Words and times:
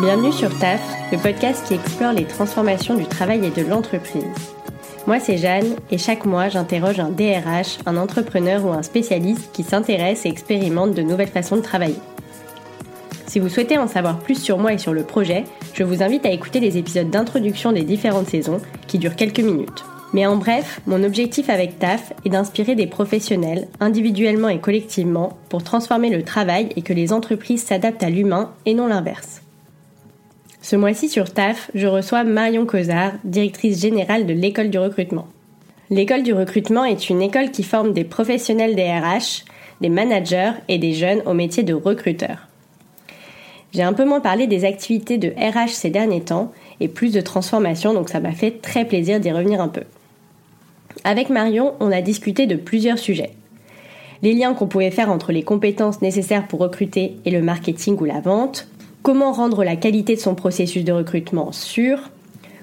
Bienvenue 0.00 0.30
sur 0.30 0.56
TAF, 0.60 0.80
le 1.10 1.18
podcast 1.18 1.66
qui 1.66 1.74
explore 1.74 2.12
les 2.12 2.24
transformations 2.24 2.94
du 2.94 3.04
travail 3.04 3.44
et 3.44 3.50
de 3.50 3.68
l'entreprise. 3.68 4.22
Moi, 5.08 5.18
c'est 5.18 5.38
Jeanne 5.38 5.74
et 5.90 5.98
chaque 5.98 6.24
mois, 6.24 6.48
j'interroge 6.48 7.00
un 7.00 7.10
DRH, 7.10 7.78
un 7.84 7.96
entrepreneur 7.96 8.64
ou 8.64 8.68
un 8.68 8.84
spécialiste 8.84 9.50
qui 9.52 9.64
s'intéresse 9.64 10.24
et 10.24 10.28
expérimente 10.28 10.94
de 10.94 11.02
nouvelles 11.02 11.26
façons 11.26 11.56
de 11.56 11.62
travailler. 11.62 11.98
Si 13.26 13.40
vous 13.40 13.48
souhaitez 13.48 13.76
en 13.76 13.88
savoir 13.88 14.20
plus 14.20 14.40
sur 14.40 14.58
moi 14.58 14.72
et 14.72 14.78
sur 14.78 14.92
le 14.92 15.02
projet, 15.02 15.42
je 15.74 15.82
vous 15.82 16.00
invite 16.00 16.26
à 16.26 16.30
écouter 16.30 16.60
les 16.60 16.78
épisodes 16.78 17.10
d'introduction 17.10 17.72
des 17.72 17.82
différentes 17.82 18.28
saisons 18.28 18.60
qui 18.86 18.98
durent 18.98 19.16
quelques 19.16 19.40
minutes. 19.40 19.84
Mais 20.12 20.26
en 20.26 20.36
bref, 20.36 20.80
mon 20.86 21.02
objectif 21.02 21.50
avec 21.50 21.80
TAF 21.80 22.12
est 22.24 22.30
d'inspirer 22.30 22.76
des 22.76 22.86
professionnels, 22.86 23.66
individuellement 23.80 24.48
et 24.48 24.60
collectivement, 24.60 25.36
pour 25.48 25.64
transformer 25.64 26.10
le 26.10 26.22
travail 26.22 26.68
et 26.76 26.82
que 26.82 26.92
les 26.92 27.12
entreprises 27.12 27.64
s'adaptent 27.64 28.04
à 28.04 28.10
l'humain 28.10 28.52
et 28.64 28.74
non 28.74 28.86
l'inverse. 28.86 29.42
Ce 30.68 30.76
mois-ci 30.76 31.08
sur 31.08 31.32
TAF, 31.32 31.70
je 31.74 31.86
reçois 31.86 32.24
Marion 32.24 32.66
Cosard, 32.66 33.12
directrice 33.24 33.80
générale 33.80 34.26
de 34.26 34.34
l'école 34.34 34.68
du 34.68 34.78
recrutement. 34.78 35.26
L'école 35.88 36.22
du 36.22 36.34
recrutement 36.34 36.84
est 36.84 37.08
une 37.08 37.22
école 37.22 37.50
qui 37.50 37.62
forme 37.62 37.94
des 37.94 38.04
professionnels 38.04 38.76
des 38.76 38.82
RH, 38.82 39.46
des 39.80 39.88
managers 39.88 40.52
et 40.68 40.76
des 40.76 40.92
jeunes 40.92 41.22
au 41.24 41.32
métier 41.32 41.62
de 41.62 41.72
recruteur. 41.72 42.48
J'ai 43.72 43.82
un 43.82 43.94
peu 43.94 44.04
moins 44.04 44.20
parlé 44.20 44.46
des 44.46 44.66
activités 44.66 45.16
de 45.16 45.30
RH 45.30 45.70
ces 45.70 45.88
derniers 45.88 46.20
temps 46.20 46.52
et 46.80 46.88
plus 46.88 47.14
de 47.14 47.22
transformation, 47.22 47.94
donc 47.94 48.10
ça 48.10 48.20
m'a 48.20 48.32
fait 48.32 48.60
très 48.60 48.84
plaisir 48.84 49.20
d'y 49.20 49.32
revenir 49.32 49.62
un 49.62 49.68
peu. 49.68 49.84
Avec 51.02 51.30
Marion, 51.30 51.76
on 51.80 51.90
a 51.90 52.02
discuté 52.02 52.46
de 52.46 52.56
plusieurs 52.56 52.98
sujets. 52.98 53.32
Les 54.20 54.34
liens 54.34 54.52
qu'on 54.52 54.66
pouvait 54.66 54.90
faire 54.90 55.10
entre 55.10 55.32
les 55.32 55.44
compétences 55.44 56.02
nécessaires 56.02 56.46
pour 56.46 56.60
recruter 56.60 57.16
et 57.24 57.30
le 57.30 57.40
marketing 57.40 57.96
ou 57.98 58.04
la 58.04 58.20
vente, 58.20 58.68
comment 59.02 59.32
rendre 59.32 59.64
la 59.64 59.76
qualité 59.76 60.14
de 60.14 60.20
son 60.20 60.34
processus 60.34 60.84
de 60.84 60.92
recrutement 60.92 61.52
sûr, 61.52 62.10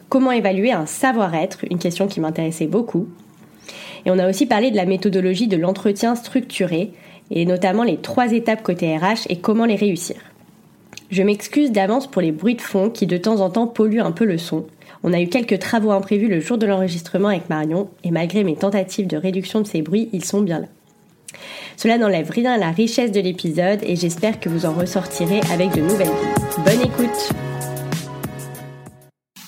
comment 0.10 0.32
évaluer 0.32 0.72
un 0.72 0.86
savoir-être, 0.86 1.66
une 1.70 1.80
question 1.80 2.08
qui 2.08 2.20
m'intéressait 2.20 2.68
beaucoup. 2.68 3.08
Et 4.06 4.12
on 4.12 4.20
a 4.20 4.30
aussi 4.30 4.46
parlé 4.46 4.72
de 4.72 4.76
la 4.76 4.86
méthodologie 4.86 5.48
de 5.48 5.58
l'entretien 5.58 6.16
structuré, 6.16 6.92
et 7.32 7.46
notamment 7.46 7.84
les 7.84 7.98
trois 7.98 8.32
étapes 8.34 8.62
côté 8.62 8.96
RH 8.96 9.26
et 9.30 9.38
comment 9.38 9.66
les 9.66 9.76
réussir. 9.76 10.18
Je 11.10 11.24
m'excuse 11.24 11.72
d'avance 11.72 12.08
pour 12.08 12.22
les 12.22 12.32
bruits 12.32 12.56
de 12.56 12.62
fond 12.62 12.90
qui 12.90 13.08
de 13.08 13.18
temps 13.18 13.42
en 13.42 13.50
temps 13.50 13.68
polluent 13.68 14.02
un 14.02 14.12
peu 14.12 14.26
le 14.26 14.38
son. 14.38 14.66
On 15.04 15.14
a 15.14 15.22
eu 15.22 15.28
quelques 15.28 15.60
travaux 15.60 15.92
imprévus 15.92 16.28
le 16.28 16.40
jour 16.40 16.58
de 16.58 16.66
l'enregistrement 16.66 17.30
avec 17.30 17.50
Marion, 17.50 17.90
et 18.04 18.12
malgré 18.12 18.44
mes 18.44 18.56
tentatives 18.56 19.08
de 19.08 19.18
réduction 19.18 19.62
de 19.62 19.68
ces 19.68 19.82
bruits, 19.82 20.10
ils 20.14 20.26
sont 20.26 20.42
bien 20.42 20.60
là. 20.60 20.68
Cela 21.78 21.98
n'enlève 21.98 22.30
rien 22.30 22.54
à 22.54 22.58
la 22.58 22.72
richesse 22.72 23.12
de 23.12 23.20
l'épisode 23.20 23.80
et 23.84 23.96
j'espère 23.96 24.40
que 24.40 24.50
vous 24.50 24.66
en 24.66 24.74
ressortirez 24.74 25.42
avec 25.52 25.74
de 25.74 25.82
nouvelles 25.82 26.08
idées. 26.08 26.64
Bonne 26.64 26.82
écoute 26.82 27.30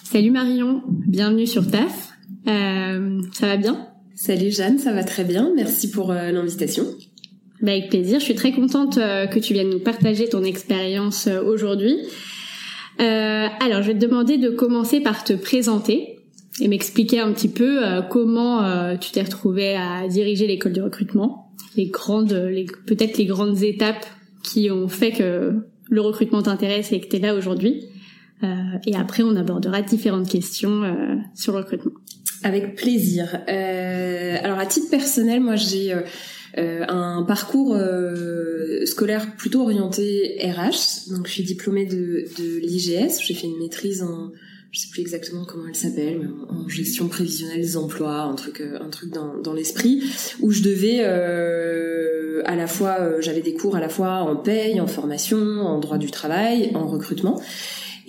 Salut 0.04 0.32
Marion, 0.32 0.84
bienvenue 0.88 1.46
sur 1.46 1.70
TAF. 1.70 2.12
Euh, 2.48 3.22
ça 3.34 3.48
va 3.48 3.58
bien? 3.58 3.88
Salut 4.16 4.52
Jeanne, 4.52 4.80
ça 4.80 4.94
va 4.94 5.04
très 5.04 5.24
bien. 5.24 5.52
Merci 5.56 5.92
pour 5.92 6.12
euh, 6.12 6.32
l'invitation. 6.32 6.86
Bah 7.62 7.72
avec 7.72 7.90
plaisir, 7.90 8.20
je 8.20 8.24
suis 8.26 8.36
très 8.36 8.52
contente 8.52 8.98
euh, 8.98 9.28
que 9.28 9.38
tu 9.40 9.54
viennes 9.54 9.70
nous 9.70 9.80
partager 9.80 10.30
ton 10.30 10.44
expérience 10.44 11.28
aujourd'hui. 11.28 11.98
alors, 13.00 13.82
je 13.82 13.88
vais 13.88 13.94
te 13.94 14.06
demander 14.06 14.38
de 14.38 14.50
commencer 14.50 15.02
par 15.02 15.24
te 15.24 15.34
présenter 15.34 16.20
et 16.62 16.68
m'expliquer 16.68 17.20
un 17.20 17.32
petit 17.34 17.50
peu 17.50 17.82
comment 18.10 18.98
tu 18.98 19.12
t'es 19.12 19.22
retrouvée 19.22 19.76
à 19.76 20.08
diriger 20.08 20.48
l'école 20.48 20.74
de 20.74 20.82
recrutement 20.82 21.47
les 21.76 21.88
grandes, 21.88 22.34
les, 22.34 22.66
peut-être 22.86 23.18
les 23.18 23.26
grandes 23.26 23.64
étapes 23.64 24.06
qui 24.44 24.72
ont 24.72 24.88
fait 24.88 25.12
que 25.12 25.54
le 25.90 26.02
recrutement 26.02 26.42
t'intéresse 26.42 26.92
et 26.92 27.00
que 27.00 27.08
tu 27.08 27.18
es 27.18 27.20
là 27.20 27.36
aujourd'hui. 27.36 27.86
Euh, 28.44 28.48
et 28.86 28.96
après, 28.96 29.24
on 29.24 29.36
abordera 29.36 29.82
différentes 29.82 30.30
questions 30.30 30.84
euh, 30.84 31.16
sur 31.34 31.54
le 31.54 31.60
recrutement. 31.60 31.92
Avec 32.44 32.76
plaisir. 32.76 33.40
Euh, 33.50 34.38
alors, 34.44 34.60
à 34.60 34.66
titre 34.66 34.90
personnel, 34.90 35.42
moi, 35.42 35.56
j'ai 35.56 35.94
euh, 36.58 36.86
un 36.88 37.24
parcours 37.24 37.76
euh, 37.76 38.86
scolaire 38.86 39.36
plutôt 39.36 39.62
orienté 39.62 40.40
RH. 40.44 41.10
Donc, 41.12 41.28
je 41.28 41.32
suis 41.32 41.44
diplômée 41.44 41.86
de, 41.86 42.26
de 42.38 42.60
l'IGS. 42.60 43.22
J'ai 43.26 43.34
fait 43.34 43.48
une 43.48 43.60
maîtrise 43.60 44.04
en 44.04 44.32
je 44.72 44.82
sais 44.82 44.90
plus 44.90 45.02
exactement 45.02 45.46
comment 45.46 45.68
elle 45.68 45.76
s'appelle, 45.76 46.20
mais 46.20 46.28
en, 46.50 46.68
gestion 46.68 47.08
prévisionnelle 47.08 47.62
des 47.62 47.78
emplois, 47.78 48.22
un 48.22 48.36
truc, 48.36 48.62
euh, 48.62 48.78
un 48.82 48.90
truc 48.90 49.12
dans, 49.12 49.38
dans 49.38 49.54
l'esprit, 49.54 50.04
où 50.42 50.52
je 50.52 50.62
devais 50.62 51.00
euh, 51.02 52.42
à 52.46 52.56
la 52.56 52.68
fois, 52.68 52.98
euh, 53.00 53.22
j'avais 53.22 53.42
des 53.42 53.54
cours 53.54 53.76
à 53.76 53.80
la 53.80 53.90
fois 53.90 54.16
en 54.20 54.36
paye, 54.36 54.80
en 54.82 54.88
formation, 54.88 55.38
en 55.38 55.80
droit 55.80 55.98
du 55.98 56.12
travail, 56.12 56.72
en 56.76 56.88
recrutement. 56.88 57.42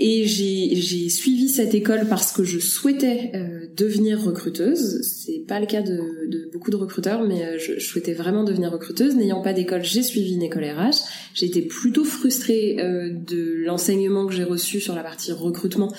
Et 0.01 0.27
j'ai 0.27 1.09
suivi 1.09 1.49
cette 1.49 1.75
école 1.75 2.07
parce 2.09 2.31
que 2.31 2.45
je 2.45 2.61
souhaitais 2.61 3.33
euh, 3.35 3.67
devenir 3.77 4.23
recruteuse. 4.23 5.01
C'est 5.03 5.45
pas 5.49 5.59
le 5.59 5.67
cas 5.67 5.83
de, 5.83 6.29
de, 6.29 6.49
beaucoup 6.53 6.71
de 6.71 6.77
recruteurs, 6.77 7.27
mais 7.27 7.45
euh, 7.45 7.59
je, 7.59 7.81
je, 7.81 7.85
souhaitais 7.85 8.13
vraiment 8.13 8.45
devenir 8.45 8.71
recruteuse. 8.71 9.17
N'ayant 9.17 9.43
pas 9.43 9.53
d'école, 9.53 9.83
j'ai 9.83 10.05
suivi 10.05 10.35
une 10.35 10.45
école 10.45 10.65
RH. 10.67 10.99
J'ai 11.35 11.47
été 11.47 11.63
plutôt 11.63 12.05
frustrée 12.05 12.77
euh, 12.79 13.11
de 13.13 13.65
l'enseignement 13.65 14.29
que 14.29 14.35
j'ai 14.35 14.45
reçu 14.45 14.81
sur 14.81 14.95
la 14.95 15.03
partie 15.03 15.33
recrutement. 15.33 15.93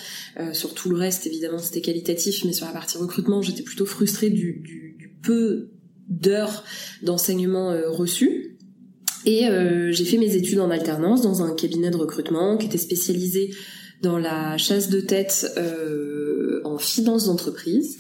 sur 0.54 0.74
tout 0.74 0.90
le 0.90 0.96
reste, 0.96 1.28
évidemment, 1.28 1.58
c'était 1.60 1.82
qualitatif, 1.82 2.46
mais 2.46 2.54
sur 2.54 2.68
la 2.68 2.72
partie 2.72 2.98
recrutement, 2.98 3.42
j'étais 3.42 3.64
plutôt 3.64 3.86
frustrée 3.86 4.30
du, 4.30 4.62
du, 4.64 4.96
du 4.98 5.10
peu 5.22 5.72
d'heures 6.08 6.64
d'enseignement 7.04 7.76
reçus. 7.88 8.58
Et 9.26 9.44
j'ai 9.92 10.06
fait 10.06 10.18
mes 10.18 10.38
études 10.38 10.60
en 10.60 10.70
alternance 10.70 11.22
dans 11.22 11.44
un 11.44 11.54
cabinet 11.54 11.92
de 11.92 11.98
recrutement 11.98 12.58
qui 12.58 12.68
était 12.68 12.78
spécialisé 12.78 13.52
dans 14.02 14.18
la 14.18 14.58
chasse 14.58 14.90
de 14.90 15.02
tête 15.02 15.52
euh, 15.58 16.62
en 16.64 16.78
finance 16.78 17.26
d'entreprise. 17.26 17.98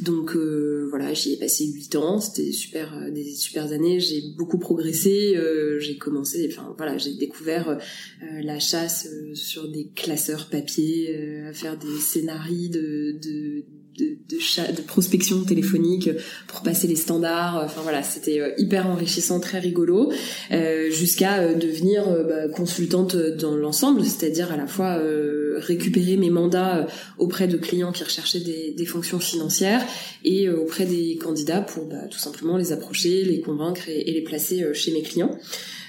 Donc 0.00 0.34
euh, 0.34 0.86
voilà, 0.90 1.14
j'y 1.14 1.34
ai 1.34 1.36
passé 1.36 1.66
huit 1.66 1.94
ans, 1.96 2.20
c'était 2.20 2.52
super, 2.52 2.96
euh, 2.96 3.10
des 3.10 3.34
super 3.34 3.70
années. 3.72 4.00
J'ai 4.00 4.22
beaucoup 4.36 4.58
progressé. 4.58 5.36
Euh, 5.36 5.78
j'ai 5.78 5.96
commencé, 5.96 6.48
enfin 6.50 6.74
voilà, 6.76 6.98
j'ai 6.98 7.14
découvert 7.14 7.68
euh, 7.68 7.76
la 8.42 8.58
chasse 8.58 9.08
sur 9.34 9.70
des 9.70 9.88
classeurs 9.94 10.48
papier, 10.48 11.14
à 11.48 11.52
faire 11.52 11.76
des 11.76 11.98
scénarios 12.00 12.70
de, 12.70 13.18
de 13.22 13.64
de, 14.02 14.36
de, 14.36 14.76
de, 14.76 14.82
prospection 14.82 15.44
téléphonique 15.44 16.10
pour 16.46 16.62
passer 16.62 16.86
les 16.86 16.96
standards. 16.96 17.62
Enfin 17.64 17.80
voilà, 17.82 18.02
c'était 18.02 18.40
euh, 18.40 18.50
hyper 18.58 18.86
enrichissant, 18.86 19.40
très 19.40 19.58
rigolo, 19.58 20.12
euh, 20.50 20.90
jusqu'à 20.90 21.38
euh, 21.38 21.54
devenir 21.54 22.04
bah, 22.04 22.48
consultante 22.48 23.16
dans 23.16 23.56
l'ensemble, 23.56 24.04
c'est-à-dire 24.04 24.52
à 24.52 24.56
la 24.56 24.66
fois 24.66 25.00
récupérer 25.56 26.16
mes 26.16 26.30
mandats 26.30 26.86
auprès 27.18 27.46
de 27.46 27.56
clients 27.56 27.92
qui 27.92 28.04
recherchaient 28.04 28.40
des, 28.40 28.72
des 28.72 28.86
fonctions 28.86 29.18
financières 29.18 29.84
et 30.24 30.48
auprès 30.48 30.86
des 30.86 31.16
candidats 31.16 31.60
pour 31.60 31.86
bah, 31.86 32.06
tout 32.10 32.18
simplement 32.18 32.56
les 32.56 32.72
approcher, 32.72 33.24
les 33.24 33.40
convaincre 33.40 33.88
et, 33.88 34.08
et 34.08 34.12
les 34.12 34.22
placer 34.22 34.64
chez 34.74 34.92
mes 34.92 35.02
clients. 35.02 35.36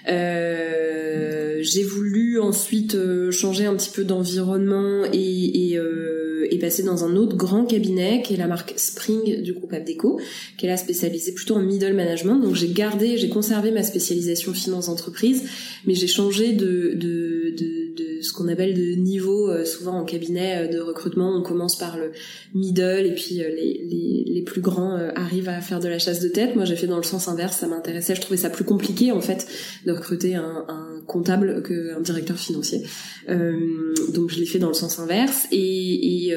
Euh, 0.10 1.60
j'ai 1.62 1.84
voulu 1.84 2.40
ensuite 2.40 2.98
changer 3.32 3.66
un 3.66 3.76
petit 3.76 3.90
peu 3.90 4.04
d'environnement 4.04 5.06
et, 5.14 5.70
et 5.70 5.78
euh, 5.78 6.48
et 6.50 6.60
passer 6.60 6.84
dans 6.84 7.04
un 7.04 7.16
autre 7.16 7.36
grand 7.36 7.66
cabinet 7.66 8.22
qui 8.22 8.34
est 8.34 8.38
la 8.38 8.48
marque 8.48 8.74
Spring 8.78 9.42
du 9.42 9.54
groupe 9.54 9.74
Abdeco, 9.74 10.20
qui 10.58 10.66
est 10.66 10.70
là 10.70 10.78
spécialisée 10.78 11.34
plutôt 11.34 11.56
en 11.56 11.62
middle 11.62 11.94
management. 11.94 12.40
Donc 12.40 12.56
j'ai 12.56 12.70
gardé, 12.70 13.18
j'ai 13.18 13.30
conservé 13.30 13.72
ma 13.72 13.84
spécialisation 13.84 14.54
finance 14.54 14.90
entreprise, 14.90 15.44
mais 15.86 15.96
j'ai 15.96 16.08
changé 16.08 16.54
de, 16.54 16.94
de, 16.96 17.56
de 17.58 17.83
ce 18.24 18.34
qu'on 18.34 18.48
appelle 18.48 18.74
de 18.74 18.96
niveau. 18.96 19.50
Euh, 19.50 19.66
souvent 19.66 20.00
en 20.00 20.06
cabinet 20.06 20.64
euh, 20.64 20.68
de 20.68 20.80
recrutement, 20.80 21.36
on 21.36 21.42
commence 21.42 21.78
par 21.78 21.98
le 21.98 22.12
middle 22.54 23.06
et 23.06 23.14
puis 23.14 23.42
euh, 23.42 23.50
les, 23.50 24.26
les, 24.28 24.42
plus 24.44 24.62
grands 24.62 24.98
arrivent 25.16 25.48
à 25.48 25.62
faire 25.62 25.80
de 25.80 25.88
la 25.88 26.00
chasse 26.00 26.20
de 26.20 26.28
tête. 26.28 26.58
Moi 26.58 26.66
j'ai 26.66 26.76
fait 26.76 26.86
dans 26.86 26.98
le 26.98 27.04
sens 27.04 27.30
inverse, 27.30 27.58
ça 27.58 27.68
m'intéressait, 27.68 28.14
je 28.14 28.20
trouvais 28.20 28.38
ça 28.38 28.50
plus 28.50 28.66
compliqué 28.66 29.14
en 29.14 29.22
fait 29.22 29.48
de 29.86 29.94
recruter 29.94 30.36
un, 30.36 30.66
comptable 31.08 31.64
qu'un 31.64 32.02
directeur 32.02 32.38
financier. 32.38 32.82
Donc 33.30 34.32
je 34.32 34.40
l'ai 34.40 34.46
fait 34.46 34.60
dans 34.60 34.68
le 34.68 34.74
sens 34.74 35.00
inverse 35.00 35.48
et, 35.54 36.28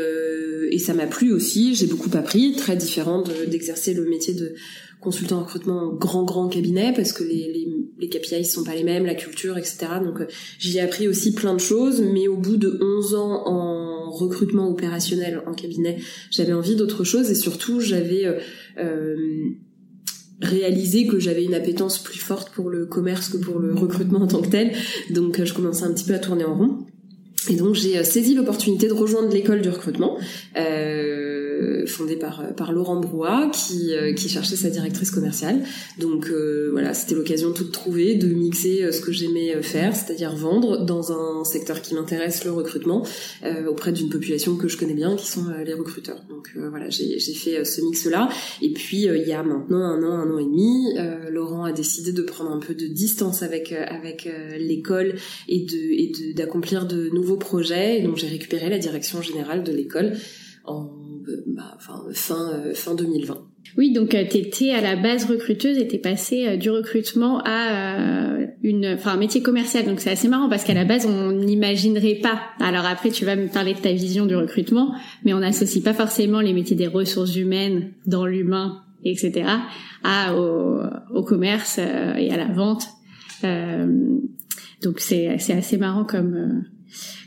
et, 0.70 0.78
ça 0.78 0.94
m'a 0.94 1.06
plu 1.06 1.32
aussi. 1.32 1.74
J'ai 1.74 1.86
beaucoup 1.86 2.10
appris, 2.16 2.54
très 2.54 2.76
différent 2.76 3.24
d'exercer 3.48 3.92
le 3.92 4.08
métier 4.08 4.34
de 4.34 4.54
consultant 5.00 5.38
en 5.38 5.44
recrutement 5.44 5.78
en 5.82 5.92
grand 5.92 6.24
grand 6.24 6.48
cabinet 6.48 6.92
parce 6.94 7.12
que 7.12 7.24
les, 7.24 7.66
les 7.98 8.08
KPI 8.08 8.44
sont 8.44 8.64
pas 8.64 8.74
les 8.74 8.84
mêmes, 8.84 9.06
la 9.06 9.14
culture, 9.14 9.56
etc. 9.56 9.86
Donc 10.04 10.20
euh, 10.20 10.26
j'y 10.58 10.78
ai 10.78 10.80
appris 10.80 11.08
aussi 11.08 11.34
plein 11.34 11.54
de 11.54 11.60
choses, 11.60 12.02
mais 12.02 12.28
au 12.28 12.36
bout 12.36 12.56
de 12.56 12.78
11 12.80 13.14
ans 13.14 13.42
en 13.46 14.10
recrutement 14.10 14.68
opérationnel 14.68 15.42
en 15.46 15.52
cabinet, 15.52 15.98
j'avais 16.30 16.52
envie 16.52 16.76
d'autre 16.76 17.04
chose 17.04 17.30
et 17.30 17.34
surtout 17.34 17.80
j'avais 17.80 18.26
euh, 18.26 18.38
euh 18.78 19.16
réalisé 20.42 21.06
que 21.06 21.18
j'avais 21.18 21.44
une 21.44 21.54
appétence 21.54 21.98
plus 21.98 22.18
forte 22.18 22.52
pour 22.52 22.68
le 22.68 22.84
commerce 22.84 23.30
que 23.30 23.38
pour 23.38 23.58
le 23.58 23.74
recrutement 23.74 24.20
en 24.20 24.26
tant 24.26 24.42
que 24.42 24.48
tel. 24.48 24.72
Donc 25.10 25.40
euh, 25.40 25.44
je 25.44 25.54
commençais 25.54 25.84
un 25.84 25.92
petit 25.92 26.04
peu 26.04 26.14
à 26.14 26.18
tourner 26.18 26.44
en 26.44 26.54
rond. 26.54 26.78
Et 27.48 27.56
donc 27.56 27.74
j'ai 27.74 28.02
saisi 28.04 28.34
l'opportunité 28.34 28.88
de 28.88 28.92
rejoindre 28.92 29.32
l'école 29.32 29.62
du 29.62 29.68
recrutement. 29.68 30.18
Euh, 30.56 31.35
fondée 31.86 32.16
par 32.16 32.54
par 32.56 32.72
Laurent 32.72 33.00
Brouat 33.00 33.50
qui 33.52 33.92
qui 34.16 34.28
cherchait 34.28 34.56
sa 34.56 34.70
directrice 34.70 35.10
commerciale. 35.10 35.62
Donc 35.98 36.30
voilà, 36.72 36.94
c'était 36.94 37.14
l'occasion 37.14 37.52
toute 37.52 37.72
trouvée 37.72 38.14
de 38.14 38.28
mixer 38.28 38.90
ce 38.92 39.00
que 39.00 39.12
j'aimais 39.12 39.62
faire, 39.62 39.94
c'est-à-dire 39.94 40.34
vendre 40.34 40.84
dans 40.84 41.12
un 41.12 41.44
secteur 41.44 41.82
qui 41.82 41.94
m'intéresse, 41.94 42.44
le 42.44 42.52
recrutement, 42.52 43.06
auprès 43.68 43.92
d'une 43.92 44.08
population 44.08 44.56
que 44.56 44.68
je 44.68 44.76
connais 44.76 44.94
bien, 44.94 45.16
qui 45.16 45.26
sont 45.26 45.44
les 45.64 45.74
recruteurs. 45.74 46.22
Donc 46.28 46.52
voilà, 46.56 46.88
j'ai 46.90 47.18
fait 47.18 47.64
ce 47.64 47.80
mix 47.82 48.06
là. 48.06 48.28
Et 48.62 48.72
puis 48.72 49.04
il 49.04 49.26
y 49.26 49.32
a 49.32 49.42
maintenant 49.42 49.80
un 49.80 50.02
an, 50.02 50.12
un 50.12 50.30
an 50.30 50.38
et 50.38 50.44
demi, 50.44 50.94
Laurent 51.30 51.64
a 51.64 51.72
décidé 51.72 52.12
de 52.12 52.22
prendre 52.22 52.50
un 52.50 52.58
peu 52.58 52.74
de 52.74 52.86
distance 52.86 53.42
avec 53.42 53.72
avec 53.72 54.28
l'école 54.58 55.14
et 55.48 55.60
de 55.60 55.76
et 55.76 56.34
d'accomplir 56.34 56.86
de, 56.86 57.08
nouveaux 57.10 57.36
projets. 57.36 57.98
Et 57.98 58.02
donc 58.02 58.16
j'ai 58.16 58.28
récupéré 58.28 58.68
la 58.68 58.78
direction 58.78 59.22
générale 59.22 59.62
de 59.64 59.72
l'école 59.72 60.12
en 60.64 60.90
bah, 61.46 61.76
fin 61.78 62.50
euh, 62.52 62.74
fin 62.74 62.94
2020. 62.94 63.36
Oui, 63.76 63.92
donc 63.92 64.14
euh, 64.14 64.24
tu 64.30 64.38
étais 64.38 64.70
à 64.70 64.80
la 64.80 64.96
base 64.96 65.24
recruteuse 65.26 65.78
et 65.78 65.88
t'es 65.88 65.98
passée 65.98 66.46
euh, 66.46 66.56
du 66.56 66.70
recrutement 66.70 67.42
à 67.44 68.38
une, 68.62 68.94
enfin 68.94 69.12
un 69.12 69.16
métier 69.16 69.42
commercial. 69.42 69.84
Donc 69.84 70.00
c'est 70.00 70.10
assez 70.10 70.28
marrant 70.28 70.48
parce 70.48 70.64
qu'à 70.64 70.74
la 70.74 70.84
base 70.84 71.06
on 71.06 71.32
n'imaginerait 71.32 72.20
pas. 72.22 72.40
Alors 72.60 72.86
après 72.86 73.10
tu 73.10 73.24
vas 73.24 73.36
me 73.36 73.48
parler 73.48 73.74
de 73.74 73.80
ta 73.80 73.92
vision 73.92 74.26
du 74.26 74.36
recrutement, 74.36 74.94
mais 75.24 75.34
on 75.34 75.40
n'associe 75.40 75.82
pas 75.82 75.94
forcément 75.94 76.40
les 76.40 76.52
métiers 76.52 76.76
des 76.76 76.86
ressources 76.86 77.36
humaines 77.36 77.92
dans 78.06 78.26
l'humain, 78.26 78.82
etc. 79.04 79.44
à 80.04 80.34
au, 80.36 80.80
au 81.14 81.22
commerce 81.22 81.78
et 81.78 82.30
à 82.30 82.36
la 82.36 82.46
vente. 82.52 82.88
Donc 84.82 85.00
c'est 85.00 85.28
assez 85.28 85.76
marrant 85.78 86.04
comme 86.04 86.34
euh, 86.34 86.60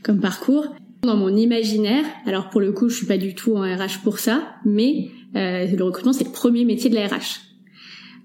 comme 0.03 0.19
parcours. 0.19 0.65
Dans 1.03 1.15
mon 1.15 1.35
imaginaire, 1.35 2.03
alors 2.25 2.49
pour 2.49 2.59
le 2.59 2.71
coup, 2.71 2.89
je 2.89 2.95
suis 2.95 3.05
pas 3.05 3.17
du 3.17 3.33
tout 3.33 3.55
en 3.55 3.61
RH 3.61 4.03
pour 4.03 4.19
ça, 4.19 4.55
mais 4.65 5.09
euh, 5.35 5.65
le 5.65 5.83
recrutement 5.83 6.13
c'est 6.13 6.25
le 6.25 6.31
premier 6.31 6.65
métier 6.65 6.89
de 6.89 6.95
la 6.95 7.07
RH. 7.07 7.39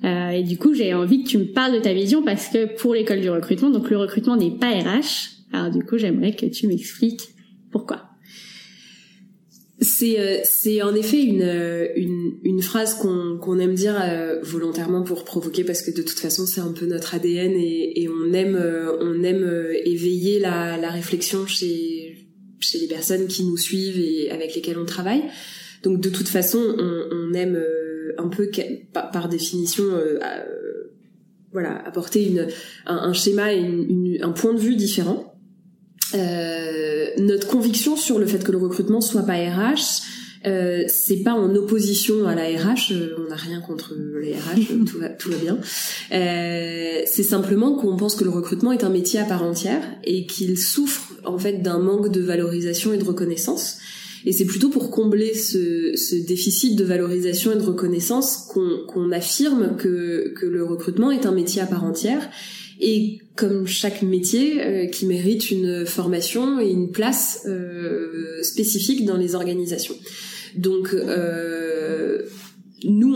Euh, 0.04 0.28
et 0.30 0.42
du 0.42 0.58
coup, 0.58 0.74
j'ai 0.74 0.92
envie 0.92 1.22
que 1.22 1.28
tu 1.28 1.38
me 1.38 1.44
parles 1.44 1.72
de 1.72 1.78
ta 1.78 1.94
vision 1.94 2.22
parce 2.22 2.48
que 2.48 2.76
pour 2.76 2.94
l'école 2.94 3.20
du 3.20 3.30
recrutement, 3.30 3.70
donc 3.70 3.90
le 3.90 3.96
recrutement 3.96 4.36
n'est 4.36 4.50
pas 4.50 4.70
RH. 4.70 5.34
Alors 5.52 5.70
du 5.70 5.84
coup, 5.84 5.98
j'aimerais 5.98 6.34
que 6.34 6.46
tu 6.46 6.66
m'expliques 6.66 7.22
pourquoi. 7.70 8.02
C'est 9.80 10.18
euh, 10.20 10.38
c'est 10.44 10.82
en 10.82 10.94
effet 10.94 11.22
une 11.22 11.42
euh, 11.42 11.88
une, 11.96 12.34
une 12.44 12.62
phrase 12.62 12.94
qu'on 12.94 13.38
qu'on 13.40 13.58
aime 13.58 13.74
dire 13.74 14.00
euh, 14.00 14.40
volontairement 14.42 15.02
pour 15.02 15.24
provoquer 15.24 15.64
parce 15.64 15.82
que 15.82 15.90
de 15.90 16.02
toute 16.02 16.18
façon 16.18 16.46
c'est 16.46 16.60
un 16.60 16.72
peu 16.72 16.86
notre 16.86 17.14
ADN 17.14 17.52
et, 17.52 18.02
et 18.02 18.08
on 18.08 18.32
aime 18.32 18.56
on 19.00 19.22
aime 19.24 19.44
éveiller 19.84 20.38
la 20.38 20.76
la 20.76 20.90
réflexion 20.90 21.46
chez 21.46 22.03
chez 22.60 22.78
les 22.78 22.86
personnes 22.86 23.26
qui 23.26 23.44
nous 23.44 23.56
suivent 23.56 23.98
et 23.98 24.30
avec 24.30 24.54
lesquelles 24.54 24.78
on 24.78 24.84
travaille. 24.84 25.22
Donc 25.82 26.00
de 26.00 26.08
toute 26.08 26.28
façon 26.28 26.58
on, 26.58 27.34
aime 27.34 27.62
un 28.16 28.28
peu 28.28 28.50
par, 28.92 29.28
définition 29.28 29.84
voilà 31.52 31.76
apporter 31.86 32.26
une 32.26 32.48
un, 32.86 32.96
un 32.96 33.12
schéma 33.12 33.52
et 33.52 33.60
une, 33.60 34.18
un 34.22 34.32
point 34.32 34.54
de 34.54 34.60
vue 34.60 34.76
différent. 34.76 35.34
Euh, 36.14 37.06
notre 37.18 37.48
conviction 37.48 37.96
sur 37.96 38.18
le 38.18 38.26
fait 38.26 38.44
que 38.44 38.52
le 38.52 38.58
recrutement 38.58 39.00
soit 39.00 39.22
pas 39.22 39.34
RH, 39.34 40.02
euh, 40.46 40.84
c'est 40.88 41.22
pas 41.22 41.32
en 41.32 41.54
opposition 41.54 42.26
à 42.26 42.34
la 42.34 42.44
RH, 42.44 42.92
euh, 42.92 43.16
on 43.18 43.30
n'a 43.30 43.36
rien 43.36 43.60
contre 43.60 43.94
les 44.20 44.34
RH, 44.34 44.84
tout 44.86 44.98
va, 44.98 45.08
tout 45.08 45.30
va 45.30 45.36
bien. 45.38 45.58
Euh, 46.12 47.02
c'est 47.06 47.22
simplement 47.22 47.74
qu'on 47.76 47.96
pense 47.96 48.14
que 48.14 48.24
le 48.24 48.30
recrutement 48.30 48.72
est 48.72 48.84
un 48.84 48.90
métier 48.90 49.20
à 49.20 49.24
part 49.24 49.42
entière 49.42 49.82
et 50.04 50.26
qu'il 50.26 50.58
souffre 50.58 51.14
en 51.24 51.38
fait 51.38 51.62
d'un 51.62 51.78
manque 51.78 52.10
de 52.10 52.20
valorisation 52.20 52.92
et 52.92 52.98
de 52.98 53.04
reconnaissance. 53.04 53.78
Et 54.26 54.32
c'est 54.32 54.46
plutôt 54.46 54.70
pour 54.70 54.90
combler 54.90 55.34
ce, 55.34 55.96
ce, 55.96 56.14
déficit 56.14 56.76
de 56.76 56.84
valorisation 56.84 57.52
et 57.52 57.56
de 57.56 57.62
reconnaissance 57.62 58.48
qu'on 58.48 59.12
affirme 59.12 59.76
que, 59.76 60.32
que 60.34 60.46
le 60.46 60.64
recrutement 60.64 61.10
est 61.10 61.26
un 61.26 61.32
métier 61.32 61.60
à 61.60 61.66
part 61.66 61.84
entière 61.84 62.30
et 62.80 63.18
comme 63.36 63.66
chaque 63.66 64.02
métier 64.02 64.62
euh, 64.62 64.86
qui 64.86 65.06
mérite 65.06 65.50
une 65.50 65.86
formation 65.86 66.58
et 66.60 66.70
une 66.70 66.90
place 66.90 67.42
euh, 67.46 68.42
spécifique 68.42 69.04
dans 69.04 69.16
les 69.16 69.34
organisations. 69.34 69.94
Donc 70.56 70.94
euh, 70.94 72.22
nous, 72.84 73.14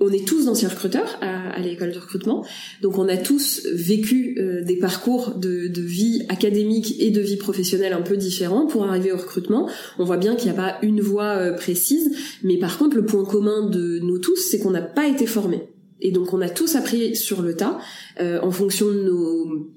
on, 0.00 0.08
est 0.10 0.26
tous 0.26 0.46
d'anciens 0.46 0.68
recruteurs 0.68 1.18
à, 1.20 1.50
à 1.50 1.58
l'école 1.60 1.92
de 1.92 1.98
recrutement, 1.98 2.44
donc 2.82 2.98
on 2.98 3.08
a 3.08 3.16
tous 3.16 3.66
vécu 3.72 4.36
euh, 4.38 4.62
des 4.64 4.76
parcours 4.76 5.34
de, 5.36 5.68
de, 5.68 5.82
vie 5.82 6.24
académique 6.28 6.96
et 6.98 7.10
de 7.10 7.20
vie 7.20 7.36
professionnelle 7.36 7.92
un 7.92 8.02
peu 8.02 8.16
différents 8.16 8.66
pour 8.66 8.84
arriver 8.84 9.12
au 9.12 9.16
recrutement. 9.16 9.68
On 9.98 10.04
voit 10.04 10.16
bien 10.16 10.34
qu'il 10.34 10.50
n'y 10.50 10.58
a 10.58 10.60
pas 10.60 10.78
une 10.82 11.00
voie 11.00 11.36
euh, 11.36 11.52
précise, 11.52 12.10
mais 12.42 12.58
par 12.58 12.78
contre 12.78 12.96
le 12.96 13.04
point 13.04 13.24
commun 13.24 13.68
de 13.68 14.00
nous 14.00 14.18
tous, 14.18 14.36
c'est 14.36 14.58
qu'on 14.58 14.70
n'a 14.70 14.82
pas 14.82 15.06
été 15.06 15.26
formés. 15.26 15.68
Et 16.00 16.10
donc 16.10 16.32
on 16.32 16.40
a 16.40 16.48
tous 16.48 16.74
appris 16.76 17.14
sur 17.14 17.42
le 17.42 17.54
tas 17.54 17.78
euh, 18.20 18.40
en 18.42 18.50
fonction 18.50 18.88
de 18.88 19.02
nos 19.02 19.70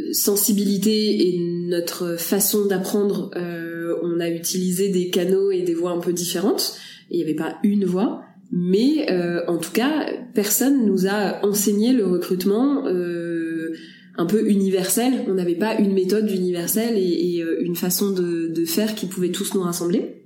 euh, 0.00 0.12
sensibilités 0.12 1.28
et 1.28 1.38
notre 1.38 2.16
façon 2.16 2.66
d'apprendre. 2.66 3.30
Euh, 3.36 3.96
on 4.02 4.20
a 4.20 4.28
utilisé 4.28 4.88
des 4.88 5.10
canaux 5.10 5.50
et 5.50 5.62
des 5.62 5.74
voies 5.74 5.92
un 5.92 6.00
peu 6.00 6.12
différentes. 6.12 6.76
Il 7.10 7.18
n'y 7.18 7.24
avait 7.24 7.34
pas 7.34 7.58
une 7.64 7.84
voie, 7.84 8.22
mais 8.52 9.06
en 9.48 9.58
tout 9.58 9.72
cas, 9.72 10.06
personne 10.32 10.86
nous 10.86 11.08
a 11.08 11.44
enseigné 11.44 11.92
le 11.92 12.06
recrutement 12.06 12.84
un 12.86 14.26
peu 14.26 14.48
universel. 14.48 15.24
On 15.26 15.34
n'avait 15.34 15.56
pas 15.56 15.76
une 15.78 15.92
méthode 15.92 16.30
universelle 16.30 16.96
et, 16.96 17.36
et 17.36 17.44
une 17.62 17.74
façon 17.74 18.12
de, 18.12 18.64
faire 18.64 18.94
qui 18.94 19.06
pouvait 19.06 19.32
tous 19.32 19.54
nous 19.54 19.62
rassembler. 19.62 20.19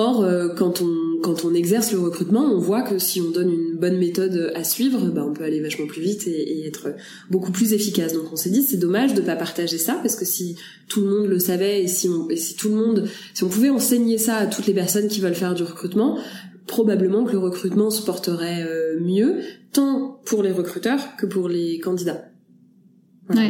Or, 0.00 0.24
quand 0.56 0.80
on 0.80 1.08
quand 1.22 1.44
on 1.44 1.54
exerce 1.54 1.92
le 1.92 1.98
recrutement, 1.98 2.42
on 2.42 2.58
voit 2.58 2.82
que 2.82 2.98
si 2.98 3.20
on 3.20 3.30
donne 3.30 3.50
une 3.52 3.76
bonne 3.76 3.98
méthode 3.98 4.52
à 4.54 4.64
suivre, 4.64 5.06
bah, 5.06 5.24
on 5.28 5.32
peut 5.32 5.44
aller 5.44 5.60
vachement 5.60 5.86
plus 5.86 6.02
vite 6.02 6.26
et, 6.26 6.66
être 6.66 6.88
beaucoup 7.30 7.50
plus 7.50 7.72
efficace. 7.72 8.12
Donc 8.12 8.32
on 8.32 8.36
s'est 8.36 8.50
dit 8.50 8.62
c'est 8.62 8.76
dommage 8.76 9.14
de 9.14 9.22
pas 9.22 9.36
partager 9.36 9.78
ça 9.78 9.94
parce 10.02 10.16
que 10.16 10.24
si 10.24 10.56
tout 10.88 11.00
le 11.00 11.08
monde 11.08 11.26
le 11.26 11.38
savait 11.38 11.82
et 11.82 11.88
si, 11.88 12.08
on, 12.08 12.28
et 12.28 12.36
si 12.36 12.56
tout 12.56 12.68
le 12.68 12.74
monde, 12.74 13.08
si 13.34 13.44
on 13.44 13.48
pouvait 13.48 13.70
enseigner 13.70 14.18
ça 14.18 14.36
à 14.36 14.46
toutes 14.46 14.66
les 14.66 14.74
personnes 14.74 15.08
qui 15.08 15.20
veulent 15.20 15.34
faire 15.34 15.54
du 15.54 15.62
recrutement, 15.62 16.18
probablement 16.66 17.24
que 17.24 17.32
le 17.32 17.38
recrutement 17.38 17.90
se 17.90 18.02
porterait 18.02 18.64
euh, 18.68 19.00
mieux, 19.00 19.40
tant 19.72 20.20
pour 20.24 20.42
les 20.42 20.52
recruteurs 20.52 21.16
que 21.16 21.26
pour 21.26 21.48
les 21.48 21.78
candidats. 21.78 22.24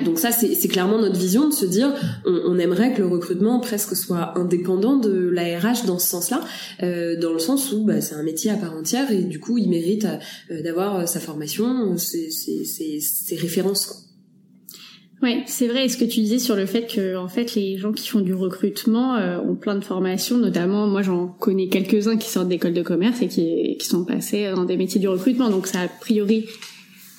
Donc 0.04 0.18
ça, 0.18 0.32
c'est 0.32 0.68
clairement 0.68 0.98
notre 0.98 1.18
vision 1.18 1.48
de 1.48 1.54
se 1.54 1.64
dire, 1.64 1.94
on, 2.24 2.40
on, 2.46 2.58
aimerait 2.58 2.94
que 2.94 2.98
le 3.00 3.06
recrutement 3.06 3.60
presque 3.60 3.94
soit 3.94 4.36
indépendant 4.36 4.96
de 4.96 5.28
l'ARH 5.28 5.86
dans 5.86 5.98
ce 6.00 6.08
sens-là, 6.08 6.40
euh, 6.82 7.16
dans 7.16 7.32
le 7.32 7.38
sens 7.38 7.72
où 7.72 7.84
bah, 7.84 8.00
c'est 8.00 8.16
un 8.16 8.24
métier 8.24 8.50
à 8.50 8.56
part 8.56 8.76
entière 8.76 9.10
et 9.12 9.22
du 9.22 9.38
coup, 9.38 9.56
il 9.56 9.68
mérite 9.70 10.06
euh, 10.50 10.62
d'avoir 10.62 10.96
euh, 10.96 11.06
sa 11.06 11.20
formation, 11.20 11.96
ses, 11.96 12.30
ses, 12.30 12.64
ses, 12.64 12.98
ses 13.00 13.36
références. 13.36 13.86
Quoi. 13.86 13.96
Oui, 15.22 15.42
c'est 15.46 15.66
vrai. 15.66 15.84
Et 15.84 15.88
ce 15.88 15.96
que 15.96 16.04
tu 16.04 16.20
disais 16.20 16.38
sur 16.38 16.54
le 16.54 16.66
fait 16.66 16.86
que, 16.86 17.16
en 17.16 17.28
fait, 17.28 17.54
les 17.54 17.76
gens 17.76 17.92
qui 17.92 18.08
font 18.08 18.20
du 18.20 18.34
recrutement 18.34 19.16
euh, 19.16 19.38
ont 19.38 19.56
plein 19.56 19.74
de 19.74 19.84
formations, 19.84 20.38
notamment, 20.38 20.86
moi, 20.86 21.02
j'en 21.02 21.26
connais 21.26 21.68
quelques-uns 21.68 22.16
qui 22.16 22.28
sortent 22.28 22.48
d'école 22.48 22.72
de 22.72 22.82
commerce 22.82 23.20
et 23.20 23.28
qui, 23.28 23.76
qui 23.78 23.86
sont 23.86 24.04
passés 24.04 24.50
dans 24.54 24.64
des 24.64 24.76
métiers 24.76 25.00
du 25.00 25.08
recrutement. 25.08 25.50
Donc, 25.50 25.66
ça 25.66 25.80
a 25.82 25.88
priori 25.88 26.46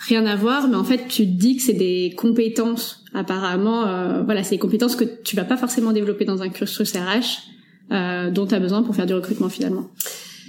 rien 0.07 0.25
à 0.25 0.35
voir, 0.35 0.67
mais 0.67 0.75
en 0.75 0.83
fait, 0.83 1.07
tu 1.07 1.25
te 1.25 1.31
dis 1.31 1.57
que 1.57 1.63
c'est 1.63 1.73
des 1.73 2.13
compétences. 2.17 3.03
Apparemment, 3.13 3.87
euh, 3.87 4.23
voilà, 4.23 4.43
c'est 4.43 4.55
des 4.55 4.59
compétences 4.59 4.95
que 4.95 5.03
tu 5.03 5.35
vas 5.35 5.43
pas 5.43 5.57
forcément 5.57 5.91
développer 5.91 6.25
dans 6.25 6.41
un 6.41 6.49
cursus 6.49 6.93
RH, 6.93 7.91
euh, 7.91 8.31
dont 8.31 8.47
tu 8.47 8.55
as 8.55 8.59
besoin 8.59 8.83
pour 8.83 8.95
faire 8.95 9.05
du 9.05 9.13
recrutement 9.13 9.49
finalement 9.49 9.89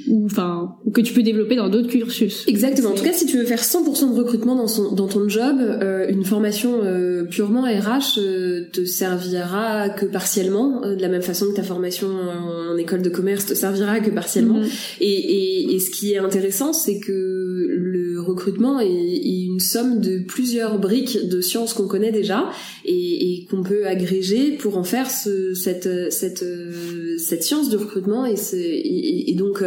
ou 0.09 0.27
enfin 0.27 0.77
ou 0.85 0.91
que 0.91 1.01
tu 1.01 1.13
peux 1.13 1.23
développer 1.23 1.57
dans 1.57 1.69
d'autres 1.69 1.89
cursus. 1.89 2.45
Exactement. 2.47 2.91
En 2.91 2.95
tout 2.95 3.05
cas, 3.05 3.13
si 3.13 3.27
tu 3.27 3.39
veux 3.39 3.45
faire 3.45 3.63
100% 3.63 4.15
de 4.15 4.19
recrutement 4.19 4.55
dans 4.55 4.69
son 4.69 4.93
dans 4.93 5.09
ton 5.09 5.29
job, 5.29 5.57
euh, 5.61 6.09
une 6.09 6.25
formation 6.25 6.81
euh, 6.83 7.25
purement 7.25 7.63
RH 7.63 8.19
euh, 8.19 8.65
te 8.73 8.85
servira 8.85 9.91
que 9.91 10.07
partiellement, 10.07 10.81
de 10.81 11.01
la 11.01 11.09
même 11.09 11.23
façon 11.23 11.47
que 11.51 11.57
ta 11.57 11.63
formation 11.63 12.09
en, 12.09 12.77
école 12.77 13.03
de 13.03 13.11
commerce 13.11 13.47
te 13.47 13.55
servira 13.55 14.01
que 14.01 14.11
partiellement. 14.11 14.61
Mm-hmm. 14.61 14.97
Et, 15.01 15.07
et, 15.07 15.75
et, 15.75 15.81
ce 15.81 15.91
qui 15.91 16.13
est 16.13 16.19
intéressant, 16.19 16.73
c'est 16.73 16.99
que 16.99 17.67
le 17.69 18.21
recrutement 18.21 18.81
est, 18.81 18.87
est, 18.87 19.45
une 19.45 19.61
somme 19.61 20.01
de 20.01 20.19
plusieurs 20.19 20.79
briques 20.79 21.29
de 21.29 21.41
sciences 21.41 21.75
qu'on 21.75 21.89
connaît 21.89 22.13
déjà 22.13 22.49
et, 22.85 22.93
et 22.93 23.47
qu'on 23.51 23.63
peut 23.63 23.87
agréger 23.87 24.53
pour 24.53 24.79
en 24.79 24.85
faire 24.85 25.11
ce, 25.11 25.53
cette 25.55 26.11
cette 26.11 26.45
cette 27.19 27.43
science 27.43 27.69
du 27.69 27.77
recrutement 27.77 28.25
et, 28.25 28.35
et, 28.55 29.31
et 29.31 29.35
donc 29.35 29.63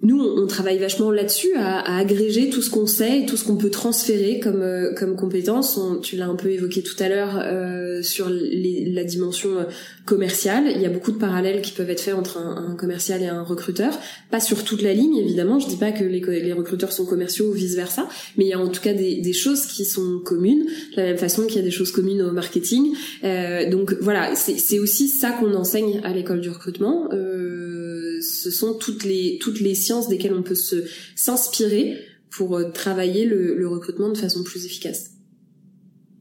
nous, 0.00 0.20
on, 0.20 0.46
travaille 0.46 0.78
vachement 0.78 1.10
là-dessus, 1.10 1.54
à, 1.56 1.80
à, 1.80 1.98
agréger 1.98 2.50
tout 2.50 2.62
ce 2.62 2.70
qu'on 2.70 2.86
sait 2.86 3.22
et 3.22 3.26
tout 3.26 3.36
ce 3.36 3.44
qu'on 3.44 3.56
peut 3.56 3.70
transférer 3.70 4.38
comme 4.38 4.62
euh, 4.62 4.94
comme 4.94 5.16
compétences. 5.16 5.78
tu 6.02 6.16
l'as 6.16 6.28
un 6.28 6.36
peu 6.36 6.50
évoqué 6.50 6.82
tout 6.82 6.94
à 7.00 7.08
l'heure 7.08 7.40
euh, 7.42 8.00
sur 8.02 8.30
les, 8.30 8.90
la 8.92 9.02
dimension 9.02 9.58
euh, 9.58 9.64
commerciale. 10.04 10.66
Il 10.72 10.80
y 10.80 10.86
a 10.86 10.88
beaucoup 10.88 11.10
de 11.10 11.18
parallèles 11.18 11.62
qui 11.62 11.72
peuvent 11.72 11.90
être 11.90 12.00
faits 12.00 12.14
entre 12.14 12.38
un, 12.38 12.70
un, 12.70 12.76
commercial 12.76 13.22
et 13.22 13.26
un 13.26 13.42
recruteur. 13.42 13.92
Pas 14.30 14.38
sur 14.38 14.62
toute 14.62 14.82
la 14.82 14.94
ligne, 14.94 15.16
évidemment. 15.16 15.58
Je 15.58 15.66
dis 15.66 15.76
pas 15.76 15.90
que 15.90 16.04
les, 16.04 16.20
les 16.20 16.52
recruteurs 16.52 16.92
sont 16.92 17.04
commerciaux 17.04 17.46
ou 17.46 17.52
vice 17.52 17.74
versa, 17.74 18.08
mais 18.36 18.44
il 18.44 18.48
y 18.48 18.54
a 18.54 18.60
en 18.60 18.68
tout 18.68 18.80
cas 18.80 18.94
des, 18.94 19.16
des 19.20 19.32
choses 19.32 19.66
qui 19.66 19.84
sont 19.84 20.20
communes, 20.24 20.64
de 20.96 21.00
la 21.00 21.04
même 21.08 21.18
façon 21.18 21.44
qu'il 21.46 21.56
y 21.56 21.60
a 21.60 21.64
des 21.64 21.72
choses 21.72 21.90
communes 21.90 22.22
au 22.22 22.30
marketing. 22.30 22.94
Euh, 23.24 23.68
donc 23.68 23.96
voilà, 24.00 24.36
c'est 24.36 24.78
aussi 24.78 25.08
ça 25.08 25.32
qu'on 25.32 25.54
enseigne 25.54 26.00
à 26.04 26.12
l'école 26.12 26.40
du 26.40 26.50
recrutement. 26.50 27.08
Euh, 27.12 27.87
ce 28.20 28.50
sont 28.50 28.74
toutes 28.74 29.04
les 29.04 29.38
toutes 29.40 29.60
les 29.60 29.74
sciences 29.74 30.08
desquelles 30.08 30.34
on 30.34 30.42
peut 30.42 30.54
se 30.54 30.84
s'inspirer 31.16 31.96
pour 32.30 32.56
euh, 32.56 32.70
travailler 32.70 33.24
le, 33.24 33.66
recrutement 33.68 34.10
de 34.10 34.16
façon 34.16 34.42
plus 34.42 34.64
efficace. 34.66 35.12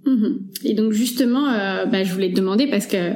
Mhm. 0.06 0.48
Et 0.64 0.74
donc 0.74 0.94
justement, 0.94 1.50
euh, 1.50 1.86
bah, 1.86 2.04
je 2.04 2.14
voulais 2.14 2.32
te 2.32 2.36
demander 2.36 2.68
parce 2.68 2.88
que 2.88 3.14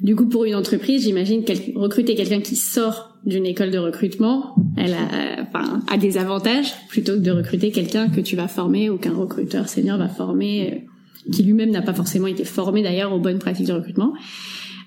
du 0.00 0.14
coup 0.14 0.26
pour 0.26 0.44
une 0.44 0.54
entreprise, 0.54 1.02
j'imagine 1.02 1.44
recruter 1.74 2.14
quelqu'un 2.14 2.40
qui 2.40 2.56
sort 2.56 3.18
d'une 3.24 3.46
école 3.46 3.70
de 3.70 3.78
recrutement, 3.78 4.54
elle 4.76 4.94
a, 4.94 5.42
enfin, 5.42 5.82
a 5.88 5.98
des 5.98 6.16
avantages 6.16 6.72
plutôt 6.88 7.14
que 7.14 7.18
de 7.18 7.30
recruter 7.30 7.70
quelqu'un 7.70 8.08
que 8.08 8.20
tu 8.20 8.36
vas 8.36 8.48
former 8.48 8.88
ou 8.88 8.96
qu'un 8.96 9.14
recruteur 9.14 9.68
senior 9.68 9.98
va 9.98 10.08
former, 10.08 10.72
euh, 10.72 11.30
qui 11.30 11.42
lui-même 11.42 11.70
n'a 11.70 11.82
pas 11.82 11.92
forcément 11.92 12.28
été 12.28 12.44
formé 12.44 12.82
d'ailleurs 12.82 13.12
aux 13.12 13.18
bonnes 13.18 13.38
pratiques 13.38 13.66
de 13.66 13.72
recrutement. 13.72 14.14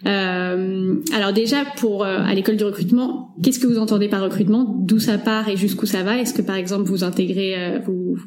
Euh, 0.06 0.96
alors 1.14 1.34
déjà, 1.34 1.64
pour 1.78 2.04
euh, 2.04 2.20
à 2.20 2.34
l'école 2.34 2.58
du 2.58 2.64
recrutement, 2.64 3.34
qu'est-ce 3.42 3.60
que 3.60 3.68
vous 3.68 3.78
entendez 3.80 4.10
par 4.10 4.22
recrutement? 4.22 4.76
D'où 4.80 5.00
ça 5.00 5.18
part 5.18 5.50
et 5.50 5.58
jusqu'où 5.58 5.86
ça 5.86 6.04
va? 6.04 6.18
Est-ce 6.18 6.34
que 6.34 6.42
par 6.42 6.56
exemple 6.56 6.84
vous 6.90 7.04
intégrez, 7.04 7.56
euh, 7.58 7.80
vous, 7.86 8.18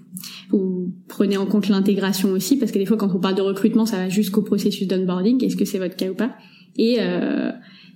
vous 0.51 0.93
prenez 1.09 1.37
en 1.37 1.47
compte 1.47 1.69
l'intégration 1.69 2.31
aussi? 2.31 2.59
Parce 2.59 2.73
que 2.73 2.79
des 2.79 2.87
fois, 2.87 2.97
quand 2.97 3.15
on 3.15 3.21
parle 3.21 3.35
de 3.35 3.43
recrutement, 3.43 3.87
ça 3.87 3.99
va 3.99 4.09
jusqu'au 4.09 4.43
processus 4.43 4.87
d'onboarding. 4.87 5.45
Est-ce 5.45 5.57
que 5.57 5.65
c'est 5.65 5.79
votre 5.79 5.97
cas 5.97 6.09
ou 6.09 6.15
pas? 6.15 6.35
Et 6.79 6.99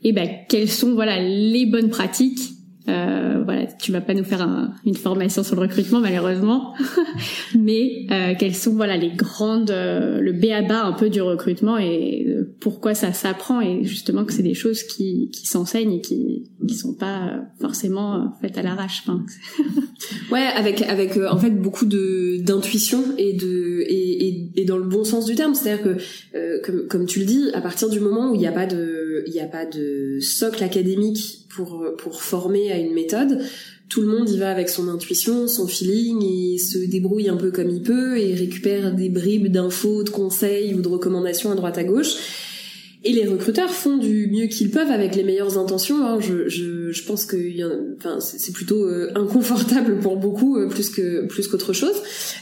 et 0.02 0.12
ben 0.12 0.26
quelles 0.48 0.70
sont 0.70 0.94
voilà 0.94 1.20
les 1.20 1.66
bonnes 1.66 1.90
pratiques 1.90 2.54
euh, 2.88 3.42
voilà, 3.44 3.66
tu 3.66 3.92
vas 3.92 4.00
pas 4.00 4.14
nous 4.14 4.24
faire 4.24 4.72
une 4.86 4.94
formation 4.94 5.42
sur 5.42 5.54
le 5.54 5.62
recrutement 5.62 6.00
malheureusement, 6.00 6.74
mais 7.58 8.06
euh, 8.10 8.34
quelles 8.38 8.54
sont 8.54 8.74
voilà 8.74 8.96
les 8.96 9.10
grandes, 9.10 9.70
euh, 9.70 10.20
le 10.20 10.32
béaba 10.32 10.84
un 10.84 10.92
peu 10.92 11.10
du 11.10 11.20
recrutement 11.20 11.76
et 11.78 12.26
pourquoi 12.58 12.94
ça 12.94 13.12
s'apprend 13.12 13.60
et 13.60 13.84
justement 13.84 14.24
que 14.24 14.32
c'est 14.32 14.42
des 14.42 14.54
choses 14.54 14.82
qui, 14.82 15.30
qui 15.30 15.46
s'enseignent 15.46 15.92
et 15.92 16.00
qui 16.00 16.50
qui 16.66 16.74
sont 16.74 16.94
pas 16.94 17.42
forcément 17.60 18.32
faites 18.40 18.56
à 18.56 18.62
l'arrache. 18.62 19.02
Enfin, 19.06 19.24
ouais, 20.32 20.46
avec 20.56 20.82
avec 20.82 21.18
en 21.18 21.38
fait 21.38 21.50
beaucoup 21.50 21.86
de 21.86 22.38
d'intuition 22.42 23.02
et 23.18 23.34
de 23.34 23.84
et, 23.86 24.28
et, 24.28 24.52
et, 24.56 24.64
dans 24.64 24.78
le 24.78 24.84
bon 24.84 25.04
sens 25.04 25.26
du 25.26 25.34
terme, 25.34 25.54
c'est-à-dire 25.54 25.84
que 25.84 26.62
comme 26.64 26.86
comme 26.88 27.06
tu 27.06 27.20
le 27.20 27.26
dis, 27.26 27.50
à 27.52 27.60
partir 27.60 27.90
du 27.90 28.00
moment 28.00 28.30
où 28.30 28.34
il 28.34 28.38
n'y 28.40 28.46
a 28.46 28.52
pas 28.52 28.66
de 28.66 28.89
il 29.26 29.32
y 29.32 29.40
a 29.40 29.46
pas 29.46 29.66
de 29.66 30.18
socle 30.20 30.62
académique 30.62 31.46
pour, 31.54 31.84
pour 31.98 32.22
former 32.22 32.72
à 32.72 32.78
une 32.78 32.94
méthode. 32.94 33.40
Tout 33.88 34.02
le 34.02 34.06
monde 34.06 34.30
y 34.30 34.38
va 34.38 34.52
avec 34.52 34.68
son 34.68 34.88
intuition, 34.88 35.48
son 35.48 35.66
feeling, 35.66 36.22
il 36.22 36.58
se 36.60 36.78
débrouille 36.78 37.28
un 37.28 37.36
peu 37.36 37.50
comme 37.50 37.68
il 37.70 37.82
peut 37.82 38.18
et 38.18 38.34
récupère 38.34 38.94
des 38.94 39.08
bribes 39.08 39.48
d'infos, 39.48 40.04
de 40.04 40.10
conseils 40.10 40.74
ou 40.74 40.80
de 40.80 40.88
recommandations 40.88 41.50
à 41.50 41.56
droite 41.56 41.76
à 41.76 41.82
gauche. 41.82 42.14
Et 43.02 43.12
les 43.12 43.26
recruteurs 43.26 43.70
font 43.70 43.96
du 43.96 44.28
mieux 44.30 44.46
qu'ils 44.46 44.70
peuvent 44.70 44.90
avec 44.90 45.16
les 45.16 45.24
meilleures 45.24 45.58
intentions. 45.58 46.06
Hein. 46.06 46.20
Je, 46.20 46.48
je, 46.92 47.04
pense 47.04 47.24
que 47.24 47.36
enfin, 47.96 48.20
c'est 48.20 48.52
plutôt 48.52 48.84
euh, 48.84 49.10
inconfortable 49.14 49.98
pour 50.00 50.16
beaucoup 50.16 50.56
euh, 50.56 50.68
plus 50.68 50.90
que 50.90 51.26
plus 51.26 51.48
qu'autre 51.48 51.72
chose. 51.72 51.96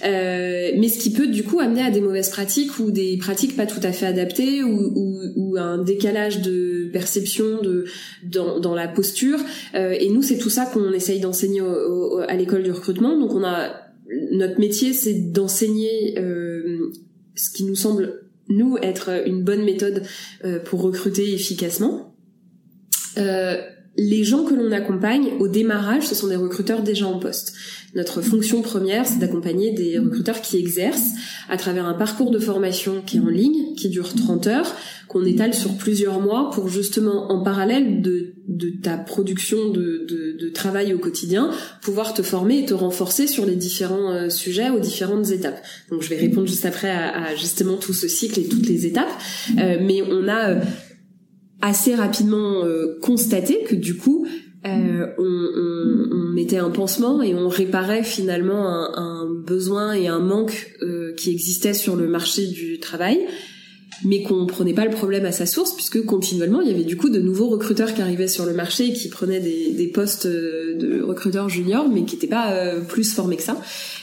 Euh, 0.05 0.71
mais 0.77 0.89
ce 0.89 0.99
qui 0.99 1.13
peut 1.13 1.27
du 1.27 1.45
coup 1.45 1.61
amener 1.61 1.83
à 1.83 1.91
des 1.91 2.01
mauvaises 2.01 2.31
pratiques 2.31 2.79
ou 2.79 2.91
des 2.91 3.17
pratiques 3.19 3.57
pas 3.57 3.67
tout 3.67 3.81
à 3.83 3.93
fait 3.93 4.07
adaptées 4.07 4.63
ou, 4.63 4.93
ou, 4.95 5.21
ou 5.37 5.57
un 5.57 5.79
décalage 5.83 6.43
de 6.43 6.91
perception 6.93 7.63
de 7.63 7.85
dans, 8.25 8.61
dans 8.61 8.75
la 8.75 8.89
posture. 8.89 9.39
Et 9.75 10.09
nous, 10.11 10.23
c'est 10.23 10.39
tout 10.39 10.51
ça 10.51 10.67
qu'on 10.67 10.93
essaye 10.93 11.21
d'enseigner 11.21 11.61
à 12.29 12.37
l'école 12.37 12.63
du 12.63 12.73
recrutement. 12.73 13.19
Donc 13.19 13.33
on 13.33 13.45
a 13.45 13.89
notre 14.31 14.59
métier, 14.59 14.93
c'est 14.93 15.33
d'enseigner 15.33 16.19
euh, 16.19 16.91
ce 17.35 17.51
qui 17.51 17.65
nous 17.65 17.77
semble 17.77 18.23
nous 18.49 18.79
être 18.81 19.27
une 19.27 19.45
bonne 19.45 19.65
méthode 19.65 20.05
euh, 20.45 20.59
pour 20.59 20.83
recruter 20.83 21.35
efficacement. 21.35 22.15
Euh, 23.19 23.61
les 23.99 24.23
gens 24.23 24.45
que 24.45 24.55
l'on 24.55 24.71
accompagne 24.71 25.33
au 25.41 25.49
démarrage, 25.49 26.07
ce 26.07 26.15
sont 26.15 26.29
des 26.29 26.37
recruteurs 26.37 26.83
déjà 26.83 27.07
en 27.09 27.19
poste. 27.19 27.53
Notre 27.97 28.23
fonction 28.23 28.63
première, 28.63 29.05
c'est 29.05 29.19
d'accompagner 29.19 29.73
des 29.73 29.99
recruteurs 29.99 30.41
qui 30.41 30.57
exercent 30.57 31.15
à 31.49 31.57
travers 31.57 31.85
un 31.85 31.95
parcours 31.95 32.31
de 32.31 32.39
formation 32.39 33.03
qui 33.05 33.17
est 33.17 33.21
en 33.21 33.29
ligne, 33.29 33.75
qui 33.75 33.89
dure 33.89 34.15
30 34.15 34.47
heures, 34.47 34.77
qu'on 35.09 35.25
étale 35.25 35.53
sur 35.53 35.77
plusieurs 35.77 36.21
mois 36.21 36.51
pour 36.51 36.69
justement, 36.69 37.33
en 37.33 37.43
parallèle 37.43 38.01
de, 38.01 38.35
de 38.47 38.71
ta 38.71 38.99
production 38.99 39.71
de, 39.71 40.07
de, 40.09 40.37
de, 40.39 40.49
travail 40.51 40.95
au 40.95 40.99
quotidien, 40.99 41.51
pouvoir 41.83 42.15
te 42.15 42.23
former 42.23 42.61
et 42.61 42.67
te 42.67 42.75
renforcer 42.75 43.27
sur 43.27 43.47
les 43.47 43.57
différents 43.57 44.13
euh, 44.13 44.29
sujets 44.29 44.71
aux 44.71 44.81
différentes 44.81 45.31
étapes. 45.31 45.61
Donc 45.91 46.03
je 46.03 46.09
vais 46.09 46.19
répondre 46.19 46.47
juste 46.47 46.67
après 46.67 46.91
à, 46.91 47.25
à 47.25 47.35
justement 47.35 47.79
tout 47.79 47.95
ce 47.95 48.07
cycle 48.07 48.39
et 48.39 48.45
toutes 48.45 48.69
les 48.69 48.87
étapes. 48.87 49.11
Euh, 49.59 49.79
mais 49.81 50.03
on 50.03 50.29
a 50.29 50.51
euh, 50.51 50.61
assez 51.61 51.95
rapidement 51.95 52.63
constaté 53.01 53.65
que 53.65 53.75
du 53.75 53.97
coup, 53.97 54.27
euh, 54.67 55.07
on, 55.19 55.23
on, 55.23 56.17
on, 56.17 56.33
mettait 56.33 56.57
un 56.59 56.71
pansement 56.71 57.23
et 57.23 57.33
on 57.35 57.49
réparait 57.49 58.03
finalement 58.03 58.69
un, 58.69 58.93
un 58.97 59.27
besoin 59.47 59.93
et 59.93 60.09
un 60.09 60.19
manque 60.19 60.75
euh, 60.83 61.15
qui 61.17 61.31
existait 61.31 61.75
sur 61.75 61.95
le 61.95 62.09
marché 62.09 62.47
du 62.47 62.81
travail 62.81 63.21
mais 64.05 64.23
qu'on 64.23 64.47
prenait 64.47 64.75
pas 64.75 64.85
le 64.85 64.91
problème 64.91 65.25
à 65.25 65.33
sa 65.33 65.47
source 65.47 65.75
puisque 65.75 66.05
continuellement 66.05 66.61
il 66.61 66.69
y 66.69 66.71
avait 66.71 66.85
du 66.85 66.97
coup 66.97 67.11
de 67.11 67.19
nouveaux 67.19 67.49
recruteurs 67.49 67.95
qui 67.95 68.03
arrivaient 68.03 68.29
sur 68.29 68.47
le 68.47 68.53
marché 68.53 68.89
et 68.89 68.93
qui 68.93 69.09
prenaient 69.09 69.41
des, 69.41 69.73
des 69.73 69.89
postes 69.89 70.27
de 70.27 71.03
recruteurs 71.03 71.49
juniors 71.49 71.89
mais 71.89 72.05
qui 72.05 72.15
n'étaient 72.15 72.27
pas 72.29 72.53
euh, 72.53 72.81
plus 72.81 73.13
formés 73.13 73.37
que 73.37 73.43
ça. 73.43 73.61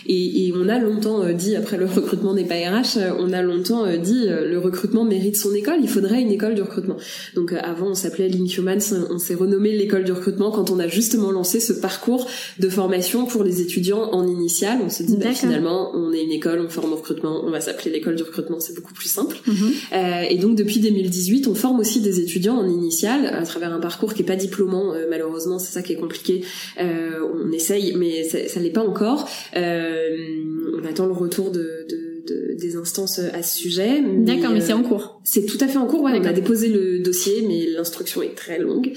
Et, 0.08 0.48
et 0.48 0.54
on 0.56 0.68
a 0.68 0.80
longtemps 0.80 1.24
euh, 1.24 1.34
dit 1.34 1.56
après 1.56 1.78
le 1.78 1.86
recrutement 1.96 2.34
n'est 2.34 2.46
pas 2.46 2.56
RH 2.56 2.98
euh, 2.98 3.12
on 3.20 3.32
a 3.32 3.42
longtemps 3.42 3.86
dit 3.98 4.26
le 4.28 4.58
recrutement 4.58 5.06
mérite 5.06 5.38
son 5.38 5.54
école 5.54 5.80
il 5.82 5.90
faudrait 5.90 6.22
une 6.22 6.32
école 6.32 6.56
du 6.56 6.62
recrutement. 6.62 6.98
Donc 7.36 7.54
avant 7.54 7.88
on 7.88 7.96
s'appelait 7.96 8.28
Link 8.28 8.58
Humans 8.58 9.08
on 9.10 9.18
s'est 9.18 9.36
renommé 9.36 9.72
l'école 9.72 10.04
du 10.04 10.12
recrutement 10.12 10.52
quand 10.52 10.72
on 10.72 10.80
a 10.80 10.88
justement 10.88 11.32
lancé 11.32 11.60
ce 11.60 11.74
parcours 11.74 12.28
de 12.60 12.70
formation 12.70 13.26
pour 13.26 13.44
les 13.44 13.62
étudiants 13.62 14.12
en 14.12 14.28
initial 14.28 14.80
on 14.84 14.90
s'est 14.90 15.06
dit 15.06 15.16
bah, 15.18 15.32
finalement 15.34 15.92
on 15.96 16.12
est 16.12 16.24
une 16.24 16.32
école 16.32 16.60
on 16.60 16.70
forme 16.70 16.94
au 16.94 16.98
recrutement 16.98 17.44
on 17.46 17.52
va 17.52 17.62
s'appeler 17.62 17.92
l'école 17.92 18.16
du 18.16 18.24
recrutement 18.24 18.60
c'est 18.60 18.76
beaucoup 18.76 18.94
plus 18.94 19.10
simple. 19.10 19.38
Mhm. 19.48 19.75
Euh, 19.94 20.24
et 20.30 20.38
donc 20.38 20.56
depuis 20.56 20.80
2018, 20.80 21.48
on 21.48 21.56
forme 21.56 21.80
aussi 21.80 22.02
des 22.02 22.20
étudiants 22.20 22.58
en 22.58 22.68
initial 22.68 23.28
à 23.28 23.44
travers 23.44 23.74
un 23.74 23.80
parcours 23.80 24.14
qui 24.14 24.22
est 24.22 24.26
pas 24.26 24.36
diplômant. 24.36 24.94
Euh, 24.94 25.06
malheureusement, 25.10 25.60
c'est 25.60 25.72
ça 25.72 25.82
qui 25.82 25.94
est 25.94 25.98
compliqué. 25.98 26.44
Euh, 26.80 27.20
on 27.34 27.52
essaye, 27.52 27.96
mais 27.96 28.24
ça, 28.24 28.48
ça 28.48 28.60
l'est 28.60 28.70
pas 28.70 28.86
encore. 28.86 29.30
on 29.56 30.86
attend 30.86 31.06
le 31.06 31.14
retour 31.14 31.52
de, 31.52 31.86
de 32.28 32.55
des 32.58 32.76
instances 32.76 33.20
à 33.20 33.44
ce 33.44 33.58
sujet. 33.58 34.02
D'accord, 34.02 34.52
mais 34.52 34.62
c'est 34.62 34.74
en 34.74 34.84
cours. 34.84 35.20
C'est 35.24 35.46
tout 35.46 35.58
à 35.60 35.68
fait 35.68 35.78
en 35.78 35.86
cours. 35.86 36.02
Ouais, 36.04 36.14
on 36.20 36.26
a 36.26 36.34
déposé 36.34 36.70
le 36.70 37.00
dossier, 37.00 37.44
mais 37.48 37.66
l'instruction 37.68 38.22
est 38.22 38.36
très 38.36 38.60
longue. 38.60 38.94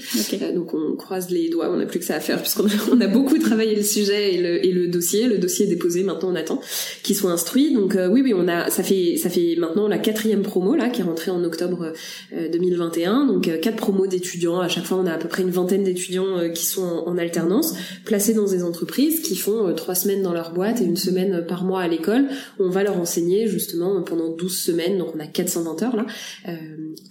donc 0.53 0.73
on 0.73 0.95
croise 0.95 1.29
les 1.29 1.49
doigts. 1.49 1.69
On 1.71 1.77
n'a 1.77 1.85
plus 1.85 1.99
que 1.99 2.05
ça 2.05 2.15
à 2.15 2.19
faire 2.19 2.41
puisqu'on 2.41 2.67
a, 2.67 2.71
on 2.91 3.01
a 3.01 3.07
beaucoup 3.07 3.37
travaillé 3.37 3.75
le 3.75 3.83
sujet 3.83 4.35
et 4.35 4.41
le, 4.41 4.65
et 4.65 4.71
le 4.71 4.87
dossier. 4.87 5.27
Le 5.27 5.37
dossier 5.37 5.65
est 5.65 5.69
déposé. 5.69 6.03
Maintenant, 6.03 6.31
on 6.31 6.35
attend 6.35 6.61
qu'il 7.03 7.15
soit 7.15 7.31
instruit. 7.31 7.73
Donc 7.73 7.97
oui, 8.11 8.21
oui, 8.23 8.33
on 8.33 8.47
a. 8.47 8.69
Ça 8.69 8.83
fait 8.83 9.17
ça 9.17 9.29
fait 9.29 9.55
maintenant 9.57 9.87
la 9.87 9.97
quatrième 9.97 10.41
promo 10.41 10.75
là 10.75 10.89
qui 10.89 11.01
est 11.01 11.03
rentrée 11.03 11.31
en 11.31 11.43
octobre 11.43 11.93
2021. 12.31 13.25
Donc 13.25 13.49
quatre 13.61 13.77
promos 13.77 14.07
d'étudiants. 14.07 14.59
À 14.59 14.69
chaque 14.69 14.85
fois, 14.85 14.97
on 14.97 15.05
a 15.05 15.13
à 15.13 15.17
peu 15.17 15.27
près 15.27 15.43
une 15.43 15.51
vingtaine 15.51 15.83
d'étudiants 15.83 16.49
qui 16.53 16.65
sont 16.65 17.03
en, 17.05 17.17
alternance, 17.17 17.75
placés 18.05 18.33
dans 18.33 18.45
des 18.45 18.63
entreprises 18.63 19.19
qui 19.19 19.35
font 19.35 19.73
trois 19.73 19.95
semaines 19.95 20.21
dans 20.21 20.31
leur 20.31 20.53
boîte 20.53 20.79
et 20.79 20.85
une 20.85 20.95
semaine 20.95 21.45
par 21.45 21.65
mois 21.65 21.81
à 21.81 21.87
l'école. 21.87 22.25
On 22.59 22.69
va 22.69 22.83
leur 22.83 22.97
enseigner 22.97 23.48
justement 23.49 24.01
pendant 24.03 24.29
12 24.29 24.57
semaines. 24.57 24.97
Donc 24.97 25.09
on 25.15 25.19
a 25.19 25.27
420 25.27 25.83
heures 25.83 25.95
là, 25.95 26.05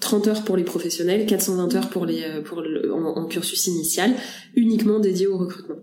30 0.00 0.28
heures 0.28 0.44
pour 0.44 0.56
les 0.56 0.64
professionnels, 0.64 1.26
420 1.26 1.74
heures 1.74 1.90
pour 1.90 2.06
les 2.06 2.24
pour 2.44 2.60
le, 2.60 2.92
en, 2.92 3.26
cursus 3.26 3.66
initial, 3.66 4.12
uniquement 4.54 4.98
dédié 4.98 5.26
au 5.26 5.38
recrutement. 5.38 5.76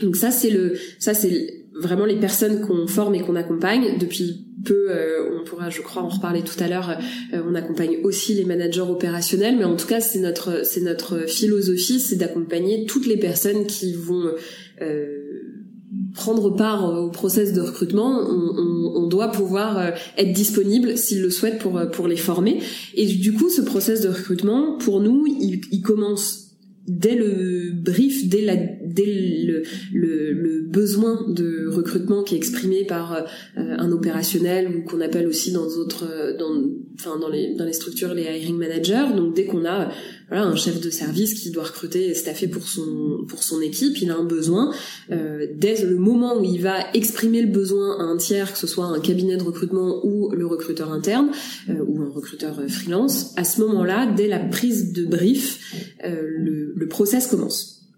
Donc 0.00 0.16
ça 0.16 0.30
c'est 0.30 0.50
le 0.50 0.74
ça 0.98 1.14
c'est 1.14 1.62
vraiment 1.74 2.04
les 2.04 2.16
personnes 2.16 2.60
qu'on 2.66 2.86
forme 2.86 3.14
et 3.14 3.20
qu'on 3.20 3.36
accompagne 3.36 3.98
depuis 3.98 4.46
peu 4.64 4.90
euh, 4.90 5.40
on 5.40 5.44
pourra 5.44 5.70
je 5.70 5.80
crois 5.80 6.02
en 6.02 6.08
reparler 6.08 6.42
tout 6.42 6.62
à 6.62 6.68
l'heure 6.68 6.98
euh, 7.32 7.42
on 7.46 7.54
accompagne 7.54 7.98
aussi 8.04 8.34
les 8.34 8.44
managers 8.44 8.82
opérationnels 8.82 9.56
mais 9.56 9.64
en 9.64 9.76
tout 9.76 9.86
cas 9.86 10.00
c'est 10.00 10.20
notre 10.20 10.64
c'est 10.64 10.82
notre 10.82 11.26
philosophie 11.28 12.00
c'est 12.00 12.16
d'accompagner 12.16 12.86
toutes 12.86 13.06
les 13.06 13.16
personnes 13.16 13.66
qui 13.66 13.94
vont 13.94 14.30
euh, 14.82 15.21
prendre 16.14 16.50
part 16.50 16.84
au 16.84 17.10
process 17.10 17.52
de 17.52 17.60
recrutement, 17.60 18.20
on, 18.20 18.52
on, 18.58 19.02
on 19.02 19.06
doit 19.06 19.28
pouvoir 19.28 19.92
être 20.16 20.32
disponible 20.32 20.96
s'ils 20.96 21.22
le 21.22 21.30
souhaitent 21.30 21.58
pour 21.58 21.80
pour 21.90 22.08
les 22.08 22.16
former. 22.16 22.60
Et 22.94 23.06
du 23.06 23.32
coup, 23.32 23.48
ce 23.48 23.62
process 23.62 24.00
de 24.02 24.08
recrutement, 24.08 24.76
pour 24.78 25.00
nous, 25.00 25.26
il, 25.26 25.60
il 25.70 25.82
commence 25.82 26.41
dès 26.88 27.14
le 27.14 27.70
brief, 27.72 28.28
dès, 28.28 28.40
la, 28.42 28.56
dès 28.56 29.06
le, 29.06 29.62
le, 29.92 30.32
le, 30.32 30.62
besoin 30.62 31.28
de 31.28 31.68
recrutement 31.68 32.22
qui 32.22 32.34
est 32.34 32.38
exprimé 32.38 32.84
par 32.84 33.12
euh, 33.14 33.22
un 33.56 33.92
opérationnel 33.92 34.68
ou 34.68 34.82
qu'on 34.82 35.00
appelle 35.00 35.26
aussi 35.26 35.52
dans 35.52 35.66
d'autres, 35.66 36.36
dans, 36.38 36.50
enfin 36.94 37.18
dans 37.18 37.28
les 37.28 37.54
dans 37.54 37.64
les 37.64 37.72
structures 37.72 38.14
les 38.14 38.22
hiring 38.22 38.56
managers. 38.56 39.14
Donc 39.14 39.34
dès 39.34 39.44
qu'on 39.44 39.64
a 39.64 39.90
voilà 40.28 40.44
un 40.44 40.56
chef 40.56 40.80
de 40.80 40.88
service 40.88 41.34
qui 41.34 41.50
doit 41.50 41.64
recruter 41.64 42.06
et 42.06 42.14
staffer 42.14 42.48
pour 42.48 42.66
son 42.66 43.24
pour 43.28 43.42
son 43.42 43.60
équipe, 43.60 44.00
il 44.00 44.10
a 44.10 44.16
un 44.16 44.24
besoin. 44.24 44.72
Euh, 45.10 45.46
dès 45.54 45.84
le 45.84 45.96
moment 45.96 46.38
où 46.38 46.44
il 46.44 46.60
va 46.60 46.76
exprimer 46.94 47.42
le 47.42 47.48
besoin 47.48 47.98
à 48.00 48.04
un 48.04 48.16
tiers, 48.16 48.52
que 48.52 48.58
ce 48.58 48.66
soit 48.66 48.86
un 48.86 49.00
cabinet 49.00 49.36
de 49.36 49.42
recrutement 49.42 50.04
ou 50.04 50.30
le 50.30 50.46
recruteur 50.46 50.92
interne 50.92 51.30
euh, 51.68 51.84
ou 51.86 52.00
un 52.02 52.08
recruteur 52.08 52.60
freelance, 52.68 53.34
à 53.36 53.44
ce 53.44 53.60
moment-là, 53.60 54.10
dès 54.16 54.26
la 54.26 54.38
prise 54.38 54.92
de 54.92 55.04
brief, 55.04 55.60
euh, 56.04 56.71
le, 56.74 56.88
process 56.88 57.26
commence. 57.26 57.90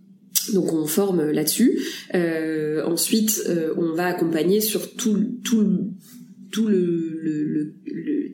Donc 0.52 0.72
on 0.72 0.86
forme 0.86 1.30
là-dessus. 1.30 1.80
Euh, 2.14 2.84
ensuite, 2.84 3.42
euh, 3.48 3.74
on 3.76 3.94
va 3.94 4.06
accompagner 4.06 4.60
sur 4.60 4.94
tout, 4.94 5.38
tout, 5.44 5.92
tout 6.50 6.68
le, 6.68 7.20
le, 7.22 7.74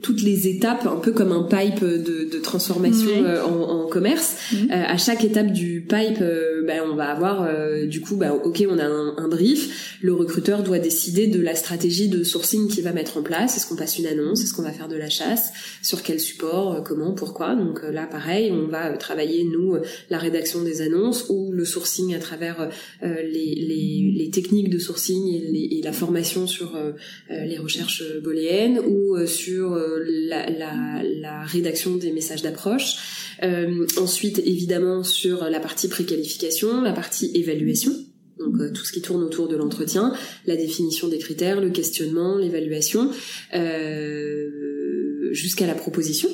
toutes 0.03 0.23
les 0.23 0.49
étapes, 0.49 0.87
un 0.87 0.97
peu 0.97 1.13
comme 1.13 1.33
un 1.33 1.43
pipe 1.43 1.85
de, 1.85 2.29
de 2.31 2.39
transformation 2.39 3.11
euh, 3.25 3.43
en, 3.45 3.85
en, 3.85 3.87
commerce. 3.87 4.37
Euh, 4.55 4.67
à 4.71 4.97
chaque 4.97 5.25
étape 5.25 5.53
du 5.53 5.83
pipe, 5.83 6.21
euh, 6.21 6.65
ben, 6.67 6.83
on 6.91 6.95
va 6.95 7.11
avoir 7.11 7.49
du 7.87 8.01
coup, 8.01 8.17
ben, 8.17 8.33
ok, 8.33 8.65
on 8.69 8.79
a 8.79 8.85
un, 8.85 9.17
un, 9.19 9.29
brief. 9.29 9.99
Le 10.03 10.15
recruteur 10.15 10.63
doit 10.63 10.79
décider 10.79 11.27
de 11.27 11.41
la 11.41 11.55
stratégie 11.55 12.09
de 12.09 12.23
sourcing 12.23 12.69
qu'il 12.69 12.85
va 12.85 12.93
mettre 12.93 13.19
en 13.19 13.23
place. 13.23 13.57
Est-ce 13.57 13.67
qu'on 13.67 13.77
passe 13.77 13.99
une 13.99 14.07
annonce? 14.07 14.43
Est-ce 14.43 14.55
qu'on 14.55 14.63
va 14.63 14.73
faire 14.73 14.89
de 14.89 14.97
la 14.97 15.11
chasse? 15.11 15.53
Sur 15.83 16.03
quel 16.03 16.21
support? 16.21 16.83
Comment? 16.85 17.13
Pourquoi? 17.13 17.55
Donc 17.55 17.83
là, 17.83 18.07
pareil, 18.07 18.53
on 18.53 18.69
va 18.69 18.91
travailler 18.97 19.45
nous 19.45 19.77
la 20.09 20.19
rédaction 20.19 20.63
des 20.63 20.83
annonces 20.83 21.27
ou 21.29 21.53
le 21.53 21.65
sourcing 21.65 22.15
à 22.15 22.19
travers 22.19 22.71
les, 23.03 23.23
les, 23.23 24.13
les, 24.17 24.31
techniques 24.31 24.71
de 24.71 24.79
sourcing 24.79 25.27
et, 25.29 25.79
et 25.79 25.83
la 25.83 25.93
formation 25.93 26.47
sur 26.47 26.79
les 27.29 27.59
recherches 27.59 28.05
booléennes 28.23 28.79
ou 28.79 29.17
euh, 29.17 29.27
euh, 29.53 30.05
la, 30.07 31.45
rédaction 31.45 31.97
des 31.97 32.13
messages 32.13 32.43
d'approche. 32.43 33.37
Euh, 33.43 33.87
ensuite, 33.99 34.39
évidemment, 34.39 35.03
sur 35.03 35.45
la 35.45 35.61
partie 35.61 35.89
préqualification, 35.89 36.81
la 36.83 36.93
partie 36.93 37.31
évaluation. 37.35 37.93
Donc 38.39 38.73
tout 38.73 38.85
ce 38.85 38.93
qui 38.93 39.03
tourne 39.03 39.23
autour 39.23 39.49
de 39.49 39.57
l'entretien, 39.57 40.15
la 40.47 40.57
définition 40.57 41.09
des 41.09 41.19
critères, 41.19 41.61
le 41.61 41.71
questionnement, 41.71 42.39
l'évaluation, 42.39 43.11
euh, 43.55 45.29
jusqu'à 45.33 45.67
la 45.67 45.75
proposition 45.75 46.31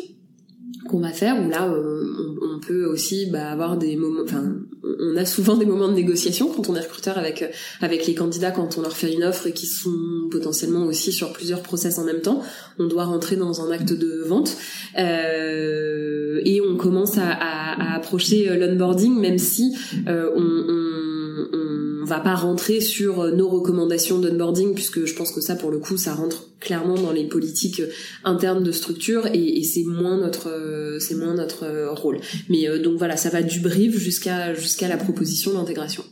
qu'on 0.88 1.00
va 1.00 1.10
faire 1.10 1.44
où 1.44 1.50
là 1.50 1.68
on, 1.68 2.36
on 2.42 2.45
peut 2.66 2.84
aussi 2.86 3.26
bah, 3.26 3.50
avoir 3.50 3.76
des 3.76 3.96
moments 3.96 4.22
enfin 4.24 4.54
on 5.00 5.16
a 5.16 5.24
souvent 5.24 5.56
des 5.56 5.66
moments 5.66 5.88
de 5.88 5.94
négociation 5.94 6.48
quand 6.48 6.68
on 6.68 6.76
est 6.76 6.80
recruteur 6.80 7.18
avec 7.18 7.44
avec 7.80 8.06
les 8.06 8.14
candidats 8.14 8.50
quand 8.50 8.78
on 8.78 8.82
leur 8.82 8.96
fait 8.96 9.12
une 9.12 9.24
offre 9.24 9.46
et 9.46 9.52
qui 9.52 9.66
sont 9.66 10.28
potentiellement 10.30 10.84
aussi 10.86 11.12
sur 11.12 11.32
plusieurs 11.32 11.62
process 11.62 11.98
en 11.98 12.04
même 12.04 12.20
temps. 12.20 12.42
On 12.78 12.86
doit 12.86 13.04
rentrer 13.04 13.36
dans 13.36 13.60
un 13.60 13.70
acte 13.70 13.92
de 13.92 14.22
vente 14.26 14.56
euh, 14.98 16.40
et 16.44 16.60
on 16.60 16.76
commence 16.76 17.18
à, 17.18 17.28
à, 17.30 17.92
à 17.92 17.96
approcher 17.96 18.56
l'onboarding 18.56 19.18
même 19.18 19.38
si 19.38 19.76
euh, 20.08 20.30
on, 20.34 20.42
on, 20.42 21.58
on 21.58 21.65
va 22.06 22.20
pas 22.20 22.34
rentrer 22.34 22.80
sur 22.80 23.34
nos 23.34 23.48
recommandations 23.48 24.18
d'onboarding 24.18 24.74
puisque 24.74 25.04
je 25.04 25.14
pense 25.14 25.32
que 25.32 25.40
ça 25.40 25.56
pour 25.56 25.70
le 25.70 25.78
coup 25.78 25.96
ça 25.96 26.14
rentre 26.14 26.50
clairement 26.60 26.94
dans 26.94 27.12
les 27.12 27.24
politiques 27.24 27.82
internes 28.24 28.62
de 28.62 28.72
structure 28.72 29.26
et, 29.32 29.62
c'est 29.62 29.84
moins 29.84 30.16
notre 30.16 30.98
c'est 31.00 31.14
moins 31.14 31.34
notre 31.34 31.90
rôle. 31.90 32.20
Mais 32.48 32.68
euh, 32.68 32.80
donc 32.80 32.98
voilà 32.98 33.16
ça 33.16 33.30
va 33.30 33.42
du 33.42 33.60
brief 33.60 33.98
jusqu'à 33.98 34.54
jusqu'à 34.54 34.88
la 34.88 34.96
proposition 34.96 35.52
d'intégration. 35.52 36.04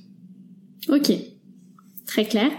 Ok. 0.88 1.12
Très 2.06 2.24
clair. 2.24 2.50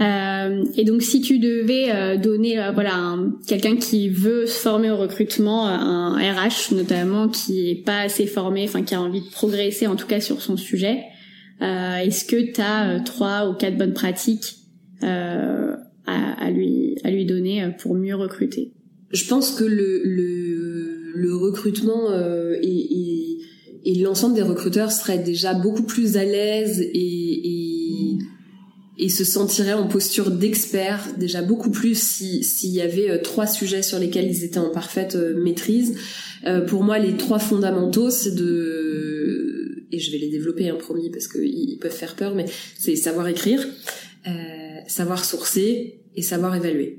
Euh, 0.00 0.64
et 0.76 0.84
donc, 0.84 1.02
si 1.02 1.20
tu 1.20 1.38
devais 1.38 1.90
euh, 1.90 2.16
donner, 2.16 2.58
euh, 2.58 2.70
voilà, 2.72 3.16
quelqu'un 3.46 3.76
qui 3.76 4.08
veut 4.08 4.46
se 4.46 4.58
former 4.58 4.90
au 4.90 4.96
recrutement, 4.96 5.66
un 5.66 6.16
RH 6.16 6.72
notamment, 6.72 7.28
qui 7.28 7.70
est 7.70 7.84
pas 7.84 8.00
assez 8.00 8.26
formé, 8.26 8.64
enfin 8.64 8.82
qui 8.82 8.94
a 8.94 9.00
envie 9.00 9.20
de 9.20 9.30
progresser, 9.30 9.86
en 9.86 9.96
tout 9.96 10.06
cas 10.06 10.20
sur 10.20 10.40
son 10.40 10.56
sujet, 10.56 11.00
euh, 11.00 11.11
est-ce 11.60 12.24
que 12.24 12.52
tu 12.52 12.60
as 12.60 12.90
euh, 12.90 12.98
trois 13.04 13.48
ou 13.48 13.54
quatre 13.54 13.76
bonnes 13.76 13.92
pratiques 13.92 14.56
euh, 15.02 15.74
à, 16.06 16.50
lui 16.50 16.96
à 17.04 17.10
lui 17.10 17.24
donner 17.24 17.70
pour 17.78 17.94
mieux 17.94 18.14
recruter? 18.14 18.72
Je 19.12 19.26
pense 19.26 19.52
que 19.52 19.64
le 19.64 20.02
le, 21.14 21.36
recrutement 21.36 22.10
et, 22.62 24.00
l'ensemble 24.02 24.34
des 24.34 24.42
recruteurs 24.42 24.90
seraient 24.90 25.18
déjà 25.18 25.54
beaucoup 25.54 25.82
plus 25.82 26.16
à 26.16 26.24
l'aise 26.24 26.80
et, 26.80 28.18
et 28.98 29.08
se 29.08 29.24
sentiraient 29.24 29.74
en 29.74 29.86
posture 29.86 30.30
d'expert 30.30 31.08
déjà 31.18 31.42
beaucoup 31.42 31.70
plus 31.70 32.00
s'il 32.00 32.44
si 32.44 32.70
y 32.70 32.80
avait 32.80 33.20
trois 33.20 33.46
sujets 33.46 33.82
sur 33.82 33.98
lesquels 33.98 34.30
ils 34.30 34.44
étaient 34.44 34.58
en 34.58 34.70
parfaite 34.70 35.16
maîtrise. 35.36 35.96
Euh, 36.46 36.60
pour 36.60 36.82
moi, 36.82 36.98
les 36.98 37.16
trois 37.16 37.38
fondamentaux, 37.38 38.10
c'est 38.10 38.34
de 38.34 39.11
et 39.92 39.98
je 39.98 40.10
vais 40.10 40.18
les 40.18 40.28
développer 40.28 40.68
un 40.68 40.76
promis 40.76 41.10
parce 41.10 41.28
qu'ils 41.28 41.78
peuvent 41.78 41.92
faire 41.92 42.16
peur, 42.16 42.34
mais 42.34 42.46
c'est 42.78 42.96
savoir 42.96 43.28
écrire, 43.28 43.64
euh, 44.26 44.30
savoir 44.88 45.24
sourcer 45.24 46.00
et 46.16 46.22
savoir 46.22 46.56
évaluer. 46.56 46.98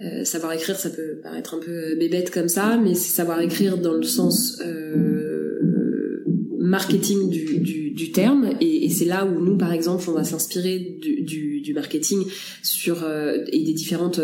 Euh, 0.00 0.24
savoir 0.24 0.52
écrire, 0.52 0.78
ça 0.78 0.90
peut 0.90 1.18
paraître 1.22 1.54
un 1.54 1.58
peu 1.58 1.96
bébête 1.96 2.30
comme 2.30 2.48
ça, 2.48 2.76
mais 2.76 2.94
c'est 2.94 3.10
savoir 3.10 3.40
écrire 3.40 3.78
dans 3.78 3.94
le 3.94 4.04
sens 4.04 4.60
euh, 4.64 6.24
marketing 6.58 7.30
du, 7.30 7.58
du, 7.58 7.90
du, 7.90 8.12
terme, 8.12 8.50
et, 8.60 8.84
et 8.84 8.90
c'est 8.90 9.06
là 9.06 9.26
où 9.26 9.44
nous, 9.44 9.56
par 9.56 9.72
exemple, 9.72 10.04
on 10.08 10.12
va 10.12 10.22
s'inspirer 10.22 10.98
du, 11.00 11.22
du, 11.22 11.60
du, 11.60 11.74
marketing 11.74 12.24
sur 12.62 13.02
euh, 13.02 13.38
et 13.52 13.64
des 13.64 13.72
différentes 13.72 14.20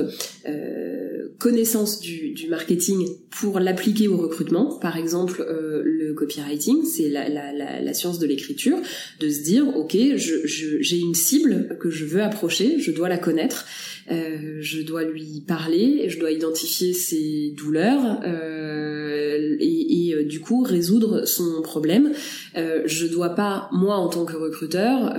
euh, 0.47 1.04
connaissances 1.39 2.01
du, 2.01 2.31
du, 2.31 2.49
marketing 2.49 3.09
pour 3.31 3.59
l'appliquer 3.61 4.09
au 4.09 4.17
recrutement. 4.17 4.79
Par 4.79 4.97
exemple, 4.97 5.45
euh, 5.47 5.83
le 5.85 6.15
copywriting, 6.15 6.85
c'est 6.85 7.09
la, 7.09 7.29
la, 7.29 7.53
la, 7.53 7.81
la, 7.81 7.95
science 7.95 8.19
de 8.19 8.27
l'écriture, 8.27 8.79
de 9.21 9.29
se 9.29 9.43
dire, 9.43 9.77
ok, 9.77 9.93
j'ai 9.93 10.47
je, 10.47 10.97
une 10.97 11.15
cible 11.15 11.77
que 11.81 11.91
je 11.91 12.05
veux 12.05 12.23
approcher, 12.23 12.79
je 12.79 12.91
dois 12.91 13.09
la 13.09 13.19
connaître, 13.19 13.67
euh, 14.11 14.59
je 14.61 14.83
dois 14.83 15.05
lui 15.05 15.43
parler, 15.47 16.09
je 16.09 16.19
dois 16.19 16.31
identifier 16.31 16.93
ses 16.93 17.53
douleurs 17.57 18.21
euh, 18.25 19.57
et, 19.59 20.11
et 20.11 20.25
du 20.25 20.41
coup 20.41 20.63
résoudre 20.63 21.27
son 21.27 21.63
problème. 21.63 22.13
je 22.55 23.07
dois 23.07 23.31
pas, 23.31 23.69
moi 23.73 23.97
en 23.97 24.09
tant 24.09 24.25
que 24.25 24.37
recruteur, 24.37 25.15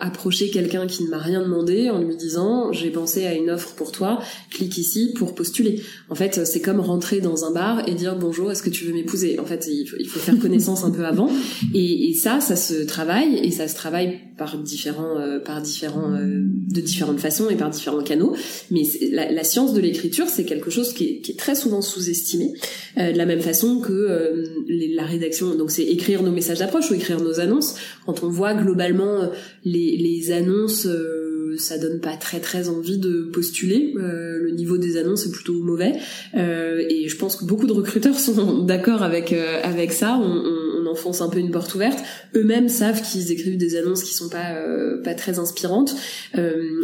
approcher 0.00 0.50
quelqu'un 0.50 0.86
qui 0.86 1.04
ne 1.04 1.08
m'a 1.08 1.18
rien 1.18 1.42
demandé 1.42 1.90
en 1.90 2.00
lui 2.00 2.16
disant 2.16 2.72
j'ai 2.72 2.90
pensé 2.90 3.26
à 3.26 3.34
une 3.34 3.50
offre 3.50 3.74
pour 3.74 3.92
toi, 3.92 4.20
clique 4.50 4.78
ici 4.78 5.12
pour 5.16 5.34
postuler. 5.34 5.82
En 6.08 6.14
fait, 6.14 6.44
c'est 6.44 6.60
comme 6.60 6.80
rentrer 6.80 7.20
dans 7.20 7.44
un 7.44 7.52
bar 7.52 7.88
et 7.88 7.94
dire 7.94 8.16
bonjour, 8.16 8.50
est-ce 8.50 8.62
que 8.62 8.70
tu 8.70 8.84
veux 8.84 8.92
m'épouser? 8.92 9.38
En 9.38 9.44
fait, 9.44 9.68
il 9.70 9.86
faut, 9.86 9.96
il 9.98 10.08
faut, 10.08 10.18
faire 10.18 10.38
connaissance 10.40 10.84
un 10.84 10.90
peu 10.90 11.04
avant. 11.04 11.30
Et, 11.74 12.10
et, 12.10 12.14
ça, 12.14 12.40
ça 12.40 12.56
se 12.56 12.74
travaille 12.84 13.38
et 13.38 13.50
ça 13.50 13.68
se 13.68 13.74
travaille 13.74 14.18
par 14.36 14.56
différents, 14.58 15.18
euh, 15.18 15.38
par 15.38 15.60
différents, 15.60 16.12
euh, 16.12 16.40
de 16.42 16.80
différentes 16.80 17.20
façons 17.20 17.50
et 17.50 17.56
par 17.56 17.70
différents 17.70 18.02
canaux. 18.02 18.34
Mais 18.70 18.82
la, 19.12 19.30
la, 19.30 19.44
science 19.44 19.74
de 19.74 19.80
l'écriture, 19.80 20.28
c'est 20.28 20.44
quelque 20.44 20.70
chose 20.70 20.92
qui 20.92 21.04
est, 21.04 21.20
qui 21.20 21.32
est 21.32 21.38
très 21.38 21.54
souvent 21.54 21.82
sous-estimé. 21.82 22.54
Euh, 22.98 23.12
de 23.12 23.18
la 23.18 23.26
même 23.26 23.40
façon 23.40 23.80
que 23.80 23.92
euh, 23.92 24.44
les, 24.66 24.94
la 24.94 25.04
rédaction, 25.04 25.54
donc 25.54 25.70
c'est 25.70 25.84
écrire 25.84 26.22
nos 26.22 26.32
messages 26.32 26.58
d'approche 26.58 26.90
ou 26.90 26.94
écrire 26.94 27.20
nos 27.20 27.38
annonces. 27.38 27.76
Quand 28.06 28.22
on 28.22 28.28
voit 28.28 28.54
globalement 28.54 29.30
les 29.64 29.89
les, 29.96 30.32
annonces, 30.32 30.86
euh, 30.86 31.56
ça 31.58 31.78
donne 31.78 32.00
pas 32.00 32.16
très 32.16 32.40
très 32.40 32.68
envie 32.68 32.98
de 32.98 33.22
postuler. 33.32 33.94
Euh, 33.96 34.38
le 34.38 34.50
niveau 34.50 34.78
des 34.78 34.96
annonces 34.96 35.26
est 35.26 35.30
plutôt 35.30 35.54
mauvais. 35.54 35.94
Euh, 36.34 36.84
et 36.88 37.08
je 37.08 37.16
pense 37.16 37.36
que 37.36 37.44
beaucoup 37.44 37.66
de 37.66 37.72
recruteurs 37.72 38.18
sont 38.18 38.64
d'accord 38.64 39.02
avec 39.02 39.32
avec 39.32 39.92
ça. 39.92 40.18
On, 40.20 40.24
on, 40.24 40.70
enfonce 40.90 41.20
un 41.20 41.28
peu 41.28 41.38
une 41.38 41.52
porte 41.52 41.72
ouverte. 41.76 42.00
Eux-mêmes 42.34 42.68
savent 42.68 43.00
qu'ils 43.00 43.30
écrivent 43.30 43.56
des 43.56 43.76
annonces 43.76 44.02
qui 44.02 44.12
sont 44.12 44.28
pas 44.28 44.56
pas 45.04 45.14
très 45.14 45.38
inspirantes. 45.38 45.94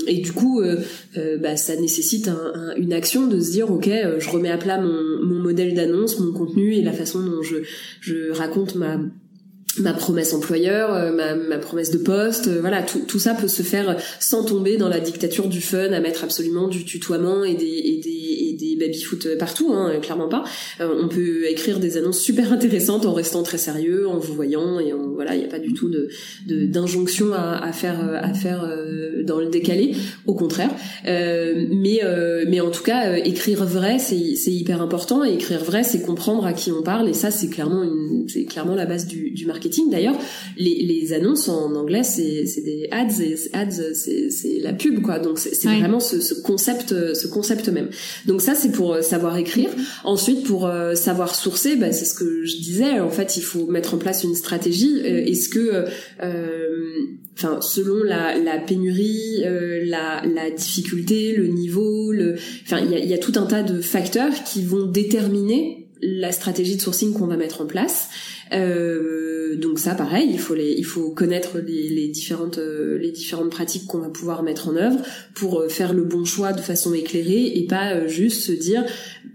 et 0.06 0.18
du 0.20 0.32
coup, 0.32 0.62
bah, 1.42 1.56
ça 1.56 1.74
nécessite 1.74 2.28
un, 2.28 2.76
une 2.76 2.92
action 2.92 3.26
de 3.26 3.40
se 3.40 3.50
dire 3.50 3.68
ok, 3.68 3.90
je 4.18 4.28
remets 4.30 4.50
à 4.50 4.58
plat 4.58 4.78
mon, 4.80 5.24
mon 5.24 5.42
modèle 5.42 5.74
d'annonce, 5.74 6.20
mon 6.20 6.32
contenu 6.32 6.74
et 6.74 6.82
la 6.82 6.92
façon 6.92 7.18
dont 7.18 7.42
je 7.42 7.56
je 8.00 8.30
raconte 8.30 8.76
ma 8.76 9.00
ma 9.80 9.92
promesse 9.92 10.32
employeur, 10.34 10.94
euh, 10.94 11.12
ma, 11.48 11.58
promesse 11.58 11.90
de 11.90 11.98
poste, 11.98 12.48
euh, 12.48 12.60
voilà, 12.60 12.82
tout, 12.82 13.00
tout, 13.00 13.18
ça 13.18 13.34
peut 13.34 13.48
se 13.48 13.62
faire 13.62 13.96
sans 14.20 14.44
tomber 14.44 14.76
dans 14.76 14.88
la 14.88 15.00
dictature 15.00 15.48
du 15.48 15.60
fun, 15.60 15.92
à 15.92 16.00
mettre 16.00 16.24
absolument 16.24 16.68
du 16.68 16.84
tutoiement 16.84 17.44
et 17.44 17.54
des, 17.54 17.64
et 17.64 18.00
des, 18.02 18.25
et 18.36 18.52
des 18.54 18.76
baby-foot 18.76 19.36
partout, 19.38 19.72
hein, 19.72 19.92
clairement 20.00 20.28
pas. 20.28 20.44
on 20.80 21.08
peut 21.08 21.46
écrire 21.48 21.78
des 21.80 21.96
annonces 21.96 22.20
super 22.20 22.52
intéressantes 22.52 23.06
en 23.06 23.12
restant 23.12 23.42
très 23.42 23.58
sérieux, 23.58 24.08
en 24.08 24.18
vous 24.18 24.34
voyant 24.34 24.78
et 24.80 24.92
en, 24.92 25.08
voilà, 25.14 25.34
il 25.34 25.40
n'y 25.40 25.44
a 25.44 25.48
pas 25.48 25.58
du 25.58 25.72
tout 25.72 25.88
de 25.88 26.08
d'injonction 26.46 27.32
à, 27.32 27.58
à, 27.62 27.72
faire 27.72 27.98
à 28.00 28.32
faire 28.34 28.68
dans 29.24 29.40
le 29.40 29.46
décalé. 29.48 29.94
Au 30.26 30.34
contraire, 30.34 30.70
mais 31.04 32.00
mais 32.46 32.60
en 32.60 32.70
tout 32.70 32.82
cas, 32.82 33.16
écrire 33.16 33.64
vrai, 33.64 33.98
c'est 33.98 34.36
c'est 34.36 34.52
hyper 34.52 34.82
important. 34.82 35.24
Et 35.24 35.34
écrire 35.34 35.62
vrai, 35.64 35.82
c'est 35.82 36.02
comprendre 36.02 36.46
à 36.46 36.52
qui 36.52 36.70
on 36.72 36.82
parle. 36.82 37.08
Et 37.08 37.14
ça, 37.14 37.30
c'est 37.30 37.48
clairement 37.48 37.82
une 37.82 38.28
c'est 38.28 38.44
clairement 38.44 38.74
la 38.74 38.86
base 38.86 39.06
du, 39.06 39.30
du 39.30 39.46
marketing. 39.46 39.90
D'ailleurs, 39.90 40.16
les, 40.56 40.82
les 40.82 41.12
annonces 41.12 41.48
en 41.48 41.74
anglais, 41.74 42.02
c'est 42.02 42.46
c'est 42.46 42.62
des 42.62 42.88
ads. 42.90 43.20
Et 43.20 43.36
ads, 43.52 43.94
c'est 43.94 44.30
c'est 44.30 44.58
la 44.60 44.72
pub, 44.72 45.02
quoi. 45.02 45.18
Donc 45.18 45.38
c'est 45.38 45.68
vraiment 45.68 46.00
ce, 46.00 46.20
ce 46.20 46.34
concept 46.34 46.94
ce 47.14 47.26
concept 47.26 47.68
même. 47.68 47.88
Donc 48.26 48.40
ça, 48.40 48.54
c'est 48.54 48.72
pour 48.72 48.96
savoir 49.02 49.36
écrire. 49.36 49.70
Ensuite, 50.04 50.44
pour 50.44 50.70
savoir 50.94 51.34
sourcer, 51.34 51.76
bah, 51.76 51.92
c'est 51.92 52.04
ce 52.04 52.14
que 52.14 52.44
je 52.44 52.56
disais. 52.56 53.00
En 53.00 53.10
fait, 53.10 53.36
il 53.36 53.42
faut 53.42 53.66
mettre 53.66 53.94
en 53.94 53.98
place 53.98 54.24
une 54.24 54.34
stratégie. 54.34 55.00
Est-ce 55.00 55.48
que 55.48 55.86
enfin 57.36 57.60
selon 57.60 58.02
la, 58.02 58.58
pénurie, 58.58 59.42
euh, 59.44 59.84
la, 59.84 60.50
difficulté, 60.50 61.34
le 61.36 61.46
niveau, 61.48 62.12
le, 62.12 62.36
enfin 62.64 62.78
il 62.80 63.06
y 63.06 63.14
a, 63.14 63.18
tout 63.18 63.32
un 63.36 63.46
tas 63.46 63.62
de 63.62 63.80
facteurs 63.80 64.32
qui 64.44 64.64
vont 64.64 64.86
déterminer 64.86 65.88
la 66.00 66.32
stratégie 66.32 66.76
de 66.76 66.80
sourcing 66.80 67.12
qu'on 67.12 67.26
va 67.26 67.36
mettre 67.36 67.62
en 67.62 67.66
place. 67.66 68.08
Euh, 68.52 69.56
donc 69.56 69.78
ça, 69.78 69.94
pareil, 69.94 70.28
il 70.30 70.38
faut 70.38 70.54
les, 70.54 70.72
il 70.72 70.84
faut 70.84 71.10
connaître 71.10 71.58
les, 71.58 71.88
les 71.88 72.08
différentes, 72.08 72.58
euh, 72.58 72.98
les 72.98 73.10
différentes 73.10 73.50
pratiques 73.50 73.86
qu'on 73.86 73.98
va 73.98 74.08
pouvoir 74.08 74.42
mettre 74.42 74.68
en 74.68 74.76
œuvre 74.76 74.98
pour 75.34 75.60
euh, 75.60 75.68
faire 75.68 75.92
le 75.92 76.04
bon 76.04 76.24
choix 76.24 76.52
de 76.52 76.60
façon 76.60 76.94
éclairée 76.94 77.52
et 77.54 77.66
pas 77.66 78.06
juste 78.06 78.42
se 78.42 78.52
dire, 78.52 78.84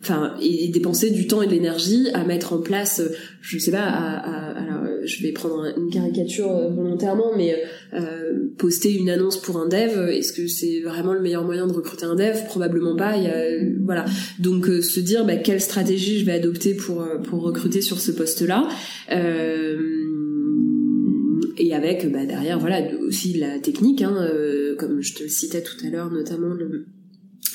enfin, 0.02 0.36
et, 0.42 0.70
dépenser 0.70 1.10
du 1.10 1.28
temps 1.28 1.42
et 1.42 1.48
de 1.48 1.52
l'énergie 1.52 2.10
à 2.14 2.24
mettre 2.24 2.54
en 2.54 2.60
place, 2.60 3.02
je 3.42 3.58
sais 3.58 3.72
pas, 3.72 3.84
à, 3.84 4.18
à, 4.18 4.58
alors, 4.58 4.84
je 5.06 5.24
vais 5.24 5.32
prendre 5.32 5.66
une 5.78 5.90
caricature 5.90 6.50
volontairement, 6.72 7.32
mais 7.36 7.56
euh, 7.94 8.50
poster 8.58 8.94
une 8.94 9.10
annonce 9.10 9.42
pour 9.42 9.58
un 9.58 9.68
dev, 9.68 10.10
est-ce 10.10 10.34
que 10.34 10.48
c'est 10.48 10.82
vraiment 10.82 11.14
le 11.14 11.22
meilleur 11.22 11.44
moyen 11.44 11.68
de 11.68 11.74
recruter 11.74 12.06
un 12.06 12.16
dev? 12.16 12.38
Probablement 12.48 12.96
pas. 12.96 13.18
Y 13.18 13.28
a, 13.28 13.44
voilà. 13.84 14.06
Donc 14.40 14.66
se 14.66 15.00
dire 15.00 15.26
bah, 15.26 15.38
quelle 15.38 15.62
stratégie 15.62 16.20
je 16.20 16.26
vais 16.26 16.34
adopter 16.34 16.74
pour 16.74 17.06
pour 17.24 17.42
recruter 17.42 17.82
sur 17.82 18.00
ce 18.00 18.12
poste-là. 18.12 18.68
Euh, 19.12 19.78
et 21.58 21.74
avec 21.74 22.12
bah, 22.12 22.26
derrière 22.26 22.60
voilà 22.60 22.82
aussi 23.02 23.34
la 23.34 23.60
technique, 23.60 24.02
hein, 24.02 24.16
euh, 24.20 24.76
comme 24.76 25.02
je 25.02 25.14
te 25.14 25.24
le 25.24 25.30
citais 25.30 25.62
tout 25.62 25.76
à 25.86 25.90
l'heure, 25.90 26.12
notamment 26.12 26.54
le, 26.54 26.86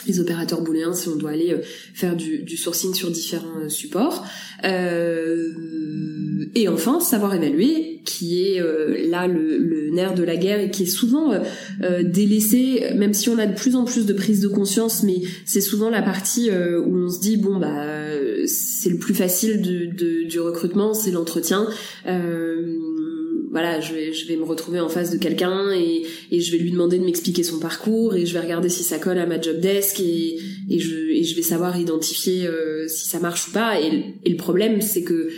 les 0.07 0.21
opérateurs 0.21 0.63
booléens 0.63 0.93
si 0.93 1.09
on 1.09 1.17
doit 1.17 1.31
aller 1.31 1.53
euh, 1.53 1.63
faire 1.95 2.17
du, 2.17 2.43
du 2.43 2.57
sourcing 2.57 2.95
sur 2.95 3.11
différents 3.11 3.69
supports. 3.69 4.25
Euh, 6.57 6.61
et 6.61 6.69
enfin, 6.69 7.01
savoir 7.01 7.35
évaluer, 7.35 8.01
qui 8.05 8.43
est 8.43 8.61
là 9.09 9.27
le, 9.27 9.59
le, 9.59 9.91
nerf 9.91 10.15
de 10.15 10.23
la 10.23 10.37
guerre 10.37 10.61
et 10.61 10.71
qui 10.71 10.85
est 10.85 10.87
souvent 10.87 11.33
euh, 11.83 12.03
délaissé, 12.03 12.85
même 12.95 13.15
si 13.15 13.29
on 13.29 13.39
a 13.39 13.47
de 13.47 13.55
plus 13.55 13.77
en 13.77 13.85
plus 13.85 14.07
de 14.07 14.13
prise 14.13 14.41
de 14.41 14.49
conscience, 14.49 15.03
mais 15.03 15.23
c'est 15.45 15.61
souvent 15.61 15.91
la 15.91 16.03
partie 16.03 16.51
où 16.51 16.97
on 16.97 17.09
se 17.09 17.21
dit 17.21 17.37
bon 17.37 17.59
bah 17.59 17.87
c'est 18.47 18.91
le 18.91 18.99
plus 18.99 19.15
facile 19.15 19.61
de, 19.61 19.87
de, 19.87 20.25
du 20.25 20.41
recrutement, 20.41 20.95
c'est 20.95 21.11
l'entretien. 21.11 21.67
Euh, 22.07 22.79
voilà, 23.51 23.81
je 23.81 23.95
vais, 23.95 24.13
je 24.13 24.29
vais 24.29 24.37
me 24.37 24.45
retrouver 24.45 24.81
en 24.81 24.89
face 24.89 25.11
de 25.11 25.17
quelqu'un 25.17 25.71
et, 25.73 26.03
et 26.31 26.41
je 26.41 26.53
vais 26.53 26.59
lui 26.59 26.71
demander 26.71 26.99
de 26.99 27.05
m'expliquer 27.05 27.43
son 27.43 27.59
parcours 27.59 28.15
et 28.15 28.27
je 28.27 28.35
vais 28.35 28.41
regarder 28.41 28.69
si 28.69 28.83
ça 28.83 28.99
colle 28.99 29.19
à 29.19 29.27
ma 29.27 29.41
job 29.41 29.61
desk 29.61 29.99
et, 30.01 30.39
et, 30.69 30.79
je, 30.79 30.95
et 30.95 31.25
je 31.25 31.35
vais 31.35 31.43
savoir 31.43 31.79
identifier 31.79 32.47
euh, 32.47 32.87
si 32.87 33.09
ça 33.09 33.19
marche 33.19 33.49
ou 33.49 33.53
pas. 33.53 33.81
Et 33.81 34.29
le 34.29 34.37
problème, 34.37 34.83
c'est 34.83 35.03
que 35.03 35.31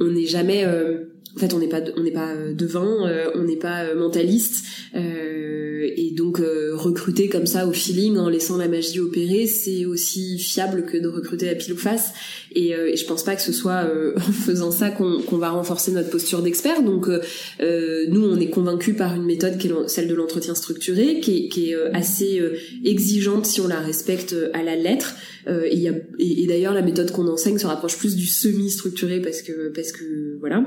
on 0.00 0.06
n'est 0.06 0.26
jamais, 0.26 0.64
euh, 0.64 1.09
en 1.36 1.38
fait, 1.38 1.54
on 1.54 1.58
n'est 1.58 1.68
pas, 1.68 1.80
on 1.96 2.02
n'est 2.02 2.10
pas 2.10 2.34
devin, 2.52 3.30
on 3.34 3.42
n'est 3.42 3.56
pas 3.56 3.94
mentaliste. 3.94 4.64
et 4.94 6.12
donc 6.16 6.40
recruter 6.40 7.28
comme 7.28 7.46
ça 7.46 7.66
au 7.66 7.72
feeling 7.72 8.16
en 8.16 8.28
laissant 8.28 8.56
la 8.56 8.68
magie 8.68 9.00
opérer, 9.00 9.46
c'est 9.46 9.84
aussi 9.84 10.38
fiable 10.38 10.84
que 10.84 10.96
de 10.96 11.08
recruter 11.08 11.48
à 11.48 11.54
pile 11.54 11.74
ou 11.74 11.76
face. 11.76 12.12
Et, 12.52 12.74
euh, 12.74 12.90
et 12.90 12.96
je 12.96 13.06
pense 13.06 13.22
pas 13.22 13.36
que 13.36 13.42
ce 13.42 13.52
soit 13.52 13.84
euh, 13.84 14.14
en 14.16 14.20
faisant 14.20 14.70
ça 14.70 14.90
qu'on 14.90 15.36
va 15.36 15.50
renforcer 15.50 15.92
notre 15.92 16.10
posture 16.10 16.42
d'expert. 16.42 16.82
Donc 16.82 17.08
euh, 17.08 18.06
nous, 18.08 18.24
on 18.24 18.38
est 18.38 18.50
convaincus 18.50 18.96
par 18.96 19.14
une 19.14 19.24
méthode 19.24 19.58
qui 19.58 19.68
est 19.68 19.88
celle 19.88 20.08
de 20.08 20.14
l'entretien 20.14 20.54
structuré, 20.54 21.20
qui 21.20 21.46
est, 21.46 21.48
qui 21.48 21.70
est 21.70 21.76
assez 21.92 22.40
exigeante 22.84 23.46
si 23.46 23.60
on 23.60 23.68
la 23.68 23.80
respecte 23.80 24.34
à 24.52 24.62
la 24.62 24.76
lettre. 24.76 25.14
et, 25.48 25.86
et, 26.18 26.42
et 26.42 26.46
d'ailleurs, 26.46 26.74
la 26.74 26.82
méthode 26.82 27.10
qu'on 27.12 27.28
enseigne 27.28 27.58
se 27.58 27.66
rapproche 27.66 27.98
plus 27.98 28.16
du 28.16 28.26
semi-structuré 28.26 29.20
parce 29.20 29.42
que 29.42 29.68
parce 29.74 29.92
que 29.92 30.36
voilà. 30.40 30.64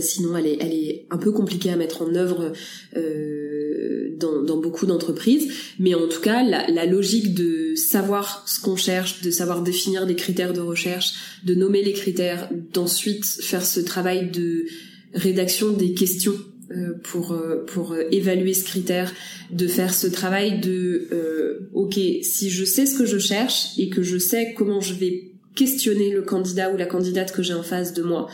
Sinon, 0.00 0.36
elle 0.36 0.46
est, 0.46 0.58
elle 0.60 0.72
est 0.72 1.06
un 1.10 1.18
peu 1.18 1.32
compliquée 1.32 1.70
à 1.70 1.76
mettre 1.76 2.02
en 2.02 2.14
œuvre 2.14 2.52
dans, 2.94 4.42
dans, 4.42 4.56
beaucoup 4.56 4.86
d'entreprises. 4.86 5.52
Mais 5.78 5.94
en 5.94 6.08
tout 6.08 6.20
cas, 6.20 6.42
la, 6.42 6.66
la 6.68 6.86
logique 6.86 7.34
de 7.34 7.74
savoir 7.74 8.44
ce 8.46 8.60
qu'on 8.60 8.76
cherche, 8.76 9.22
de 9.22 9.30
savoir 9.30 9.62
définir 9.62 10.06
des 10.06 10.16
critères 10.16 10.52
de 10.52 10.60
recherche, 10.60 11.14
de 11.44 11.54
nommer 11.54 11.82
les 11.82 11.92
critères, 11.92 12.48
d'ensuite 12.72 13.24
faire 13.24 13.64
ce 13.64 13.80
travail 13.80 14.30
de 14.30 14.66
rédaction 15.14 15.70
des 15.70 15.94
questions 15.94 16.34
euh, 16.70 16.94
pour 17.02 17.32
euh, 17.32 17.64
pour 17.66 17.94
évaluer 18.10 18.54
ce 18.54 18.64
critère, 18.64 19.12
de 19.50 19.66
faire 19.66 19.92
ce 19.92 20.06
travail 20.06 20.60
de 20.60 21.08
euh, 21.12 21.68
ok 21.74 21.98
si 22.22 22.50
je 22.50 22.64
sais 22.64 22.86
ce 22.86 22.96
que 22.96 23.04
je 23.04 23.18
cherche 23.18 23.78
et 23.78 23.88
que 23.90 24.02
je 24.02 24.16
sais 24.16 24.54
comment 24.56 24.80
je 24.80 24.94
vais 24.94 25.32
questionner 25.54 26.10
le 26.10 26.22
candidat 26.22 26.72
ou 26.72 26.76
la 26.76 26.86
candidate 26.86 27.32
que 27.32 27.42
j'ai 27.42 27.52
en 27.52 27.62
face 27.62 27.92
de 27.92 28.02
moi 28.02 28.28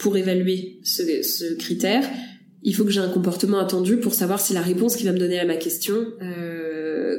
pour 0.00 0.16
évaluer 0.16 0.80
ce, 0.82 1.54
critère, 1.54 2.04
il 2.62 2.74
faut 2.74 2.84
que 2.84 2.90
j'ai 2.90 3.00
un 3.00 3.08
comportement 3.08 3.58
attendu 3.58 3.98
pour 3.98 4.14
savoir 4.14 4.40
si 4.40 4.52
la 4.52 4.62
réponse 4.62 4.96
qu'il 4.96 5.06
va 5.06 5.12
me 5.12 5.18
donner 5.18 5.38
à 5.38 5.46
ma 5.46 5.56
question 5.56 5.94
euh, 6.22 6.59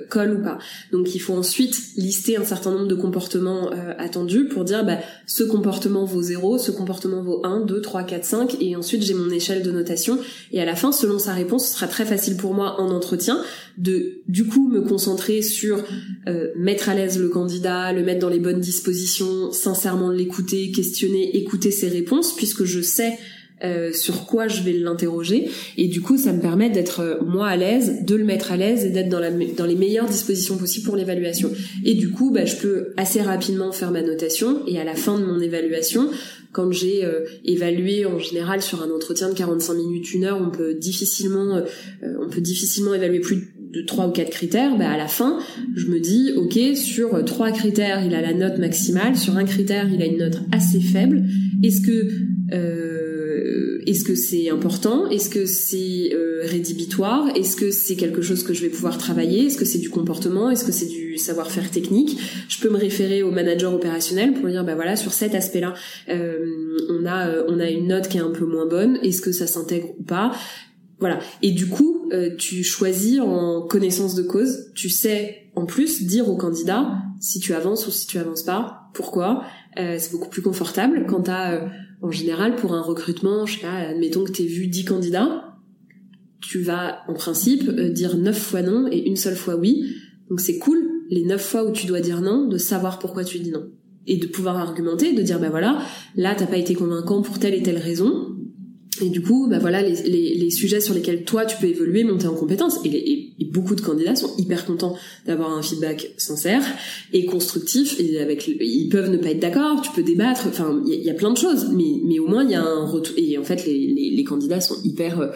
colle 0.10 0.40
ou 0.40 0.44
pas. 0.44 0.58
Donc 0.92 1.16
il 1.16 1.20
faut 1.20 1.34
ensuite 1.34 1.76
lister 1.96 2.38
un 2.38 2.44
certain 2.44 2.72
nombre 2.72 2.88
de 2.88 2.96
comportements 2.96 3.72
euh, 3.72 3.94
attendus 3.98 4.46
pour 4.46 4.64
dire 4.64 4.86
bah, 4.86 4.98
ce 5.26 5.44
comportement 5.44 6.06
vaut 6.06 6.22
0, 6.22 6.58
ce 6.58 6.72
comportement 6.72 7.22
vaut 7.22 7.42
1, 7.46 7.62
2, 7.62 7.82
3, 7.82 8.04
4, 8.04 8.26
5 8.26 8.58
et 8.62 8.76
ensuite 8.76 9.04
j'ai 9.04 9.14
mon 9.14 9.30
échelle 9.30 9.64
de 9.64 9.72
notation 9.72 10.20
et 10.52 10.62
à 10.62 10.66
la 10.66 10.76
fin 10.76 10.92
selon 10.92 11.20
sa 11.20 11.34
réponse 11.34 11.68
ce 11.68 11.76
sera 11.76 11.88
très 11.88 12.06
facile 12.06 12.38
pour 12.38 12.54
moi 12.54 12.80
en 12.80 12.90
entretien 12.92 13.42
de 13.78 14.22
du 14.28 14.46
coup 14.46 14.70
me 14.70 14.82
concentrer 14.82 15.42
sur 15.42 15.84
euh, 16.28 16.50
mettre 16.56 16.90
à 16.90 16.96
l'aise 16.96 17.20
le 17.20 17.30
candidat, 17.30 17.94
le 17.94 18.04
mettre 18.04 18.20
dans 18.20 18.30
les 18.30 18.40
bonnes 18.40 18.60
dispositions, 18.60 19.52
sincèrement 19.52 20.10
l'écouter, 20.10 20.72
questionner, 20.72 21.38
écouter 21.38 21.72
ses 21.72 21.88
réponses 21.88 22.36
puisque 22.36 22.64
je 22.64 22.82
sais 22.82 23.18
euh, 23.63 23.93
sur 23.93 24.26
quoi 24.26 24.47
je 24.47 24.63
vais 24.63 24.74
l'interroger 24.74 25.50
et 25.78 25.88
du 25.88 26.02
coup 26.02 26.17
ça 26.17 26.34
me 26.34 26.41
permet 26.41 26.69
d'être 26.69 27.02
euh, 27.02 27.15
moi 27.24 27.47
à 27.47 27.56
l'aise, 27.56 28.04
de 28.06 28.15
le 28.15 28.24
mettre 28.24 28.52
à 28.52 28.58
l'aise 28.58 28.86
et 28.86 28.89
d'être 28.89 29.10
dans, 29.10 29.19
les 29.65 29.76
meilleures 29.76 30.08
dispositions 30.08 30.58
possibles 30.58 30.86
pour 30.86 30.95
l'évaluation. 30.95 31.52
Et 31.86 31.93
du 31.93 32.10
coup 32.10 32.32
bah, 32.32 32.45
je 32.45 32.56
peux 32.56 32.93
assez 32.97 33.21
rapidement 33.21 33.71
faire 33.71 33.91
ma 33.91 34.02
notation 34.02 34.62
et 34.67 34.80
à 34.80 34.84
la 34.84 34.95
fin 34.95 35.19
de 35.19 35.26
mon 35.26 35.39
évaluation 35.39 36.10
quand 36.52 36.71
j'ai 36.71 37.06
euh, 37.06 37.21
évalué 37.45 38.06
en 38.06 38.19
général 38.19 38.62
sur 38.62 38.82
un 38.82 38.89
entretien 38.91 39.30
de 39.30 39.36
45 39.36 39.74
minutes, 39.76 40.13
une 40.13 40.26
heure, 40.26 40.39
on 40.41 40.50
peut 40.50 40.74
difficilement 40.74 41.62
on 42.02 42.30
peut 42.30 42.41
difficilement 42.41 42.93
évaluer 42.93 43.19
plus 43.19 43.54
de 43.74 43.82
trois 43.82 44.08
ou 44.08 44.12
quatre 44.12 44.32
critères, 44.32 44.78
bah 44.78 44.90
à 44.90 44.98
la 44.98 45.08
fin, 45.08 45.40
je 45.76 45.88
me 45.88 46.00
dis, 46.00 46.32
ok, 46.36 46.76
sur 46.76 47.24
trois 47.26 47.52
critères, 47.52 48.04
il 48.06 48.14
a 48.14 48.22
la 48.22 48.34
note 48.34 48.58
maximale, 48.58 49.16
sur 49.16 49.38
un 49.38 49.46
critère, 49.46 49.88
il 49.92 50.02
a 50.02 50.06
une 50.06 50.18
note 50.18 50.42
assez 50.52 50.80
faible. 50.80 51.24
Est-ce 51.64 51.82
que 51.82 52.08
euh, 52.54 53.82
est-ce 53.88 54.04
que 54.04 54.16
c'est 54.16 54.50
important? 54.50 55.10
Est-ce 55.10 55.30
que 55.30 55.46
c'est 55.46 56.14
euh, 56.14 56.42
rédhibitoire? 56.44 57.30
Est-ce 57.36 57.56
que 57.56 57.72
c'est 57.72 57.96
quelque 57.96 58.22
chose 58.22 58.44
que 58.44 58.54
je 58.54 58.62
vais 58.62 58.70
pouvoir 58.70 58.98
travailler? 58.98 59.48
Est-ce 59.48 59.58
que 59.58 59.66
c'est 59.66 59.80
du 59.80 59.90
comportement? 59.90 60.50
Est-ce 60.50 60.66
que 60.66 60.72
c'est 60.72 60.88
du 60.88 61.18
savoir-faire 61.18 61.70
technique? 61.72 62.18
Je 62.50 62.60
peux 62.60 62.70
me 62.70 62.78
référer 62.78 63.24
au 63.24 63.32
manager 63.32 63.74
opérationnel 63.74 64.34
pour 64.34 64.48
dire 64.50 64.64
bah 64.64 64.76
voilà 64.76 64.96
sur 64.96 65.14
cet 65.14 65.34
aspect-là 65.36 65.74
euh, 66.10 66.78
on 66.90 67.06
a 67.06 67.44
on 67.48 67.60
a 67.60 67.70
une 67.70 67.88
note 67.88 68.08
qui 68.08 68.18
est 68.18 68.22
un 68.22 68.32
peu 68.32 68.46
moins 68.46 68.68
bonne. 68.68 68.98
Est-ce 69.04 69.22
que 69.22 69.32
ça 69.32 69.48
s'intègre 69.48 69.94
ou 70.00 70.04
pas? 70.04 70.32
Voilà. 71.02 71.20
Et 71.42 71.52
du 71.52 71.68
coup, 71.68 72.10
tu 72.38 72.64
choisis 72.64 73.20
en 73.20 73.62
connaissance 73.64 74.16
de 74.16 74.24
cause. 74.24 74.72
Tu 74.76 74.90
sais 74.90 75.52
en 75.56 75.66
plus 75.66 76.04
dire 76.04 76.30
au 76.30 76.38
candidat 76.38 76.94
si 77.20 77.40
tu 77.40 77.54
avances 77.54 77.88
ou 77.88 77.92
si 77.92 78.08
tu 78.08 78.18
avances 78.18 78.44
pas, 78.44 78.90
pourquoi. 78.94 79.44
c'est 79.76 80.12
beaucoup 80.12 80.30
plus 80.30 80.42
confortable 80.42 81.06
quand 81.10 81.24
t'as 81.24 81.68
en 82.02 82.12
général, 82.12 82.56
pour 82.56 82.74
un 82.74 82.82
recrutement, 82.82 83.46
je 83.46 83.56
sais 83.56 83.62
pas, 83.62 83.74
admettons 83.74 84.24
que 84.24 84.32
tu 84.32 84.44
vu 84.44 84.68
10 84.68 84.86
candidats, 84.86 85.58
tu 86.42 86.60
vas 86.60 87.02
en 87.08 87.14
principe 87.14 87.70
euh, 87.70 87.90
dire 87.90 88.18
9 88.18 88.38
fois 88.38 88.62
non 88.64 88.88
et 88.92 89.08
une 89.08 89.16
seule 89.16 89.36
fois 89.36 89.56
oui. 89.56 89.96
Donc 90.30 90.40
c'est 90.40 90.58
cool, 90.58 90.80
les 91.10 91.24
9 91.24 91.40
fois 91.40 91.64
où 91.64 91.72
tu 91.72 91.86
dois 91.86 92.02
dire 92.02 92.22
non, 92.22 92.48
de 92.48 92.58
savoir 92.58 92.98
pourquoi 92.98 93.24
tu 93.24 93.40
dis 93.40 93.52
non. 93.52 93.68
Et 94.08 94.18
de 94.18 94.26
pouvoir 94.26 94.58
argumenter, 94.58 95.14
de 95.14 95.22
dire 95.22 95.40
bah 95.40 95.52
voilà, 95.52 95.80
là 96.16 96.34
t'as 96.36 96.48
pas 96.48 96.58
été 96.58 96.74
convaincant 96.74 97.22
pour 97.22 97.38
telle 97.38 97.54
et 97.54 97.62
telle 97.62 97.78
raison. 97.78 98.31
Et 98.99 99.10
du 99.10 99.21
coup, 99.21 99.47
bah 99.49 99.58
voilà, 99.58 99.82
les, 99.82 99.95
les, 100.04 100.36
les, 100.36 100.49
sujets 100.49 100.82
sur 100.82 100.93
lesquels 100.93 101.23
toi 101.23 101.45
tu 101.45 101.56
peux 101.58 101.67
évoluer, 101.67 102.04
monter 102.04 102.27
en 102.27 102.34
compétence. 102.34 102.77
Et, 102.84 102.89
et, 102.89 103.34
et 103.39 103.45
beaucoup 103.45 103.73
de 103.73 103.80
candidats 103.80 104.17
sont 104.17 104.36
hyper 104.38 104.65
contents 104.65 104.97
d'avoir 105.25 105.54
un 105.58 105.62
feedback 105.62 106.12
sincère 106.17 106.62
et 107.13 107.25
constructif. 107.25 107.97
Et 108.01 108.19
avec, 108.19 108.47
ils 108.47 108.89
peuvent 108.89 109.10
ne 109.10 109.17
pas 109.17 109.30
être 109.30 109.39
d'accord, 109.39 109.82
tu 109.82 109.91
peux 109.91 110.04
débattre. 110.04 110.47
Enfin, 110.47 110.82
il 110.86 110.93
y, 110.93 111.10
a 111.10 111.13
plein 111.13 111.32
de 111.32 111.38
choses, 111.38 111.69
mais 111.71 112.01
mais 112.04 112.19
au 112.19 112.27
moins 112.27 112.43
il 112.43 112.51
y 112.51 112.56
a 112.56 112.63
un 112.63 112.86
retour. 112.86 113.15
Et 113.17 113.38
en 113.38 113.43
fait, 113.43 113.65
les, 113.65 113.88
les, 113.88 114.10
les 114.10 114.23
candidats 114.25 114.60
sont 114.60 114.75
hyper 114.84 115.21
euh, 115.21 115.27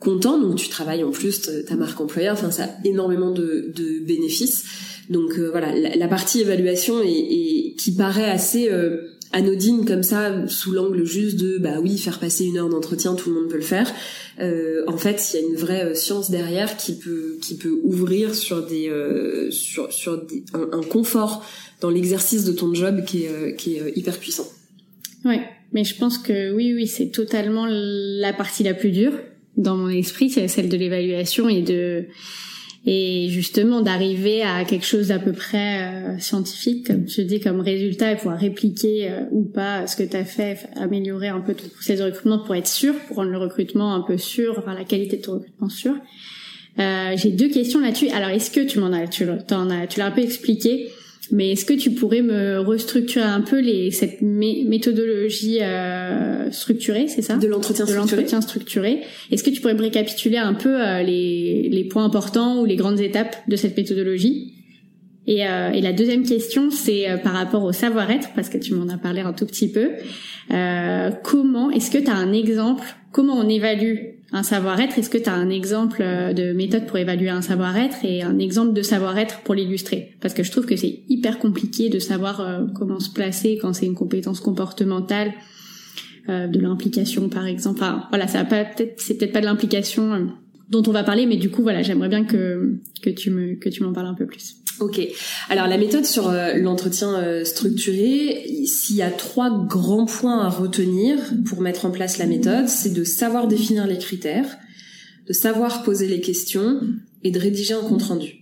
contents. 0.00 0.38
Donc 0.38 0.56
tu 0.56 0.68
travailles 0.68 1.02
en 1.02 1.10
plus 1.10 1.48
ta 1.66 1.76
marque 1.76 1.98
employeur. 1.98 2.34
Enfin, 2.34 2.50
ça 2.50 2.64
a 2.64 2.86
énormément 2.86 3.30
de, 3.30 3.72
de 3.74 4.04
bénéfices. 4.04 4.64
Donc 5.08 5.38
euh, 5.38 5.48
voilà, 5.50 5.74
la, 5.74 5.96
la, 5.96 6.08
partie 6.08 6.42
évaluation 6.42 7.00
et, 7.02 7.74
qui 7.78 7.94
paraît 7.94 8.28
assez 8.28 8.70
euh, 8.70 9.17
anodine 9.32 9.84
comme 9.84 10.02
ça, 10.02 10.46
sous 10.48 10.72
l'angle 10.72 11.04
juste 11.04 11.36
de 11.36 11.58
bah 11.58 11.80
oui, 11.80 11.98
faire 11.98 12.18
passer 12.18 12.44
une 12.44 12.58
heure 12.58 12.68
d'entretien, 12.68 13.14
tout 13.14 13.30
le 13.30 13.40
monde 13.40 13.50
peut 13.50 13.56
le 13.56 13.62
faire. 13.62 13.92
Euh, 14.40 14.82
en 14.86 14.96
fait, 14.96 15.32
il 15.32 15.40
y 15.40 15.44
a 15.44 15.48
une 15.48 15.56
vraie 15.56 15.84
euh, 15.84 15.94
science 15.94 16.30
derrière 16.30 16.76
qui 16.76 16.96
peut 16.98 17.38
qui 17.40 17.56
peut 17.56 17.78
ouvrir 17.82 18.34
sur 18.34 18.66
des 18.66 18.88
euh, 18.88 19.50
sur 19.50 19.92
sur 19.92 20.24
des, 20.24 20.44
un, 20.54 20.82
confort 20.82 21.44
dans 21.80 21.90
l'exercice 21.90 22.44
de 22.44 22.52
ton 22.52 22.72
job 22.74 23.04
qui 23.04 23.24
est 23.24 23.56
qui 23.56 23.76
est 23.76 23.96
hyper 23.96 24.18
puissant. 24.18 24.48
Ouais, 25.24 25.40
mais 25.72 25.84
je 25.84 25.96
pense 25.96 26.18
que 26.18 26.52
oui 26.52 26.72
oui, 26.74 26.86
c'est 26.86 27.08
totalement 27.08 27.66
la 27.68 28.32
partie 28.32 28.62
la 28.62 28.74
plus 28.74 28.90
dure 28.90 29.12
dans 29.58 29.76
mon 29.76 29.88
esprit, 29.88 30.30
c'est 30.30 30.48
celle 30.48 30.68
de 30.68 30.76
l'évaluation 30.76 31.48
et 31.48 31.62
de 31.62 32.06
et 32.90 33.28
justement 33.28 33.82
d'arriver 33.82 34.42
à 34.42 34.64
quelque 34.64 34.86
chose 34.86 35.08
d'à 35.08 35.18
peu 35.18 35.32
près 35.32 35.82
euh, 35.82 36.18
scientifique, 36.18 36.86
comme 36.86 37.04
tu 37.04 37.22
dis, 37.24 37.38
comme 37.38 37.60
résultat 37.60 38.12
et 38.12 38.16
pouvoir 38.16 38.38
répliquer 38.38 39.10
euh, 39.10 39.24
ou 39.30 39.44
pas 39.44 39.86
ce 39.86 39.94
que 39.94 40.04
tu 40.04 40.16
as 40.16 40.24
fait, 40.24 40.70
améliorer 40.74 41.28
un 41.28 41.40
peu 41.40 41.52
ton 41.52 41.68
processus 41.68 41.98
de 41.98 42.04
recrutement 42.04 42.38
pour 42.38 42.54
être 42.54 42.66
sûr, 42.66 42.94
pour 43.00 43.18
rendre 43.18 43.30
le 43.30 43.36
recrutement 43.36 43.94
un 43.94 44.00
peu 44.00 44.16
sûr, 44.16 44.54
enfin 44.56 44.72
la 44.72 44.84
qualité 44.84 45.18
de 45.18 45.22
ton 45.22 45.34
recrutement 45.34 45.68
sûr. 45.68 45.96
Euh, 46.78 47.12
J'ai 47.14 47.28
deux 47.28 47.50
questions 47.50 47.80
là-dessus. 47.80 48.08
Alors, 48.08 48.30
est-ce 48.30 48.50
que 48.50 48.66
tu 48.66 48.78
m'en 48.78 48.94
as, 48.94 49.06
tu 49.06 49.26
l'as, 49.26 49.36
tu 49.86 49.98
l'as 49.98 50.06
un 50.06 50.10
peu 50.10 50.22
expliqué, 50.22 50.88
mais 51.30 51.52
est-ce 51.52 51.64
que 51.64 51.74
tu 51.74 51.92
pourrais 51.92 52.22
me 52.22 52.58
restructurer 52.58 53.24
un 53.24 53.40
peu 53.40 53.60
les, 53.60 53.90
cette 53.90 54.22
méthodologie 54.22 55.58
euh, 55.62 56.50
structurée, 56.50 57.08
c'est 57.08 57.22
ça? 57.22 57.36
De 57.36 57.46
l'entretien 57.46 57.86
structuré. 57.86 58.06
De 58.06 58.16
l'entretien 58.16 58.40
structuré. 58.40 59.00
Est-ce 59.30 59.44
que 59.44 59.50
tu 59.50 59.60
pourrais 59.60 59.74
me 59.74 59.82
récapituler 59.82 60.38
un 60.38 60.54
peu 60.54 60.80
euh, 60.80 61.02
les, 61.02 61.68
les 61.70 61.84
points 61.84 62.04
importants 62.04 62.60
ou 62.60 62.64
les 62.64 62.76
grandes 62.76 63.00
étapes 63.00 63.36
de 63.48 63.56
cette 63.56 63.76
méthodologie? 63.76 64.54
Et, 65.28 65.46
euh, 65.46 65.70
et, 65.72 65.82
la 65.82 65.92
deuxième 65.92 66.24
question, 66.24 66.70
c'est 66.70 67.08
euh, 67.08 67.18
par 67.18 67.34
rapport 67.34 67.62
au 67.62 67.72
savoir-être, 67.72 68.30
parce 68.34 68.48
que 68.48 68.56
tu 68.56 68.72
m'en 68.72 68.88
as 68.88 68.96
parlé 68.96 69.20
un 69.20 69.34
tout 69.34 69.44
petit 69.44 69.70
peu. 69.70 69.90
Euh, 70.50 71.10
comment, 71.22 71.70
est-ce 71.70 71.90
que 71.90 71.98
tu 71.98 72.08
as 72.08 72.14
un 72.14 72.32
exemple, 72.32 72.96
comment 73.12 73.34
on 73.34 73.46
évalue 73.46 74.17
un 74.32 74.42
savoir-être 74.42 74.98
Est-ce 74.98 75.10
que 75.10 75.18
tu 75.18 75.28
as 75.28 75.34
un 75.34 75.48
exemple 75.48 76.02
euh, 76.02 76.32
de 76.32 76.52
méthode 76.52 76.86
pour 76.86 76.98
évaluer 76.98 77.30
un 77.30 77.42
savoir-être 77.42 78.04
et 78.04 78.22
un 78.22 78.38
exemple 78.38 78.74
de 78.74 78.82
savoir-être 78.82 79.40
pour 79.40 79.54
l'illustrer? 79.54 80.16
Parce 80.20 80.34
que 80.34 80.42
je 80.42 80.50
trouve 80.50 80.66
que 80.66 80.76
c'est 80.76 81.00
hyper 81.08 81.38
compliqué 81.38 81.88
de 81.88 81.98
savoir 81.98 82.40
euh, 82.40 82.66
comment 82.74 83.00
se 83.00 83.10
placer 83.10 83.58
quand 83.60 83.72
c'est 83.72 83.86
une 83.86 83.94
compétence 83.94 84.40
comportementale, 84.40 85.32
euh, 86.28 86.46
de 86.46 86.60
l'implication 86.60 87.28
par 87.28 87.46
exemple. 87.46 87.78
Enfin, 87.80 88.04
voilà, 88.10 88.28
ça 88.28 88.44
pas 88.44 88.64
peut-être, 88.64 89.00
c'est 89.00 89.16
peut-être 89.16 89.32
pas 89.32 89.40
de 89.40 89.46
l'implication 89.46 90.28
dont 90.68 90.82
on 90.86 90.92
va 90.92 91.04
parler, 91.04 91.24
mais 91.24 91.36
du 91.36 91.50
coup, 91.50 91.62
voilà, 91.62 91.82
j'aimerais 91.82 92.10
bien 92.10 92.24
que 92.24 92.78
que 93.02 93.08
tu 93.08 93.30
me 93.30 93.54
que 93.54 93.70
tu 93.70 93.82
m'en 93.82 93.94
parles 93.94 94.08
un 94.08 94.14
peu 94.14 94.26
plus. 94.26 94.56
Ok. 94.80 95.00
Alors 95.48 95.66
la 95.66 95.76
méthode 95.76 96.04
sur 96.04 96.28
euh, 96.28 96.54
l'entretien 96.54 97.18
euh, 97.18 97.44
structuré, 97.44 98.46
s'il 98.66 98.96
y 98.96 99.02
a 99.02 99.10
trois 99.10 99.50
grands 99.66 100.06
points 100.06 100.40
à 100.40 100.48
retenir 100.48 101.18
pour 101.46 101.60
mettre 101.60 101.84
en 101.84 101.90
place 101.90 102.18
la 102.18 102.26
méthode, 102.26 102.68
c'est 102.68 102.92
de 102.92 103.02
savoir 103.02 103.48
définir 103.48 103.86
les 103.86 103.98
critères, 103.98 104.56
de 105.26 105.32
savoir 105.32 105.82
poser 105.82 106.06
les 106.06 106.20
questions 106.20 106.80
et 107.24 107.32
de 107.32 107.38
rédiger 107.40 107.74
un 107.74 107.82
compte 107.82 108.04
rendu. 108.04 108.36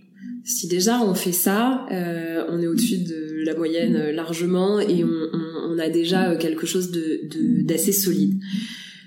Si 0.45 0.67
déjà 0.67 1.01
on 1.01 1.15
fait 1.15 1.31
ça, 1.31 1.85
euh, 1.91 2.45
on 2.49 2.61
est 2.61 2.67
au-dessus 2.67 2.99
de 2.99 3.43
la 3.43 3.55
moyenne 3.55 4.11
largement 4.11 4.79
et 4.79 5.03
on, 5.03 5.79
a 5.79 5.89
déjà 5.89 6.35
quelque 6.37 6.65
chose 6.65 6.91
d'assez 7.61 7.91
solide. 7.91 8.39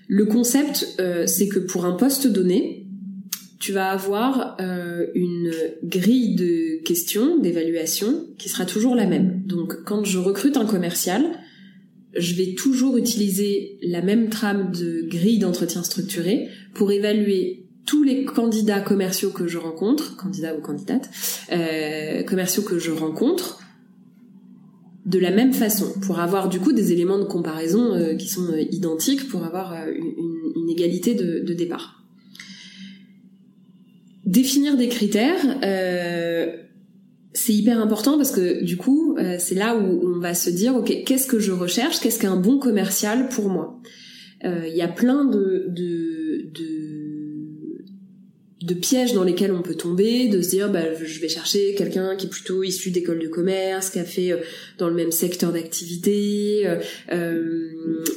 Le 0.06 0.24
concept, 0.24 0.86
c'est 1.26 1.48
que 1.48 1.58
pour 1.58 1.84
un 1.84 1.94
poste 1.94 2.28
donné, 2.28 2.79
tu 3.60 3.72
vas 3.72 3.90
avoir 3.90 4.56
euh, 4.60 5.06
une 5.14 5.52
grille 5.84 6.34
de 6.34 6.82
questions, 6.82 7.38
d'évaluation, 7.38 8.26
qui 8.38 8.48
sera 8.48 8.64
toujours 8.64 8.94
la 8.94 9.06
même. 9.06 9.42
Donc 9.44 9.84
quand 9.84 10.02
je 10.02 10.18
recrute 10.18 10.56
un 10.56 10.64
commercial, 10.64 11.24
je 12.16 12.34
vais 12.34 12.54
toujours 12.54 12.96
utiliser 12.96 13.78
la 13.82 14.00
même 14.00 14.30
trame 14.30 14.72
de 14.72 15.06
grille 15.06 15.38
d'entretien 15.38 15.82
structuré 15.82 16.48
pour 16.72 16.90
évaluer 16.90 17.66
tous 17.84 18.02
les 18.02 18.24
candidats 18.24 18.80
commerciaux 18.80 19.30
que 19.30 19.46
je 19.46 19.58
rencontre, 19.58 20.16
candidats 20.16 20.56
ou 20.56 20.60
candidates, 20.62 21.10
euh, 21.52 22.22
commerciaux 22.22 22.62
que 22.62 22.78
je 22.78 22.90
rencontre, 22.90 23.60
de 25.04 25.18
la 25.18 25.30
même 25.30 25.52
façon, 25.52 25.92
pour 26.00 26.20
avoir 26.20 26.48
du 26.48 26.60
coup 26.60 26.72
des 26.72 26.92
éléments 26.92 27.18
de 27.18 27.24
comparaison 27.24 27.92
euh, 27.92 28.14
qui 28.14 28.28
sont 28.28 28.52
euh, 28.52 28.62
identiques, 28.70 29.28
pour 29.28 29.44
avoir 29.44 29.74
une, 29.88 30.70
égalité 30.70 31.14
de 31.14 31.52
départ 31.52 31.99
définir 34.30 34.76
des 34.76 34.88
critères, 34.88 35.44
euh, 35.64 36.56
c'est 37.32 37.52
hyper 37.52 37.80
important 37.80 38.16
parce 38.16 38.30
que 38.30 38.62
du 38.62 38.76
coup, 38.76 39.16
euh, 39.18 39.36
c'est 39.38 39.56
là 39.56 39.76
où 39.76 40.02
on 40.06 40.20
va 40.20 40.34
se 40.34 40.50
dire, 40.50 40.76
ok, 40.76 41.04
qu'est-ce 41.04 41.26
que 41.26 41.40
je 41.40 41.52
recherche, 41.52 41.98
qu'est-ce 42.00 42.20
qu'un 42.20 42.36
bon 42.36 42.58
commercial 42.58 43.28
pour 43.28 43.48
moi? 43.48 43.80
Euh, 44.44 44.66
Il 44.68 44.76
y 44.76 44.82
a 44.82 44.88
plein 44.88 45.24
de, 45.24 45.66
de, 45.68 45.94
pièges 48.80 49.12
dans 49.12 49.24
lesquels 49.24 49.52
on 49.52 49.62
peut 49.62 49.74
tomber, 49.74 50.28
de 50.28 50.40
se 50.40 50.50
dire, 50.50 50.70
bah, 50.70 50.94
je 50.94 51.20
vais 51.20 51.28
chercher 51.28 51.74
quelqu'un 51.74 52.16
qui 52.16 52.26
est 52.26 52.30
plutôt 52.30 52.62
issu 52.62 52.90
d'école 52.90 53.18
de 53.18 53.28
commerce, 53.28 53.90
qui 53.90 53.98
a 53.98 54.04
fait 54.04 54.32
dans 54.78 54.88
le 54.88 54.94
même 54.94 55.10
secteur 55.10 55.52
d'activité, 55.52 56.66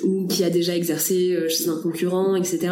ou 0.04 0.28
qui 0.28 0.43
a 0.43 0.49
déjà 0.49 0.76
exercé 0.76 1.38
chez 1.49 1.67
un 1.67 1.82
concurrent, 1.82 2.36
etc 2.36 2.71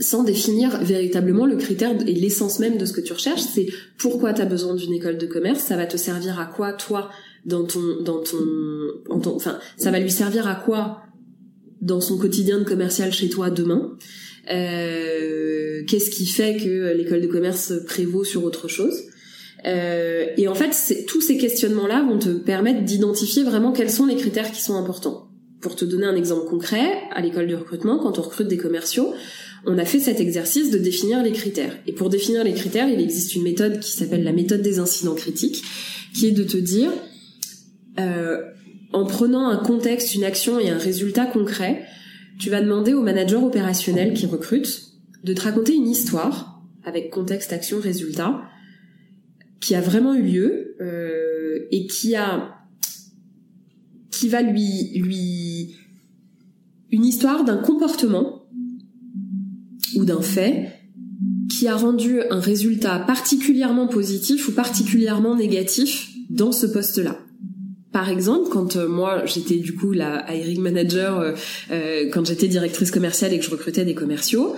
sans 0.00 0.24
définir 0.24 0.82
véritablement 0.82 1.46
le 1.46 1.56
critère 1.56 1.92
et 2.06 2.12
l'essence 2.12 2.58
même 2.58 2.76
de 2.76 2.84
ce 2.84 2.92
que 2.92 3.00
tu 3.00 3.12
recherches, 3.12 3.40
c'est 3.40 3.66
pourquoi 3.98 4.32
tu 4.32 4.42
as 4.42 4.46
besoin 4.46 4.74
d'une 4.74 4.92
école 4.92 5.16
de 5.16 5.26
commerce, 5.26 5.60
ça 5.60 5.76
va 5.76 5.86
te 5.86 5.96
servir 5.96 6.38
à 6.38 6.46
quoi 6.46 6.72
toi 6.72 7.10
dans 7.46 7.64
ton 7.64 8.02
dans 8.02 8.22
ton, 8.22 8.38
enfin 9.34 9.58
ça 9.76 9.90
va 9.90 9.98
lui 9.98 10.10
servir 10.10 10.46
à 10.46 10.54
quoi 10.54 11.02
dans 11.80 12.00
son 12.00 12.18
quotidien 12.18 12.58
de 12.58 12.64
commercial 12.64 13.12
chez 13.12 13.30
toi 13.30 13.50
demain? 13.50 13.96
Euh, 14.50 15.82
qu'est-ce 15.86 16.10
qui 16.10 16.26
fait 16.26 16.56
que 16.56 16.92
l'école 16.94 17.22
de 17.22 17.26
commerce 17.26 17.72
prévaut 17.86 18.24
sur 18.24 18.44
autre 18.44 18.68
chose? 18.68 19.04
Euh, 19.66 20.26
et 20.36 20.48
en 20.48 20.54
fait 20.54 20.74
tous 21.06 21.20
ces 21.20 21.38
questionnements 21.38 21.86
là 21.86 22.02
vont 22.02 22.18
te 22.18 22.30
permettre 22.30 22.82
d'identifier 22.82 23.44
vraiment 23.44 23.72
quels 23.72 23.90
sont 23.90 24.06
les 24.06 24.16
critères 24.16 24.52
qui 24.52 24.62
sont 24.62 24.74
importants. 24.74 25.28
Pour 25.60 25.76
te 25.76 25.84
donner 25.84 26.06
un 26.06 26.16
exemple 26.16 26.48
concret, 26.48 26.90
à 27.10 27.20
l'école 27.20 27.46
de 27.46 27.54
recrutement, 27.54 27.98
quand 27.98 28.18
on 28.18 28.22
recrute 28.22 28.48
des 28.48 28.56
commerciaux, 28.56 29.12
on 29.66 29.78
a 29.78 29.84
fait 29.84 30.00
cet 30.00 30.20
exercice 30.20 30.70
de 30.70 30.78
définir 30.78 31.22
les 31.22 31.32
critères. 31.32 31.76
Et 31.86 31.92
pour 31.92 32.08
définir 32.08 32.44
les 32.44 32.54
critères, 32.54 32.88
il 32.88 33.00
existe 33.00 33.34
une 33.34 33.42
méthode 33.42 33.80
qui 33.80 33.92
s'appelle 33.92 34.24
la 34.24 34.32
méthode 34.32 34.62
des 34.62 34.78
incidents 34.78 35.14
critiques, 35.14 35.62
qui 36.14 36.26
est 36.26 36.32
de 36.32 36.44
te 36.44 36.56
dire, 36.56 36.90
euh, 37.98 38.38
en 38.92 39.04
prenant 39.04 39.48
un 39.48 39.58
contexte, 39.58 40.14
une 40.14 40.24
action 40.24 40.58
et 40.58 40.70
un 40.70 40.78
résultat 40.78 41.26
concret, 41.26 41.84
tu 42.38 42.50
vas 42.50 42.62
demander 42.62 42.94
au 42.94 43.02
manager 43.02 43.44
opérationnel 43.44 44.14
qui 44.14 44.26
recrute 44.26 44.94
de 45.22 45.34
te 45.34 45.42
raconter 45.42 45.74
une 45.74 45.88
histoire 45.88 46.62
avec 46.84 47.10
contexte, 47.10 47.52
action, 47.52 47.78
résultat, 47.78 48.42
qui 49.60 49.74
a 49.74 49.80
vraiment 49.82 50.14
eu 50.14 50.22
lieu 50.22 50.76
euh, 50.80 51.66
et 51.70 51.86
qui 51.86 52.16
a 52.16 52.56
qui 54.10 54.28
va 54.28 54.42
lui 54.42 54.98
lui 54.98 55.76
une 56.90 57.04
histoire 57.04 57.44
d'un 57.44 57.58
comportement 57.58 58.39
ou 59.96 60.04
d'un 60.04 60.22
fait 60.22 60.72
qui 61.50 61.68
a 61.68 61.76
rendu 61.76 62.20
un 62.30 62.40
résultat 62.40 62.98
particulièrement 63.00 63.86
positif 63.86 64.48
ou 64.48 64.52
particulièrement 64.52 65.36
négatif 65.36 66.08
dans 66.30 66.52
ce 66.52 66.66
poste-là. 66.66 67.18
Par 67.92 68.08
exemple, 68.08 68.48
quand 68.50 68.76
euh, 68.76 68.88
moi 68.88 69.26
j'étais 69.26 69.56
du 69.56 69.74
coup 69.74 69.92
la 69.92 70.24
hiring 70.32 70.60
manager, 70.60 71.18
euh, 71.18 71.32
euh, 71.72 72.08
quand 72.12 72.24
j'étais 72.24 72.46
directrice 72.46 72.90
commerciale 72.90 73.32
et 73.32 73.38
que 73.38 73.44
je 73.44 73.50
recrutais 73.50 73.84
des 73.84 73.94
commerciaux, 73.94 74.54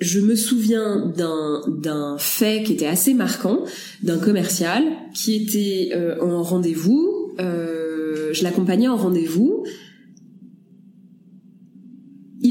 je 0.00 0.20
me 0.20 0.36
souviens 0.36 1.12
d'un 1.16 1.62
d'un 1.68 2.16
fait 2.18 2.62
qui 2.62 2.74
était 2.74 2.86
assez 2.86 3.12
marquant, 3.12 3.64
d'un 4.02 4.18
commercial 4.18 4.84
qui 5.14 5.34
était 5.36 5.92
en 6.20 6.42
rendez-vous, 6.42 7.36
je 7.38 8.42
l'accompagnais 8.42 8.88
en 8.88 8.96
rendez-vous 8.96 9.64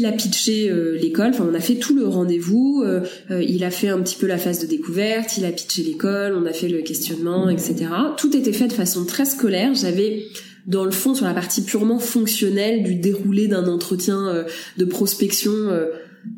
il 0.03 0.05
a 0.05 0.11
pitché 0.11 0.69
euh, 0.69 0.97
l'école, 0.97 1.29
enfin 1.29 1.47
on 1.49 1.53
a 1.53 1.61
fait 1.61 1.75
tout 1.75 1.95
le 1.95 2.05
rendez-vous, 2.05 2.83
euh, 2.85 2.99
euh, 3.31 3.41
il 3.41 3.63
a 3.63 3.71
fait 3.71 3.87
un 3.87 4.01
petit 4.01 4.17
peu 4.17 4.27
la 4.27 4.37
phase 4.37 4.59
de 4.59 4.67
découverte, 4.67 5.37
il 5.37 5.45
a 5.45 5.51
pitché 5.51 5.81
l'école, 5.81 6.35
on 6.35 6.45
a 6.45 6.51
fait 6.51 6.67
le 6.67 6.81
questionnement, 6.81 7.49
etc. 7.49 7.85
Tout 8.17 8.35
était 8.35 8.51
fait 8.51 8.67
de 8.67 8.73
façon 8.73 9.05
très 9.05 9.23
scolaire. 9.23 9.73
J'avais 9.73 10.25
dans 10.67 10.83
le 10.83 10.91
fond, 10.91 11.15
sur 11.15 11.25
la 11.25 11.33
partie 11.33 11.61
purement 11.61 11.99
fonctionnelle 11.99 12.83
du 12.83 12.95
déroulé 12.95 13.47
d'un 13.47 13.65
entretien 13.67 14.27
euh, 14.27 14.43
de 14.77 14.83
prospection, 14.83 15.53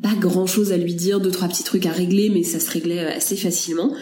pas 0.00 0.14
grand 0.14 0.46
chose 0.46 0.70
à 0.70 0.76
lui 0.76 0.94
dire, 0.94 1.20
deux 1.20 1.32
trois 1.32 1.48
petits 1.48 1.64
trucs 1.64 1.86
à 1.86 1.92
régler, 1.92 2.30
mais 2.30 2.44
ça 2.44 2.60
se 2.60 2.70
réglait 2.70 3.00
assez 3.00 3.36
facilement. 3.36 3.94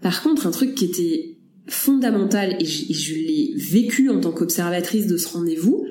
Par 0.00 0.22
contre, 0.22 0.48
un 0.48 0.50
truc 0.50 0.74
qui 0.74 0.84
était 0.84 1.36
fondamental 1.68 2.56
et 2.58 2.64
je, 2.64 3.14
l'ai 3.14 3.54
vécu 3.56 4.10
en 4.10 4.20
tant 4.20 4.32
qu'observatrice 4.32 5.06
de 5.06 5.16
ce 5.16 5.28
rendez-vous, 5.28 5.86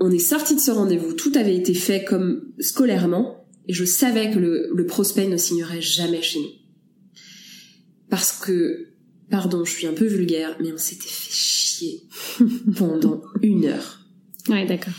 on 0.00 0.10
est 0.10 0.18
sorti 0.18 0.54
de 0.54 0.60
ce 0.60 0.70
rendez-vous, 0.70 1.12
tout 1.12 1.32
avait 1.36 1.56
été 1.56 1.74
fait 1.74 2.04
comme 2.04 2.52
scolairement, 2.58 3.46
et 3.68 3.74
je 3.74 3.84
savais 3.84 4.30
que 4.30 4.38
le, 4.38 4.70
le 4.74 4.86
prospect 4.86 5.28
ne 5.28 5.36
signerait 5.36 5.82
jamais 5.82 6.22
chez 6.22 6.40
nous. 6.40 6.60
Parce 8.08 8.32
que, 8.32 8.88
pardon, 9.30 9.64
je 9.64 9.70
suis 9.70 9.86
un 9.86 9.92
peu 9.92 10.06
vulgaire, 10.06 10.56
mais 10.60 10.72
on 10.72 10.78
s'était 10.78 11.02
fait 11.06 11.32
chier 11.32 12.02
pendant 12.76 13.22
une 13.42 13.66
heure. 13.66 14.00
Ouais, 14.48 14.66
d'accord. 14.66 14.94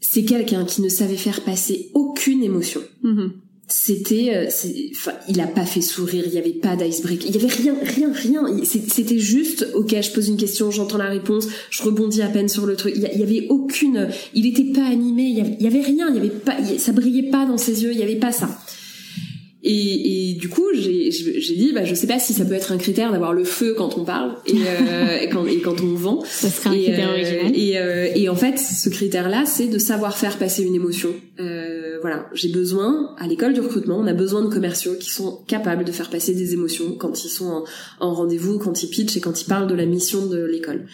C'est 0.00 0.24
quelqu'un 0.24 0.64
qui 0.64 0.82
ne 0.82 0.88
savait 0.88 1.16
faire 1.16 1.42
passer 1.42 1.90
aucune 1.94 2.42
émotion. 2.42 2.82
Mm-hmm. 3.02 3.30
C'était, 3.66 4.34
euh, 4.34 4.48
enfin, 4.92 5.12
il 5.26 5.40
a 5.40 5.46
pas 5.46 5.64
fait 5.64 5.80
sourire, 5.80 6.24
il 6.26 6.34
y 6.34 6.38
avait 6.38 6.52
pas 6.52 6.76
d'icebreak, 6.76 7.24
il 7.26 7.34
y 7.34 7.38
avait 7.38 7.52
rien, 7.54 7.74
rien, 7.82 8.12
rien. 8.12 8.64
C'était 8.64 9.18
juste, 9.18 9.66
ok, 9.74 9.94
je 10.02 10.10
pose 10.10 10.28
une 10.28 10.36
question, 10.36 10.70
j'entends 10.70 10.98
la 10.98 11.08
réponse, 11.08 11.48
je 11.70 11.82
rebondis 11.82 12.20
à 12.20 12.28
peine 12.28 12.48
sur 12.48 12.66
le 12.66 12.76
truc. 12.76 12.92
Il 12.94 13.02
y, 13.02 13.22
avait 13.22 13.46
aucune, 13.48 14.10
il 14.34 14.46
était 14.46 14.70
pas 14.72 14.84
animé, 14.84 15.22
il 15.22 15.38
y 15.38 15.40
avait, 15.40 15.56
il 15.58 15.64
y 15.64 15.66
avait 15.66 15.80
rien, 15.80 16.08
il 16.10 16.16
y 16.16 16.18
avait 16.18 16.28
pas, 16.28 16.56
ça 16.78 16.92
brillait 16.92 17.30
pas 17.30 17.46
dans 17.46 17.56
ses 17.56 17.82
yeux, 17.82 17.92
il 17.92 17.98
y 17.98 18.02
avait 18.02 18.16
pas 18.16 18.32
ça. 18.32 18.50
Et, 19.66 20.30
et, 20.30 20.34
du 20.34 20.50
coup, 20.50 20.66
j'ai 20.74 21.08
dit, 21.10 21.72
bah, 21.74 21.86
je 21.86 21.94
sais 21.94 22.06
pas 22.06 22.18
si 22.18 22.34
ça 22.34 22.44
peut 22.44 22.52
être 22.52 22.70
un 22.70 22.76
critère 22.76 23.10
d'avoir 23.12 23.32
le 23.32 23.44
feu 23.44 23.74
quand 23.74 23.96
on 23.96 24.04
parle 24.04 24.36
et, 24.46 24.58
euh, 24.58 25.18
et, 25.22 25.30
quand, 25.30 25.46
et 25.46 25.60
quand 25.60 25.80
on 25.80 25.94
vend. 25.94 26.22
Ça 26.26 26.50
serait 26.50 26.68
un 26.68 26.72
critère 26.74 27.08
euh, 27.08 27.12
original. 27.12 27.52
Et, 27.54 27.78
euh, 27.78 28.08
et, 28.14 28.28
en 28.28 28.34
fait, 28.34 28.58
ce 28.58 28.90
critère-là, 28.90 29.44
c'est 29.46 29.68
de 29.68 29.78
savoir 29.78 30.18
faire 30.18 30.36
passer 30.36 30.64
une 30.64 30.74
émotion. 30.74 31.14
Euh, 31.40 31.96
voilà, 32.02 32.28
j'ai 32.34 32.50
besoin, 32.50 33.14
à 33.16 33.26
l'école 33.26 33.54
du 33.54 33.60
recrutement, 33.60 33.96
on 33.96 34.06
a 34.06 34.12
besoin 34.12 34.42
de 34.42 34.48
commerciaux 34.48 34.96
qui 35.00 35.10
sont 35.10 35.42
capables 35.46 35.84
de 35.84 35.92
faire 35.92 36.10
passer 36.10 36.34
des 36.34 36.52
émotions 36.52 36.96
quand 36.98 37.24
ils 37.24 37.30
sont 37.30 37.46
en, 37.46 37.64
en 38.00 38.12
rendez-vous, 38.12 38.58
quand 38.58 38.82
ils 38.82 38.90
pitchent 38.90 39.16
et 39.16 39.20
quand 39.20 39.40
ils 39.40 39.46
parlent 39.46 39.66
de 39.66 39.74
la 39.74 39.86
mission 39.86 40.26
de 40.26 40.44
l'école. 40.44 40.84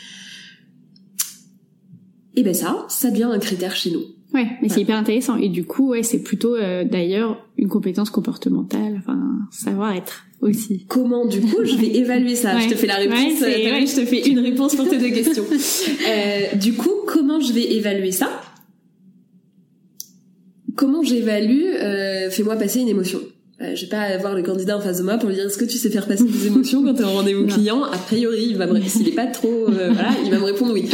Et 2.37 2.45
ben 2.45 2.55
ça, 2.55 2.87
ça 2.89 3.11
devient 3.11 3.25
un 3.25 3.41
critère 3.41 3.75
chez 3.75 3.91
nous. 3.91 4.05
Ouais, 4.33 4.47
mais 4.63 4.69
c'est 4.69 4.81
hyper 4.81 4.97
intéressant. 4.97 5.37
Et 5.37 5.49
du 5.49 5.65
coup, 5.65 5.89
ouais, 5.89 6.03
c'est 6.03 6.23
plutôt 6.23 6.55
euh, 6.55 6.85
d'ailleurs 6.85 7.45
une 7.57 7.69
compétence 7.69 8.11
comportementale, 8.11 8.97
enfin 8.99 9.19
savoir 9.51 9.93
être 9.93 10.27
aussi. 10.41 10.87
Comment 10.89 11.27
du 11.27 11.41
coup 11.41 11.65
je 11.65 11.77
vais 11.77 11.97
évaluer 11.97 12.37
ça 12.37 12.59
Je 12.59 12.69
te 12.69 12.75
fais 12.75 12.87
la 12.87 12.97
réponse. 12.97 13.41
Ouais, 13.41 13.87
je 13.87 14.01
te 14.01 14.07
fais 14.07 14.29
une 14.29 14.39
réponse 14.39 14.77
pour 14.77 14.89
tes 14.89 14.99
deux 14.99 15.11
questions. 15.11 15.45
euh, 16.09 16.57
du 16.57 16.75
coup, 16.75 16.93
comment 17.07 17.41
je 17.41 17.53
vais 17.53 17.73
évaluer 17.73 18.13
ça? 18.13 18.41
Comment 20.77 21.03
j'évalue 21.03 21.65
euh, 21.75 22.31
Fais-moi 22.31 22.57
passer 22.57 22.81
une 22.81 22.89
émotion. 22.89 23.21
Euh, 23.61 23.75
je 23.75 23.83
vais 23.83 23.89
pas 23.89 24.01
avoir 24.01 24.35
le 24.35 24.43
candidat 24.43 24.79
en 24.79 24.81
face 24.81 24.99
de 24.99 25.03
moi 25.03 25.19
pour 25.19 25.29
lui 25.29 25.37
dire 25.37 25.47
est-ce 25.47 25.59
que 25.59 25.67
tu 25.67 25.77
sais 25.77 25.91
faire 25.91 26.07
passer 26.07 26.25
des 26.25 26.47
émotions 26.47 26.83
quand 26.83 26.95
t'es 26.95 27.05
en 27.05 27.13
rendez-vous 27.13 27.47
client? 27.47 27.83
A 27.83 27.99
priori, 27.99 28.47
il 28.51 28.57
va 28.57 28.67
me 28.67 28.81
s'il 28.81 29.09
est 29.09 29.13
pas 29.13 29.27
trop 29.27 29.69
euh, 29.69 29.91
voilà, 29.93 30.11
il 30.25 30.31
va 30.31 30.39
me 30.39 30.45
répondre 30.45 30.73
oui. 30.73 30.89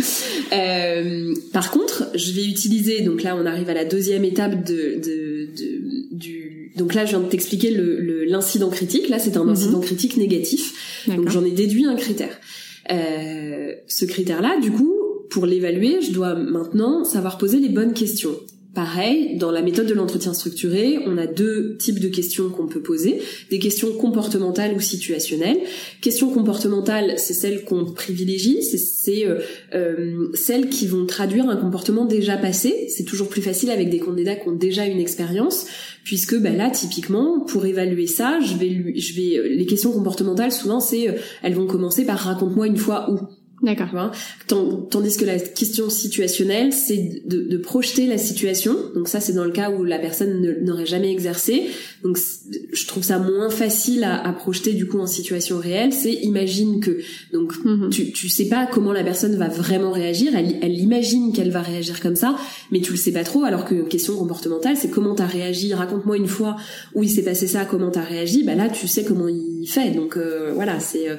Euh, 0.53 1.35
par 1.53 1.71
contre, 1.71 2.09
je 2.15 2.33
vais 2.33 2.45
utiliser 2.45 3.03
donc 3.03 3.23
là 3.23 3.37
on 3.41 3.47
arrive 3.47 3.71
à 3.71 3.75
la 3.75 3.85
deuxième 3.85 4.25
étape 4.25 4.65
de, 4.65 4.97
de, 4.97 5.47
de 5.57 6.17
du 6.17 6.73
donc 6.77 6.95
là 6.95 7.05
je 7.05 7.11
viens 7.11 7.21
de 7.21 7.29
t'expliquer 7.29 7.71
le 7.71 8.25
l'incident 8.25 8.69
critique. 8.69 9.09
Là 9.09 9.19
c'est 9.19 9.37
un 9.37 9.45
mhm. 9.45 9.51
incident 9.51 9.81
critique 9.81 10.17
négatif. 10.17 11.07
Donc 11.07 11.29
j'en 11.29 11.45
ai 11.45 11.53
déduit 11.53 11.87
un 11.87 11.95
critère. 11.95 12.37
Euh, 12.93 13.73
ce 13.89 14.05
critère-là, 14.05 14.59
du 14.61 14.71
coup, 14.71 14.95
pour 15.31 15.47
l'évaluer, 15.47 16.01
je 16.03 16.13
dois 16.13 16.35
maintenant 16.35 17.05
savoir 17.05 17.39
poser 17.39 17.59
les 17.59 17.69
bonnes 17.69 17.93
questions. 17.93 18.37
Pareil, 18.77 19.39
dans 19.39 19.51
la 19.53 19.63
méthode 19.63 19.87
de 19.87 19.95
l'entretien 19.95 20.35
structuré, 20.35 20.99
on 21.07 21.17
a 21.17 21.27
deux 21.27 21.79
types 21.79 21.99
de 21.99 22.09
questions 22.09 22.51
qu'on 22.51 22.67
peut 22.67 22.83
poser. 22.83 23.23
Des 23.49 23.59
questions 23.59 23.91
comportementales 23.93 24.75
ou 24.75 24.81
situationnelles. 24.81 25.57
Questions 26.03 26.29
comportementales, 26.29 27.15
c'est 27.17 27.33
celles 27.33 27.65
qu'on 27.65 27.87
privilégie, 27.87 28.63
c'est 28.63 29.25
euh, 29.25 29.39
euh, 29.75 30.29
celles 30.35 30.69
qui 30.69 30.87
vont 30.87 31.07
traduire 31.07 31.49
un 31.49 31.57
comportement 31.57 32.05
déjà 32.05 32.37
passé. 32.37 32.89
C'est 32.95 33.05
toujours 33.05 33.31
plus 33.31 33.41
facile 33.41 33.71
avec 33.71 33.89
des 33.89 33.99
candidats 33.99 34.37
qui 34.37 34.47
ont 34.47 34.53
déjà 34.53 34.85
une 34.85 35.01
expérience, 35.01 35.65
puisque 36.05 36.39
bah, 36.39 36.51
là, 36.51 36.69
typiquement, 36.69 37.41
pour 37.41 37.65
évaluer 37.65 38.07
ça, 38.07 38.41
je 38.41 38.57
vais, 38.57 38.93
je 38.95 39.15
vais, 39.15 39.39
euh, 39.39 39.49
les 39.49 39.65
questions 39.65 39.91
comportementales, 39.91 40.53
souvent, 40.53 40.81
c'est, 40.81 41.17
elles 41.43 41.55
vont 41.55 41.67
commencer 41.67 42.05
par 42.05 42.19
raconte-moi 42.19 42.67
une 42.67 42.77
fois 42.77 43.11
où. 43.11 43.21
D'accord. 43.63 44.13
Tandis 44.47 45.17
que 45.17 45.25
la 45.25 45.39
question 45.39 45.89
situationnelle, 45.89 46.75
c'est 46.75 47.23
de, 47.25 47.41
de, 47.41 47.57
projeter 47.57 48.07
la 48.07 48.19
situation. 48.19 48.77
Donc 48.95 49.09
ça, 49.09 49.19
c'est 49.19 49.33
dans 49.33 49.45
le 49.45 49.51
cas 49.51 49.71
où 49.71 49.83
la 49.83 49.99
personne 49.99 50.59
n'aurait 50.63 50.85
jamais 50.85 51.11
exercé. 51.11 51.63
Donc 52.03 52.19
je 52.73 52.87
trouve 52.87 53.03
ça 53.03 53.19
moins 53.19 53.49
facile 53.49 54.05
à, 54.05 54.21
à, 54.21 54.33
projeter 54.35 54.75
du 54.75 54.87
coup 54.87 54.99
en 54.99 55.07
situation 55.07 55.59
réelle. 55.59 55.95
C'est 55.95 56.13
imagine 56.13 56.81
que 56.81 56.99
donc 57.33 57.55
mhm. 57.65 57.89
tu 57.89 58.13
tu 58.13 58.29
sais 58.29 58.45
pas 58.45 58.67
comment 58.67 58.93
la 58.93 59.03
personne 59.03 59.37
va 59.37 59.49
vraiment 59.49 59.91
réagir. 59.91 60.37
Elle, 60.37 60.59
elle 60.61 60.79
imagine 60.79 61.33
qu'elle 61.33 61.51
va 61.51 61.63
réagir 61.63 62.01
comme 62.01 62.17
ça, 62.17 62.37
mais 62.71 62.81
tu 62.81 62.91
le 62.91 62.99
sais 62.99 63.13
pas 63.13 63.25
trop. 63.25 63.45
Alors 63.45 63.65
que 63.65 63.89
question 63.89 64.17
comportementale, 64.19 64.77
c'est 64.77 64.91
comment 64.91 65.15
t'as 65.15 65.27
réagi? 65.27 65.73
Raconte-moi 65.73 66.19
une 66.19 66.29
fois 66.29 66.57
où 66.95 67.03
il 67.03 67.09
s'est 67.09 67.25
passé 67.25 67.47
ça, 67.47 67.65
comment 67.65 67.91
t'as 67.91 68.05
réagi? 68.05 68.45
Bah 68.45 68.55
là, 68.55 68.69
tu 68.69 68.87
sais 68.87 69.05
comment 69.05 69.29
il 69.29 69.67
fait. 69.67 69.93
Donc 69.93 70.19
euh, 70.19 70.53
voilà, 70.55 70.79
c'est 70.79 71.09
euh, 71.09 71.17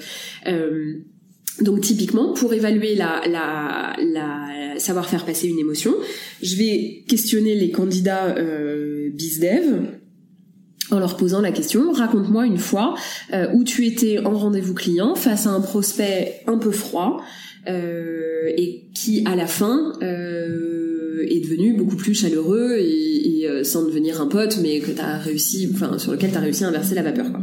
euh 0.48 1.00
donc 1.62 1.82
typiquement, 1.82 2.34
pour 2.34 2.54
évaluer 2.54 2.96
la, 2.96 3.96
savoir 4.78 5.10
faire 5.10 5.26
passer 5.26 5.48
une 5.48 5.60
émotion, 5.60 5.96
je 6.42 6.56
vais 6.56 7.04
questionner 7.08 7.56
les 7.56 7.72
candidats 7.72 8.36
euh, 8.38 9.10
BizDev 9.14 9.98
en 10.92 11.00
leur 11.00 11.18
posant 11.18 11.42
la 11.42 11.52
question 11.52 11.92
raconte-moi 11.92 12.46
une 12.46 12.58
fois 12.58 12.96
euh, 13.34 13.48
où 13.54 13.64
tu 13.64 13.86
étais 13.86 14.20
en 14.20 14.38
rendez-vous 14.38 14.74
client 14.74 15.16
face 15.16 15.48
à 15.48 15.52
un 15.52 15.62
prospect 15.62 16.42
un 16.48 16.58
peu 16.58 16.72
froid 16.72 17.22
euh, 17.68 18.52
et 18.56 18.86
qui 18.94 19.24
à 19.26 19.36
la 19.36 19.48
fin 19.48 19.94
euh, 20.02 21.26
est 21.30 21.42
devenu 21.42 21.74
beaucoup 21.74 21.98
plus 21.98 22.14
chaleureux 22.14 22.78
et, 22.80 23.42
et 23.42 23.64
sans 23.64 23.86
devenir 23.86 24.22
un 24.22 24.28
pote 24.28 24.60
mais 24.62 24.80
que 24.80 24.92
t'as 24.92 25.18
réussi 25.18 25.70
enfin 25.74 25.98
sur 25.98 26.12
lequel 26.12 26.32
t'as 26.32 26.40
réussi 26.40 26.64
à 26.64 26.68
inverser 26.68 26.96
la 26.96 27.04
vapeur 27.04 27.32
quoi. 27.32 27.42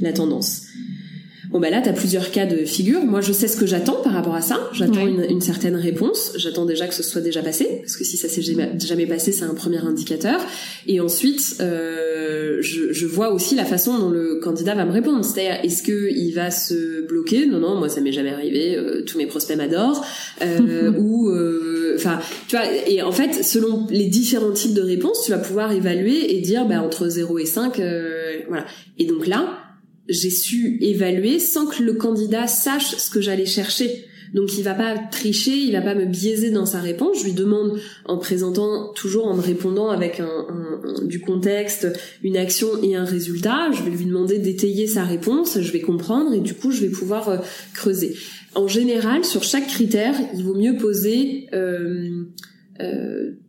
La 0.00 0.12
tendance 0.12 0.62
Bon 1.50 1.58
bah 1.58 1.68
là, 1.68 1.80
t'as 1.82 1.92
plusieurs 1.92 2.30
cas 2.30 2.46
de 2.46 2.64
figure. 2.64 3.02
Moi, 3.02 3.20
je 3.20 3.32
sais 3.32 3.48
ce 3.48 3.56
que 3.56 3.66
j'attends 3.66 4.00
par 4.02 4.12
rapport 4.12 4.36
à 4.36 4.40
ça. 4.40 4.60
J'attends 4.72 5.04
une, 5.04 5.40
certaine 5.40 5.74
réponse. 5.74 6.32
J'attends 6.36 6.64
déjà 6.64 6.86
que 6.86 6.94
ce 6.94 7.02
soit 7.02 7.20
déjà 7.20 7.42
passé, 7.42 7.80
parce 7.80 7.96
que 7.96 8.04
si 8.04 8.16
ça 8.16 8.28
s'est 8.28 8.40
jamais, 8.42 9.06
passé, 9.06 9.32
c'est 9.32 9.44
un 9.44 9.54
premier 9.54 9.78
indicateur. 9.78 10.40
Et 10.86 11.00
ensuite, 11.00 11.56
euh, 11.60 12.58
je, 12.60 12.92
je, 12.92 13.06
vois 13.06 13.32
aussi 13.32 13.56
la 13.56 13.64
façon 13.64 13.98
dont 13.98 14.10
le 14.10 14.36
candidat 14.36 14.76
va 14.76 14.84
me 14.84 14.92
répondre. 14.92 15.24
C'est-à-dire, 15.24 15.58
est-ce 15.64 15.82
que 15.82 16.10
il 16.12 16.30
va 16.32 16.52
se 16.52 17.04
bloquer? 17.08 17.46
Non, 17.46 17.58
non, 17.58 17.74
moi 17.74 17.88
ça 17.88 18.00
m'est 18.00 18.12
jamais 18.12 18.30
arrivé. 18.30 18.76
Euh, 18.76 19.02
tous 19.04 19.18
mes 19.18 19.26
prospects 19.26 19.56
m'adorent. 19.56 20.04
Euh, 20.42 20.92
ou, 20.98 21.30
euh, 21.30 21.96
enfin, 21.96 22.20
tu 22.46 22.54
vois. 22.54 22.66
Et 22.86 23.02
en 23.02 23.10
fait, 23.12 23.42
selon 23.42 23.88
les 23.90 24.06
différents 24.06 24.52
types 24.52 24.74
de 24.74 24.82
réponses, 24.82 25.24
tu 25.24 25.32
vas 25.32 25.38
pouvoir 25.38 25.72
évaluer 25.72 26.36
et 26.36 26.40
dire, 26.40 26.64
bah 26.66 26.80
entre 26.80 27.08
0 27.08 27.40
et 27.40 27.46
5, 27.46 27.80
euh, 27.80 28.38
voilà. 28.48 28.66
Et 28.98 29.06
donc 29.06 29.26
là 29.26 29.69
j'ai 30.10 30.30
su 30.30 30.78
évaluer 30.80 31.38
sans 31.38 31.66
que 31.66 31.82
le 31.82 31.94
candidat 31.94 32.46
sache 32.46 32.96
ce 32.96 33.10
que 33.10 33.20
j'allais 33.20 33.46
chercher. 33.46 34.06
Donc 34.34 34.56
il 34.56 34.62
va 34.62 34.74
pas 34.74 34.96
tricher, 34.96 35.56
il 35.56 35.72
va 35.72 35.80
pas 35.80 35.94
me 35.94 36.04
biaiser 36.04 36.50
dans 36.50 36.66
sa 36.66 36.80
réponse. 36.80 37.20
Je 37.20 37.24
lui 37.24 37.32
demande 37.32 37.80
en 38.04 38.18
présentant 38.18 38.92
toujours 38.92 39.26
en 39.26 39.34
me 39.34 39.40
répondant 39.40 39.88
avec 39.88 40.20
un, 40.20 40.46
du 41.02 41.20
contexte, 41.20 41.88
une 42.22 42.36
action 42.36 42.68
et 42.82 42.94
un 42.94 43.04
résultat. 43.04 43.70
Je 43.72 43.82
vais 43.82 43.90
lui 43.90 44.04
demander 44.04 44.38
d'étayer 44.38 44.86
sa 44.86 45.04
réponse. 45.04 45.60
Je 45.60 45.72
vais 45.72 45.80
comprendre 45.80 46.32
et 46.32 46.40
du 46.40 46.54
coup 46.54 46.70
je 46.70 46.82
vais 46.82 46.90
pouvoir 46.90 47.28
euh, 47.28 47.38
creuser. 47.74 48.16
En 48.54 48.68
général, 48.68 49.24
sur 49.24 49.42
chaque 49.42 49.66
critère, 49.66 50.14
il 50.34 50.44
vaut 50.44 50.54
mieux 50.54 50.76
poser 50.76 51.46
euh, 51.52 52.24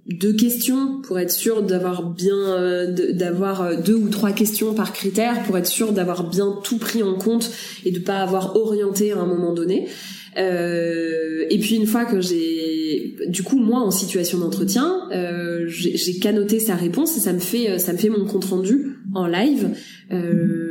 deux 0.08 0.34
questions 0.34 1.02
pour 1.02 1.20
être 1.20 1.32
sûr 1.32 1.62
d'avoir 1.62 2.04
bien 2.04 2.36
euh, 2.36 3.14
d'avoir 3.14 3.62
euh, 3.62 3.76
deux 3.76 3.96
ou 3.96 4.10
trois 4.10 4.32
questions 4.32 4.74
par 4.74 4.94
critère 4.94 5.44
pour 5.44 5.58
être 5.58 5.68
sûr 5.68 5.92
d'avoir 5.94 6.30
bien 6.30 6.60
tout 6.64 6.78
pris 6.78 7.04
en 7.04 7.16
compte 7.16 7.52
et 7.86 7.92
de 7.92 8.00
pas 8.00 8.18
avoir 8.18 8.56
orienté 8.56 9.12
à 9.12 9.20
un 9.20 9.26
moment 9.26 9.54
donné. 9.54 9.88
Euh, 10.38 11.46
et 11.50 11.60
puis 11.60 11.76
une 11.76 11.86
fois 11.86 12.06
que 12.06 12.22
j'ai, 12.22 13.18
du 13.28 13.44
coup 13.44 13.60
moi 13.60 13.80
en 13.80 13.92
situation 13.92 14.40
d'entretien, 14.40 15.10
euh, 15.12 15.66
j'ai 15.68 16.20
canoté 16.20 16.60
sa 16.60 16.76
réponse 16.76 17.18
et 17.18 17.20
ça 17.20 17.34
me 17.34 17.40
fait 17.40 17.78
ça 17.80 17.94
me 17.94 17.98
fait 17.98 18.10
mon 18.10 18.26
compte 18.26 18.46
rendu 18.46 18.96
en 19.14 19.28
live. 19.28 19.72
Euh, 20.12 20.71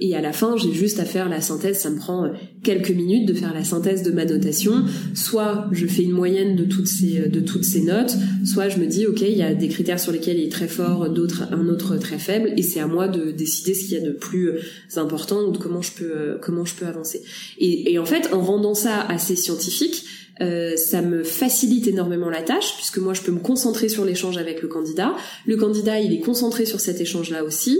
et 0.00 0.16
à 0.16 0.20
la 0.20 0.32
fin, 0.32 0.56
j'ai 0.56 0.72
juste 0.72 0.98
à 0.98 1.04
faire 1.04 1.28
la 1.28 1.40
synthèse. 1.40 1.78
Ça 1.78 1.90
me 1.90 1.98
prend 1.98 2.30
quelques 2.62 2.90
minutes 2.90 3.26
de 3.26 3.34
faire 3.34 3.52
la 3.52 3.64
synthèse 3.64 4.02
de 4.02 4.10
ma 4.10 4.24
notation. 4.24 4.84
Soit 5.14 5.66
je 5.72 5.86
fais 5.86 6.02
une 6.02 6.12
moyenne 6.12 6.56
de 6.56 6.64
toutes 6.64 6.88
ces 6.88 7.28
de 7.28 7.40
toutes 7.40 7.64
ces 7.64 7.82
notes, 7.82 8.16
soit 8.44 8.68
je 8.68 8.78
me 8.78 8.86
dis 8.86 9.06
ok, 9.06 9.20
il 9.20 9.36
y 9.36 9.42
a 9.42 9.54
des 9.54 9.68
critères 9.68 10.00
sur 10.00 10.12
lesquels 10.12 10.38
il 10.38 10.46
est 10.46 10.52
très 10.52 10.68
fort, 10.68 11.10
d'autres 11.10 11.44
un 11.52 11.68
autre 11.68 11.96
très 11.96 12.18
faible, 12.18 12.52
et 12.56 12.62
c'est 12.62 12.80
à 12.80 12.86
moi 12.86 13.08
de 13.08 13.30
décider 13.30 13.74
ce 13.74 13.84
qu'il 13.84 13.92
y 13.92 13.96
a 13.96 14.00
de 14.00 14.12
plus 14.12 14.52
important 14.96 15.42
ou 15.42 15.52
de 15.52 15.58
comment 15.58 15.82
je 15.82 15.92
peux 15.92 16.38
comment 16.40 16.64
je 16.64 16.74
peux 16.74 16.86
avancer. 16.86 17.22
Et, 17.58 17.92
et 17.92 17.98
en 17.98 18.06
fait, 18.06 18.32
en 18.32 18.42
rendant 18.42 18.74
ça 18.74 19.00
assez 19.02 19.36
scientifique, 19.36 20.04
euh, 20.40 20.74
ça 20.76 21.02
me 21.02 21.22
facilite 21.22 21.86
énormément 21.86 22.30
la 22.30 22.42
tâche 22.42 22.74
puisque 22.76 22.96
moi 22.96 23.12
je 23.12 23.20
peux 23.20 23.32
me 23.32 23.40
concentrer 23.40 23.90
sur 23.90 24.04
l'échange 24.06 24.38
avec 24.38 24.62
le 24.62 24.68
candidat. 24.68 25.14
Le 25.46 25.56
candidat 25.56 26.00
il 26.00 26.14
est 26.14 26.20
concentré 26.20 26.64
sur 26.64 26.80
cet 26.80 27.00
échange-là 27.00 27.44
aussi. 27.44 27.78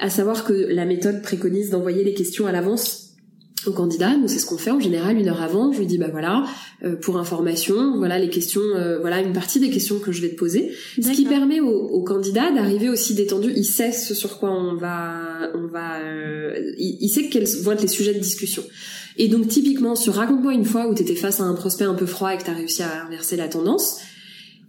À 0.00 0.10
savoir 0.10 0.44
que 0.44 0.52
la 0.52 0.86
méthode 0.86 1.22
préconise 1.22 1.70
d'envoyer 1.70 2.02
les 2.04 2.14
questions 2.14 2.46
à 2.46 2.52
l'avance 2.52 3.10
au 3.66 3.72
candidat. 3.72 4.16
Nous 4.16 4.28
c'est 4.28 4.38
ce 4.38 4.46
qu'on 4.46 4.56
fait 4.56 4.70
en 4.70 4.80
général 4.80 5.18
une 5.18 5.28
heure 5.28 5.42
avant. 5.42 5.72
Je 5.72 5.78
lui 5.80 5.86
dis 5.86 5.98
bah 5.98 6.08
voilà 6.10 6.44
euh, 6.82 6.96
pour 6.96 7.18
information, 7.18 7.98
voilà 7.98 8.18
les 8.18 8.30
questions, 8.30 8.62
euh, 8.62 8.98
voilà 8.98 9.20
une 9.20 9.32
partie 9.32 9.60
des 9.60 9.70
questions 9.70 9.98
que 9.98 10.12
je 10.12 10.22
vais 10.22 10.30
te 10.30 10.36
poser. 10.36 10.72
Ce 11.00 11.10
qui 11.10 11.26
permet 11.26 11.60
au, 11.60 11.68
au 11.68 12.02
candidat 12.02 12.50
d'arriver 12.50 12.88
aussi 12.88 13.14
détendu. 13.14 13.52
Il 13.54 13.64
sait 13.64 13.92
ce 13.92 14.14
sur 14.14 14.38
quoi 14.38 14.50
on 14.50 14.74
va, 14.76 15.50
on 15.54 15.66
va, 15.66 15.98
il, 16.78 16.96
il 17.00 17.08
sait 17.10 17.28
quels 17.28 17.46
vont 17.62 17.72
être 17.72 17.82
les 17.82 17.88
sujets 17.88 18.14
de 18.14 18.20
discussion. 18.20 18.62
Et 19.18 19.28
donc 19.28 19.48
typiquement 19.48 19.96
sur 19.96 20.14
raconte-moi 20.14 20.54
une 20.54 20.64
fois 20.64 20.88
où 20.88 20.94
tu 20.94 21.02
étais 21.02 21.16
face 21.16 21.40
à 21.40 21.44
un 21.44 21.54
prospect 21.54 21.84
un 21.84 21.94
peu 21.94 22.06
froid 22.06 22.32
et 22.32 22.38
que 22.38 22.44
tu 22.44 22.50
as 22.50 22.54
réussi 22.54 22.82
à 22.82 23.04
inverser 23.04 23.36
la 23.36 23.48
tendance, 23.48 23.98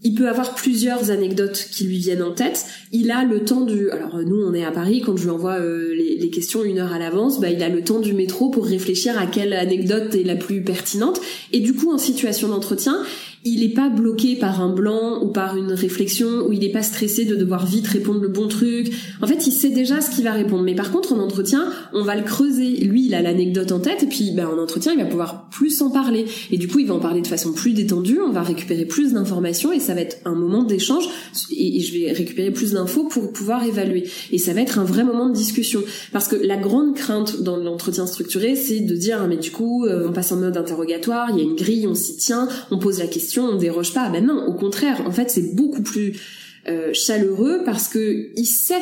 il 0.04 0.16
peut 0.16 0.28
avoir 0.28 0.56
plusieurs 0.56 1.12
anecdotes 1.12 1.68
qui 1.72 1.84
lui 1.84 1.98
viennent 1.98 2.24
en 2.24 2.32
tête. 2.32 2.66
Il 2.92 3.12
a 3.12 3.24
le 3.24 3.44
temps 3.44 3.62
du... 3.62 3.90
Alors 3.92 4.18
nous, 4.18 4.44
on 4.44 4.54
est 4.54 4.64
à 4.64 4.72
Paris, 4.72 5.02
quand 5.06 5.16
je 5.16 5.24
lui 5.24 5.30
envoie 5.30 5.60
euh, 5.60 5.94
les, 5.94 6.18
les, 6.18 6.30
questions 6.30 6.64
une 6.64 6.80
heure 6.80 6.92
à 6.92 7.00
l'avance, 7.00 7.40
bah, 7.40 7.50
il 7.50 7.62
a 7.62 7.70
le 7.70 7.84
temps 7.84 8.00
du 8.00 8.14
métro 8.14 8.50
pour 8.50 8.66
réfléchir 8.66 9.18
à 9.18 9.28
quelle 9.28 9.54
anecdote 9.54 10.16
est 10.16 10.24
la 10.24 10.36
plus 10.36 10.64
pertinente. 10.64 11.22
Et 11.52 11.60
du 11.60 11.74
coup, 11.74 11.92
en 11.94 11.98
situation 11.98 12.48
d'entretien, 12.48 13.04
il 13.44 13.62
n'est 13.62 13.74
pas 13.74 13.90
bloqué 13.90 14.36
par 14.36 14.62
un 14.62 14.70
blanc 14.70 15.22
ou 15.22 15.28
par 15.28 15.58
une 15.58 15.72
réflexion, 15.72 16.46
ou 16.48 16.54
il 16.54 16.60
n'est 16.60 16.72
pas 16.72 16.84
stressé 16.84 17.26
de 17.26 17.36
devoir 17.36 17.66
vite 17.66 17.88
répondre 17.88 18.22
le 18.22 18.28
bon 18.28 18.48
truc. 18.48 18.92
En 19.22 19.28
fait, 19.28 19.48
il 19.48 19.52
sait 19.52 19.70
déjà 19.70 20.02
ce 20.02 20.12
qu'il 20.12 20.24
va 20.24 20.34
répondre. 20.34 20.64
Mais 20.64 20.76
par 20.76 20.92
contre, 20.92 21.14
en 21.14 21.20
entretien, 21.20 21.66
on 21.94 22.04
va 22.04 22.16
le 22.16 22.24
creuser. 22.24 22.78
Lui, 22.78 23.06
il 23.08 23.16
a 23.16 23.22
l'anecdote 23.22 23.72
en 23.72 23.80
tête, 23.80 24.04
et 24.04 24.08
puis 24.08 24.32
ben, 24.32 24.48
en 24.48 24.62
entretien, 24.62 24.94
il 24.94 25.00
va 25.00 25.06
pouvoir 25.06 25.50
plus 25.50 25.82
en 25.82 25.90
parler. 25.90 26.26
Et 26.52 26.58
du 26.58 26.68
coup, 26.68 26.80
il 26.80 26.88
va 26.88 26.94
en 26.94 27.00
parler 27.00 27.22
de 27.22 27.28
façon 27.28 27.54
plus 27.54 27.74
détendue, 27.74 28.20
on 28.20 28.32
va 28.32 28.44
récupérer 28.44 28.86
plus 28.86 29.14
d'informations, 29.14 29.72
et 29.72 29.80
ça 29.80 29.94
va 29.94 30.02
être 30.02 30.18
un 30.26 30.36
moment 30.36 30.64
d'échange, 30.64 31.06
et 31.52 31.80
je 31.80 31.98
vais 31.98 32.12
récupérer 32.12 32.52
plus 32.52 32.74
d'infos 32.74 33.06
pour 33.06 33.32
pouvoir 33.32 33.64
évaluer. 33.64 34.08
Et 34.32 34.38
ça 34.38 34.54
va 34.54 34.62
être 34.62 34.78
un 34.80 34.84
vrai 34.84 35.04
moment 35.04 35.30
de 35.30 35.34
discussion. 35.34 35.82
Parce 36.12 36.28
que 36.28 36.36
la 36.36 36.58
grande 36.58 36.96
crainte 36.96 37.42
dans 37.42 37.58
l'entretien 37.58 38.06
structuré, 38.06 38.56
c'est 38.56 38.82
de 38.82 38.96
dire, 38.96 39.20
ah, 39.22 39.28
mais 39.28 39.38
du 39.38 39.52
coup, 39.52 39.86
euh, 39.86 40.08
on 40.10 40.14
passe 40.14 40.32
en 40.32 40.38
mode 40.38 40.58
interrogatoire, 40.58 41.30
il 41.32 41.38
y 41.38 41.40
a 41.42 41.44
une 41.44 41.56
grille, 41.56 41.88
on 41.88 41.96
s'y 41.96 42.18
tient, 42.18 42.48
on 42.70 42.78
pose 42.78 43.00
la 43.00 43.08
question, 43.08 43.31
on 43.40 43.56
déroge 43.56 43.94
pas. 43.94 44.10
Ben 44.10 44.26
non, 44.26 44.46
au 44.46 44.54
contraire, 44.54 45.02
en 45.06 45.12
fait, 45.12 45.30
c'est 45.30 45.56
beaucoup 45.56 45.82
plus 45.82 46.20
euh, 46.68 46.94
chaleureux 46.94 47.62
parce 47.66 47.88
que 47.88 48.30
il 48.36 48.46
sait 48.46 48.82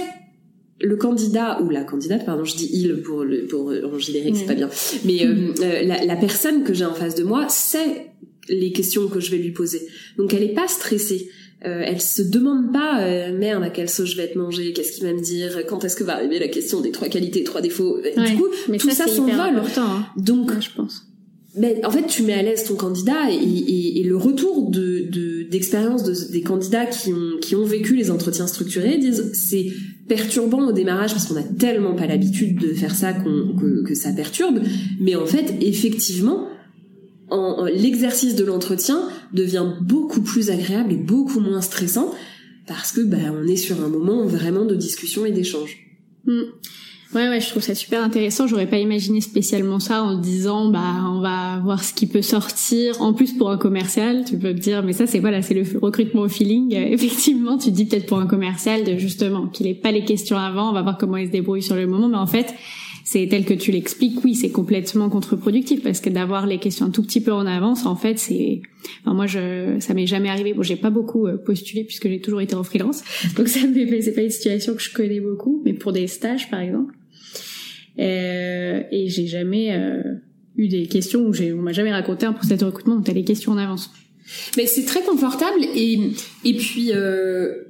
le 0.82 0.96
candidat 0.96 1.62
ou 1.62 1.70
la 1.70 1.84
candidate, 1.84 2.26
pardon, 2.26 2.46
je 2.46 2.56
dis 2.56 2.70
il 2.72 3.02
pour 3.02 3.24
le 3.24 3.46
pour 3.46 3.68
en 3.68 4.00
générique, 4.00 4.38
c'est 4.38 4.46
pas 4.46 4.54
bien, 4.54 4.70
mais 5.06 5.26
euh, 5.26 5.54
euh, 5.62 5.84
la, 5.84 6.06
la, 6.06 6.16
personne 6.16 6.64
que 6.64 6.74
j'ai 6.74 6.86
en 6.86 6.94
face 6.94 7.16
de 7.16 7.24
moi 7.24 7.48
sait 7.50 8.08
les 8.48 8.72
questions 8.72 9.08
que 9.08 9.20
je 9.20 9.32
vais 9.32 9.38
lui 9.38 9.52
poser, 9.52 9.88
donc 10.18 10.34
elle 10.34 10.44
est 10.44 10.54
pas 10.54 10.68
stressée. 10.68 11.30
Euh, 11.66 11.84
elle 11.86 12.00
se 12.00 12.22
demande 12.22 12.72
pas 12.72 13.32
merde 13.32 13.64
à 13.64 13.70
quelle 13.70 13.90
sauce 13.90 14.12
je 14.12 14.16
vais 14.16 14.24
être 14.24 14.38
mangée, 14.38 14.72
qu'est-ce 14.72 14.94
qu'il 14.94 15.04
va 15.04 15.12
me 15.12 15.22
dire, 15.22 15.66
quand 15.68 15.84
est-ce 15.84 15.98
que 15.98 16.06
va 16.06 16.14
arriver 16.14 16.40
la 16.40 16.48
question 16.48 16.80
des 16.80 16.92
trois 16.92 17.10
qualités, 17.10 17.44
trois 17.44 17.60
défauts. 17.60 18.00
du 18.00 18.38
coup, 18.38 18.48
mais 18.70 18.78
tout 18.78 18.90
ça, 18.90 19.06
ça 19.06 19.08
s'envole. 19.08 19.62
Hein. 19.76 20.06
Donc, 20.16 20.52
je 20.62 20.70
pense 20.74 21.09
mais 21.58 21.84
en 21.84 21.92
fait, 21.92 22.06
tu 22.06 22.24
mets 22.24 22.34
à 22.34 22.44
l'aise 22.44 22.64
ton 22.64 22.76
candidat 22.76 23.32
et, 23.32 24.04
le 24.04 24.18
retour 24.18 24.70
de, 24.70 25.48
d'expérience 25.50 26.04
de, 26.04 26.32
des 26.32 26.42
candidats 26.42 26.86
qui 26.86 27.12
ont, 27.56 27.66
vécu 27.66 27.96
les 27.96 28.12
entretiens 28.12 28.48
structurés 28.48 28.98
disent 28.98 29.32
c'est 29.34 29.68
perturbant 30.08 30.68
au 30.68 30.72
démarrage 30.72 31.12
parce 31.12 31.26
qu'on 31.26 31.36
a 31.38 31.44
tellement 31.44 31.96
pas 31.96 32.08
l'habitude 32.08 32.60
de 32.60 32.74
faire 32.74 32.96
ça 32.96 33.14
que, 33.14 33.94
ça 33.96 34.12
perturbe. 34.12 34.62
Mais 35.00 35.16
en 35.16 35.26
fait, 35.26 35.56
effectivement, 35.62 36.48
en, 37.30 37.66
l'exercice 37.66 38.36
de 38.36 38.44
l'entretien 38.44 39.08
devient 39.34 39.74
beaucoup 39.82 40.22
plus 40.22 40.52
agréable 40.52 40.94
et 40.94 40.98
beaucoup 40.98 41.40
moins 41.40 41.62
stressant 41.62 42.12
parce 42.68 42.92
que 42.92 43.02
bah, 43.02 43.18
on 43.34 43.48
est 43.48 43.56
sur 43.56 43.84
un 43.84 43.90
moment 43.90 44.26
vraiment 44.26 44.66
de 44.66 44.76
discussion 44.76 45.26
et 45.26 45.32
d'échange. 45.32 45.78
Mm. 46.26 46.42
Ouais, 47.16 47.28
ouais, 47.28 47.42
je 47.42 47.50
trouve 47.50 47.64
ça 47.64 47.74
super 47.74 48.04
intéressant. 48.04 48.46
J'aurais 48.46 48.68
pas 48.68 48.78
imaginé 48.78 49.20
spécialement 49.20 49.80
ça 49.80 50.04
en 50.04 50.16
disant, 50.16 50.70
bah, 50.70 50.94
on 51.08 51.22
va 51.22 51.60
voir 51.60 51.84
ce 51.84 51.92
qui 51.92 52.06
peut 52.06 52.22
sortir. 52.22 53.02
En 53.02 53.14
plus, 53.14 53.34
pour 53.34 53.50
un 53.50 53.58
commercial, 53.58 54.26
tu 54.26 54.38
peux 54.38 54.54
te 54.54 54.60
dire, 54.60 54.84
mais 54.84 54.94
ça, 54.94 55.08
c'est 55.08 55.18
voilà, 55.18 55.42
c'est 55.42 55.56
le 55.56 55.64
recrutement 55.80 56.22
au 56.22 56.30
feeling. 56.30 56.72
effectivement, 56.76 57.58
tu 57.58 57.72
dis 57.72 57.86
peut-être 57.86 58.06
pour 58.06 58.20
un 58.20 58.28
commercial, 58.28 58.84
de 58.84 59.00
justement, 59.00 59.48
qu'il 59.48 59.66
ait 59.66 59.74
pas 59.74 59.92
les 59.92 60.06
questions 60.06 60.38
avant, 60.38 60.70
on 60.70 60.74
va 60.74 60.84
voir 60.84 61.00
comment 61.00 61.18
il 61.18 61.26
se 61.26 61.32
débrouille 61.32 61.64
sur 61.64 61.76
le 61.76 61.88
moment. 61.88 62.10
Mais 62.10 62.18
en 62.18 62.28
fait, 62.28 62.54
c'est 63.06 63.26
tel 63.28 63.44
que 63.44 63.56
tu 63.56 63.72
l'expliques, 63.72 64.24
oui, 64.24 64.36
c'est 64.36 64.52
complètement 64.52 65.10
contre-productif 65.10 65.82
parce 65.82 66.02
que 66.02 66.12
d'avoir 66.12 66.46
les 66.46 66.60
questions 66.60 66.86
un 66.86 66.92
tout 66.92 67.02
petit 67.02 67.22
peu 67.22 67.34
en 67.34 67.48
avance, 67.48 67.88
en 67.88 67.96
fait, 67.96 68.20
c'est, 68.20 68.62
enfin, 69.02 69.16
moi, 69.16 69.26
je, 69.26 69.80
ça 69.80 69.96
m'est 69.96 70.06
jamais 70.06 70.30
arrivé. 70.30 70.54
Bon, 70.54 70.62
j'ai 70.62 70.76
pas 70.76 70.92
beaucoup 70.92 71.26
euh, 71.26 71.38
postulé 71.38 71.84
puisque 71.86 72.08
j'ai 72.08 72.22
toujours 72.22 72.42
été 72.42 72.54
en 72.54 72.64
freelance, 72.64 73.04
donc 73.36 73.48
ça 73.48 73.62
c'est 73.62 74.14
pas 74.14 74.22
une 74.22 74.30
situation 74.30 74.76
que 74.76 74.84
je 74.84 74.94
connais 74.94 75.22
beaucoup, 75.22 75.60
mais 75.66 75.74
pour 75.74 75.92
des 75.92 76.06
stages, 76.06 76.52
par 76.52 76.60
exemple. 76.60 76.99
Euh, 77.98 78.82
et 78.92 79.08
j'ai 79.10 79.28
jamais 79.28 79.74
euh, 79.74 80.04
eu 80.56 80.68
des 80.68 80.88
questions 80.88 81.22
où 81.22 81.34
on 81.34 81.62
m'a 81.62 81.74
jamais 81.74 81.92
raconté 81.92 82.26
un 82.26 82.34
processus 82.34 82.60
de 82.60 82.66
recrutement 82.66 82.96
où 82.96 83.02
t'as 83.02 83.14
les 83.14 83.24
questions 83.24 83.54
en 83.54 83.58
avance. 83.58 83.92
Mais 84.58 84.66
c'est 84.66 84.86
très 84.86 85.02
confortable 85.02 85.60
et 85.76 86.00
et 86.46 86.54
puis 86.54 86.92
euh, 86.94 87.64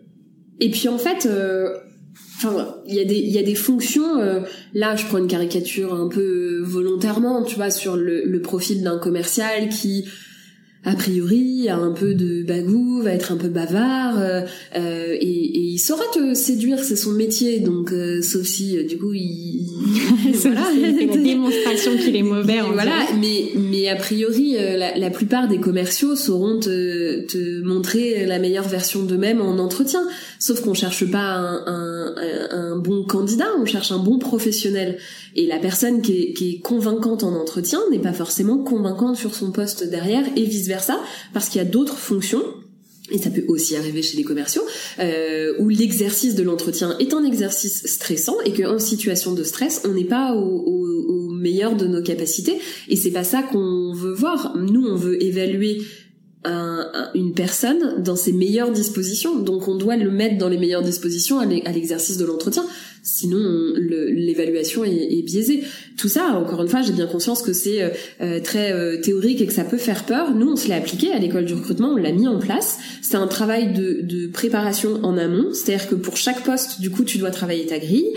et 0.59 0.69
puis 0.69 0.87
en 0.87 0.97
fait. 0.97 1.25
Euh, 1.25 1.77
enfin, 2.37 2.75
il 2.87 2.95
y 2.95 2.99
a 2.99 3.05
des 3.05 3.17
il 3.17 3.29
y 3.29 3.37
a 3.37 3.43
des 3.43 3.55
fonctions. 3.55 4.19
Euh, 4.19 4.41
là, 4.73 4.95
je 4.95 5.05
prends 5.05 5.19
une 5.19 5.27
caricature 5.27 5.93
un 5.93 6.09
peu 6.09 6.61
volontairement, 6.63 7.43
tu 7.43 7.55
vois, 7.55 7.69
sur 7.69 7.95
le, 7.95 8.23
le 8.25 8.41
profil 8.41 8.83
d'un 8.83 8.97
commercial 8.97 9.69
qui 9.69 10.05
a 10.85 10.95
priori 10.95 11.67
a 11.67 11.75
un 11.75 11.91
peu 11.91 12.13
de 12.13 12.41
bagou, 12.43 13.01
va 13.01 13.11
être 13.11 13.33
un 13.33 13.35
peu 13.35 13.49
bavard 13.49 14.17
euh, 14.17 14.41
euh, 14.77 15.17
et, 15.19 15.27
et, 15.27 15.59
il 15.59 15.77
saura 15.77 16.03
te 16.13 16.33
séduire, 16.33 16.79
c'est 16.79 16.95
son 16.95 17.11
métier. 17.11 17.59
Donc 17.59 17.91
euh, 17.91 18.21
sauf 18.21 18.45
si 18.45 18.77
euh, 18.77 18.83
du 18.83 18.97
coup 18.97 19.13
il, 19.13 19.67
voilà, 20.35 20.63
la 20.81 20.91
démonstration 21.23 21.97
qu'il 21.97 22.15
est 22.15 22.23
mauvais. 22.23 22.59
voilà, 22.73 23.07
mais 23.19 23.51
mais 23.55 23.89
a 23.89 23.97
priori 23.97 24.55
euh, 24.57 24.77
la, 24.77 24.97
la, 24.97 25.09
plupart 25.09 25.49
des 25.49 25.59
commerciaux 25.59 26.15
sauront 26.15 26.59
te, 26.59 27.25
te 27.25 27.61
montrer 27.61 28.25
la 28.25 28.39
meilleure 28.39 28.67
version 28.67 29.03
d'eux-mêmes 29.03 29.41
en 29.41 29.57
entretien. 29.59 30.01
Sauf 30.41 30.61
qu'on 30.61 30.73
cherche 30.73 31.09
pas 31.11 31.35
un, 31.35 31.65
un, 31.67 32.15
un, 32.51 32.77
bon 32.77 33.03
candidat, 33.03 33.49
on 33.59 33.65
cherche 33.65 33.91
un 33.91 33.99
bon 33.99 34.19
professionnel. 34.19 34.97
Et 35.35 35.45
la 35.45 35.59
personne 35.59 36.01
qui 36.01 36.13
est, 36.13 36.33
qui 36.33 36.55
est 36.55 36.59
convaincante 36.59 37.23
en 37.23 37.35
entretien 37.35 37.79
n'est 37.91 37.99
pas 37.99 38.13
forcément 38.13 38.57
convaincante 38.57 39.17
sur 39.17 39.35
son 39.35 39.51
poste 39.51 39.83
derrière 39.83 40.23
et 40.37 40.43
vice 40.43 40.67
versa, 40.67 40.97
parce 41.33 41.49
qu'il 41.49 41.61
y 41.61 41.65
a 41.65 41.67
d'autres 41.67 41.97
fonctions 41.97 42.43
et 43.11 43.17
ça 43.17 43.29
peut 43.29 43.43
aussi 43.47 43.75
arriver 43.75 44.01
chez 44.01 44.17
les 44.17 44.23
commerciaux, 44.23 44.61
euh, 44.99 45.53
où 45.59 45.69
l'exercice 45.69 46.35
de 46.35 46.43
l'entretien 46.43 46.95
est 46.99 47.13
un 47.13 47.23
exercice 47.23 47.85
stressant 47.87 48.37
et 48.45 48.53
qu'en 48.53 48.79
situation 48.79 49.33
de 49.33 49.43
stress, 49.43 49.81
on 49.85 49.93
n'est 49.93 50.05
pas 50.05 50.33
au, 50.33 50.45
au, 50.45 51.05
au, 51.07 51.29
meilleur 51.31 51.75
de 51.75 51.87
nos 51.87 52.03
capacités. 52.03 52.59
Et 52.87 52.95
c'est 52.95 53.11
pas 53.11 53.23
ça 53.23 53.41
qu'on 53.41 53.93
veut 53.93 54.13
voir. 54.13 54.55
Nous, 54.57 54.85
on 54.85 54.95
veut 54.95 55.21
évaluer 55.23 55.81
un, 56.45 56.89
une 57.15 57.33
personne 57.33 58.01
dans 58.01 58.15
ses 58.15 58.31
meilleures 58.31 58.71
dispositions. 58.71 59.39
Donc 59.39 59.67
on 59.67 59.75
doit 59.75 59.97
le 59.97 60.09
mettre 60.09 60.37
dans 60.37 60.49
les 60.49 60.57
meilleures 60.57 60.83
dispositions 60.83 61.39
à 61.39 61.45
l'exercice 61.45 62.17
de 62.17 62.25
l'entretien. 62.25 62.65
Sinon, 63.01 63.73
l'évaluation 63.77 64.83
est, 64.83 64.91
est, 64.91 65.21
biaisée. 65.23 65.63
Tout 65.97 66.09
ça, 66.09 66.33
encore 66.33 66.61
une 66.61 66.67
fois, 66.67 66.81
j'ai 66.81 66.91
bien 66.91 67.07
conscience 67.07 67.41
que 67.41 67.53
c'est 67.53 67.81
euh, 67.81 67.89
euh, 68.21 68.39
très 68.41 68.73
euh, 68.73 68.99
théorique 68.99 69.41
et 69.41 69.47
que 69.47 69.53
ça 69.53 69.63
peut 69.63 69.77
faire 69.77 70.05
peur. 70.05 70.35
Nous, 70.35 70.51
on 70.51 70.55
se 70.55 70.67
l'est 70.67 70.75
appliqué 70.75 71.11
à 71.11 71.19
l'école 71.19 71.45
du 71.45 71.53
recrutement, 71.53 71.93
on 71.93 71.95
l'a 71.95 72.11
mis 72.11 72.27
en 72.27 72.39
place. 72.39 72.77
C'est 73.01 73.15
un 73.15 73.27
travail 73.27 73.73
de, 73.73 74.01
de, 74.01 74.27
préparation 74.27 74.99
en 75.03 75.17
amont, 75.17 75.53
c'est-à-dire 75.53 75.87
que 75.87 75.95
pour 75.95 76.17
chaque 76.17 76.43
poste, 76.43 76.81
du 76.81 76.89
coup, 76.89 77.03
tu 77.03 77.17
dois 77.17 77.31
travailler 77.31 77.65
ta 77.65 77.79
grille. 77.79 78.09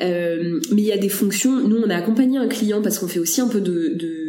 mais 0.00 0.60
il 0.70 0.84
y 0.84 0.92
a 0.92 0.98
des 0.98 1.08
fonctions. 1.08 1.60
Nous, 1.60 1.76
on 1.84 1.90
a 1.90 1.96
accompagné 1.96 2.38
un 2.38 2.48
client 2.48 2.80
parce 2.80 2.98
qu'on 2.98 3.08
fait 3.08 3.20
aussi 3.20 3.40
un 3.40 3.48
peu 3.48 3.60
de, 3.60 3.94
de 3.94 4.27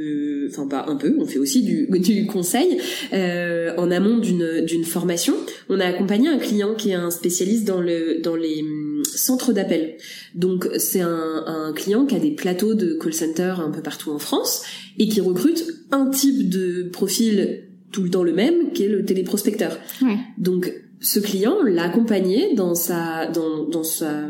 enfin 0.50 0.68
pas 0.68 0.86
un 0.88 0.96
peu, 0.96 1.16
on 1.20 1.26
fait 1.26 1.40
aussi 1.40 1.64
du, 1.64 1.88
du 2.00 2.26
conseil 2.26 2.80
euh, 3.14 3.74
en 3.78 3.92
amont 3.92 4.18
d'une 4.18 4.62
d'une 4.66 4.84
formation. 4.84 5.36
On 5.70 5.80
a 5.80 5.86
accompagné 5.86 6.28
un 6.28 6.38
client 6.38 6.76
qui 6.76 6.92
est 6.92 6.96
un 6.96 7.12
spécialiste 7.12 7.66
dans 7.66 7.82
le 7.82 8.22
dans 8.22 8.36
les 8.36 8.62
hum, 8.62 9.04
centres 9.06 9.54
d'appel. 9.54 9.96
Donc 10.36 10.68
c'est 10.78 11.02
un, 11.02 11.44
un 11.46 11.74
client 11.74 12.06
qui 12.06 12.16
a 12.16 12.20
des 12.20 12.32
plateaux 12.32 12.74
de 12.74 12.98
call 13.02 13.14
center 13.14 13.56
un 13.60 13.72
peu 13.72 13.82
partout 13.82 14.12
en 14.12 14.20
France 14.20 14.64
et 14.98 15.08
qui 15.08 15.22
recrute 15.22 15.66
un 15.92 16.10
type 16.10 16.50
de 16.50 16.90
profil 16.92 17.64
tout 17.92 18.04
le 18.04 18.10
temps 18.10 18.24
le 18.24 18.34
même, 18.34 18.72
qui 18.74 18.84
est 18.84 18.88
le 18.88 19.04
téléprospecteur. 19.04 19.78
Ouais. 20.02 20.18
Donc 20.38 20.74
ce 21.02 21.20
client 21.20 21.64
l'a 21.64 21.84
accompagné 21.84 22.54
dans 22.56 22.76
sa 22.76 23.28
dans, 23.28 23.64
dans 23.64 23.84
sa 23.84 24.28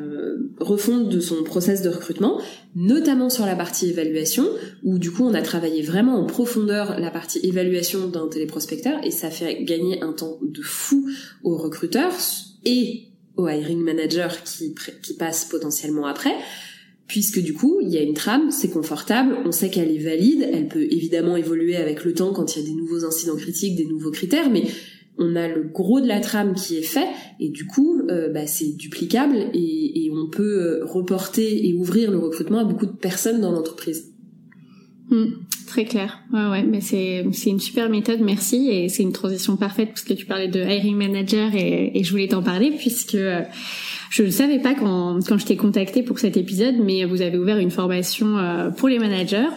refonte 0.59 1.09
de 1.09 1.19
son 1.19 1.43
process 1.43 1.81
de 1.81 1.89
recrutement, 1.89 2.41
notamment 2.75 3.29
sur 3.29 3.45
la 3.45 3.55
partie 3.55 3.89
évaluation, 3.89 4.47
où 4.83 4.99
du 4.99 5.11
coup 5.11 5.23
on 5.23 5.33
a 5.33 5.41
travaillé 5.41 5.81
vraiment 5.81 6.15
en 6.15 6.25
profondeur 6.25 6.99
la 6.99 7.11
partie 7.11 7.39
évaluation 7.43 8.07
d'un 8.07 8.27
téléprospecteur, 8.27 8.99
et 9.03 9.11
ça 9.11 9.29
fait 9.29 9.63
gagner 9.63 10.01
un 10.01 10.13
temps 10.13 10.39
de 10.41 10.61
fou 10.61 11.09
aux 11.43 11.57
recruteurs 11.57 12.13
et 12.65 13.07
aux 13.37 13.47
hiring 13.47 13.79
managers 13.79 14.35
qui, 14.43 14.75
qui 15.01 15.13
passent 15.15 15.45
potentiellement 15.45 16.05
après 16.05 16.35
puisque 17.09 17.41
du 17.41 17.53
coup, 17.53 17.79
il 17.81 17.89
y 17.89 17.97
a 17.97 18.03
une 18.03 18.13
trame, 18.13 18.51
c'est 18.51 18.69
confortable, 18.69 19.35
on 19.43 19.51
sait 19.51 19.71
qu'elle 19.71 19.89
est 19.89 19.97
valide, 19.97 20.47
elle 20.53 20.67
peut 20.67 20.83
évidemment 20.91 21.35
évoluer 21.35 21.75
avec 21.75 22.05
le 22.05 22.13
temps 22.13 22.33
quand 22.33 22.55
il 22.55 22.61
y 22.61 22.65
a 22.65 22.69
des 22.69 22.75
nouveaux 22.75 23.03
incidents 23.03 23.35
critiques, 23.35 23.75
des 23.75 23.87
nouveaux 23.87 24.11
critères, 24.11 24.51
mais 24.51 24.63
on 25.19 25.35
a 25.35 25.47
le 25.47 25.63
gros 25.63 25.99
de 25.99 26.07
la 26.07 26.21
trame 26.21 26.55
qui 26.55 26.77
est 26.77 26.83
fait, 26.83 27.07
et 27.39 27.49
du 27.49 27.67
coup, 27.67 28.01
euh, 28.09 28.29
bah, 28.29 28.47
c'est 28.47 28.75
duplicable, 28.75 29.35
et, 29.53 30.09
on 30.11 30.27
peut 30.29 30.43
euh, 30.43 30.85
reporter 30.85 31.65
et 31.65 31.73
ouvrir 31.73 32.11
le 32.11 32.17
recrutement 32.17 32.59
à 32.59 32.63
beaucoup 32.63 32.87
de 32.87 32.91
personnes 32.91 33.41
dans 33.41 33.51
l'entreprise. 33.51 34.11
Hmm, 35.09 35.27
très 35.65 35.85
clair. 35.85 36.19
Ouais, 36.33 36.47
ouais, 36.49 36.63
mais 36.63 36.81
c'est 36.81 37.25
c'est 37.31 37.49
une 37.49 37.59
super 37.59 37.89
méthode, 37.89 38.19
merci, 38.21 38.69
et 38.69 38.89
c'est 38.89 39.03
une 39.03 39.13
transition 39.13 39.55
parfaite 39.55 39.89
parce 39.89 40.03
que 40.03 40.13
tu 40.13 40.25
parlais 40.25 40.47
de 40.47 40.59
hiring 40.61 40.95
manager 40.95 41.51
et, 41.53 42.01
je 42.03 42.11
voulais 42.11 42.27
t'en 42.27 42.43
parler 42.43 42.71
puisque 42.71 43.15
euh, 43.15 43.41
je 44.09 44.23
ne 44.23 44.29
savais 44.29 44.59
pas 44.59 44.73
quand, 44.73 45.19
quand 45.27 45.37
je 45.37 45.45
t'ai 45.45 45.55
contacté 45.55 46.03
pour 46.03 46.19
cet 46.19 46.37
épisode, 46.37 46.75
mais 46.83 47.05
vous 47.05 47.21
avez 47.21 47.37
ouvert 47.37 47.57
une 47.57 47.71
formation 47.71 48.35
pour 48.75 48.89
les 48.89 48.99
managers 48.99 49.49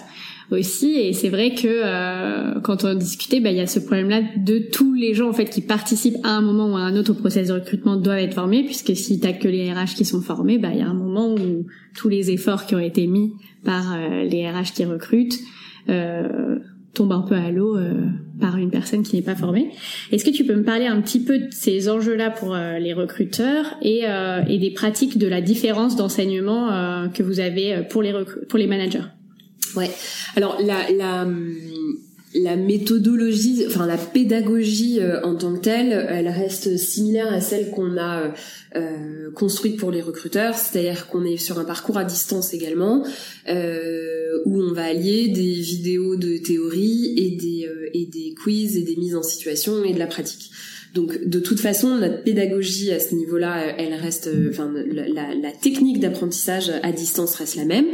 aussi 0.53 0.99
et 0.99 1.13
c'est 1.13 1.29
vrai 1.29 1.55
que 1.55 1.67
euh, 1.67 2.61
quand 2.61 2.85
on 2.85 2.95
discutait 2.95 3.41
bah 3.41 3.51
il 3.51 3.57
y 3.57 3.61
a 3.61 3.67
ce 3.67 3.79
problème 3.79 4.09
là 4.09 4.21
de 4.37 4.59
tous 4.59 4.95
les 4.95 5.15
gens 5.15 5.29
en 5.29 5.33
fait 5.33 5.47
qui 5.47 5.61
participent 5.61 6.19
à 6.25 6.31
un 6.31 6.41
moment 6.41 6.73
ou 6.73 6.77
à 6.77 6.81
un 6.81 6.97
autre 6.97 7.13
au 7.13 7.15
process 7.15 7.49
de 7.49 7.55
recrutement 7.55 7.97
doivent 7.97 8.19
être 8.19 8.35
formés 8.35 8.65
puisque 8.65 8.97
si 8.97 9.21
t'as 9.21 9.33
que 9.33 9.49
les 9.49 9.73
RH 9.73 9.95
qui 9.97 10.05
sont 10.05 10.21
formés 10.21 10.59
bah 10.59 10.71
il 10.73 10.79
y 10.79 10.83
a 10.83 10.89
un 10.89 10.95
moment 10.95 11.35
où 11.35 11.67
tous 11.97 12.09
les 12.09 12.31
efforts 12.31 12.67
qui 12.67 12.75
ont 12.75 12.81
été 12.81 13.07
mis 13.07 13.33
par 13.65 13.95
euh, 13.95 14.25
les 14.25 14.49
RH 14.49 14.73
qui 14.75 14.85
recrutent 14.85 15.39
euh, 15.89 16.59
tombe 16.95 17.13
un 17.13 17.23
peu 17.23 17.35
à 17.35 17.51
l'eau 17.51 17.77
euh, 17.77 17.95
par 18.41 18.57
une 18.57 18.71
personne 18.71 19.03
qui 19.03 19.17
n'est 19.17 19.23
pas 19.23 19.35
formée. 19.35 19.71
Est-ce 20.11 20.25
que 20.25 20.31
tu 20.31 20.45
peux 20.45 20.55
me 20.55 20.65
parler 20.65 20.87
un 20.87 21.01
petit 21.01 21.25
peu 21.25 21.39
de 21.39 21.49
ces 21.51 21.89
enjeux-là 21.89 22.31
pour 22.31 22.55
euh, 22.55 22.79
les 22.79 22.93
recruteurs 22.93 23.77
et, 23.83 24.03
euh, 24.05 24.43
et, 24.49 24.59
des 24.59 24.71
pratiques 24.71 25.19
de 25.19 25.27
la 25.27 25.41
différence 25.41 25.97
d'enseignement 25.97 26.69
que 27.13 27.23
vous 27.23 27.41
avez 27.41 27.83
pour 27.89 28.03
les 28.03 28.13
pour 28.49 28.59
les 28.59 28.67
managers? 28.67 29.05
Ouais. 29.77 29.91
Alors 30.37 30.59
la, 30.63 31.27
la 32.35 32.57
méthodologie, 32.57 33.65
enfin 33.67 33.87
la 33.87 33.99
pédagogie 33.99 35.01
en 35.23 35.35
tant 35.35 35.55
que 35.55 35.61
telle, 35.61 36.07
elle 36.09 36.29
reste 36.29 36.77
similaire 36.77 37.33
à 37.33 37.41
celle 37.41 37.71
qu'on 37.71 37.99
a 37.99 38.33
euh, 38.75 39.31
construite 39.33 39.77
pour 39.77 39.91
les 39.91 40.01
recruteurs, 40.01 40.55
c'est-à-dire 40.55 41.09
qu'on 41.09 41.25
est 41.27 41.37
sur 41.37 41.59
un 41.59 41.65
parcours 41.65 41.99
à 41.99 42.05
distance 42.05 42.55
également, 42.55 43.05
euh, 43.49 44.41
où 44.47 44.63
on 44.63 44.73
va 44.73 44.85
allier 44.85 45.29
des 45.29 45.53
vidéos 45.53 46.17
de 46.17 46.39
théorie 46.39 47.13
et 47.19 47.31
des, 47.33 47.67
euh, 47.67 47.91
et 47.93 48.07
des 48.07 48.35
quiz 48.35 48.79
et 48.79 48.83
des 48.83 48.97
mises 48.97 49.15
en 49.15 49.23
situation 49.23 49.85
et 49.85 49.93
de 49.93 49.99
la 49.99 50.07
pratique. 50.07 50.51
Donc 50.95 51.25
de 51.25 51.39
toute 51.39 51.61
façon, 51.61 51.97
notre 51.97 52.23
pédagogie 52.23 52.93
à 52.93 53.01
ce 53.01 53.15
niveau-là, 53.15 53.75
elle 53.79 53.95
reste, 53.95 54.27
euh, 54.27 54.51
enfin 54.51 54.71
la, 54.75 55.35
la 55.35 55.53
technique 55.53 56.01
d'apprentissage 56.01 56.71
à 56.83 56.93
distance 56.93 57.35
reste 57.37 57.57
la 57.57 57.65
même. 57.65 57.87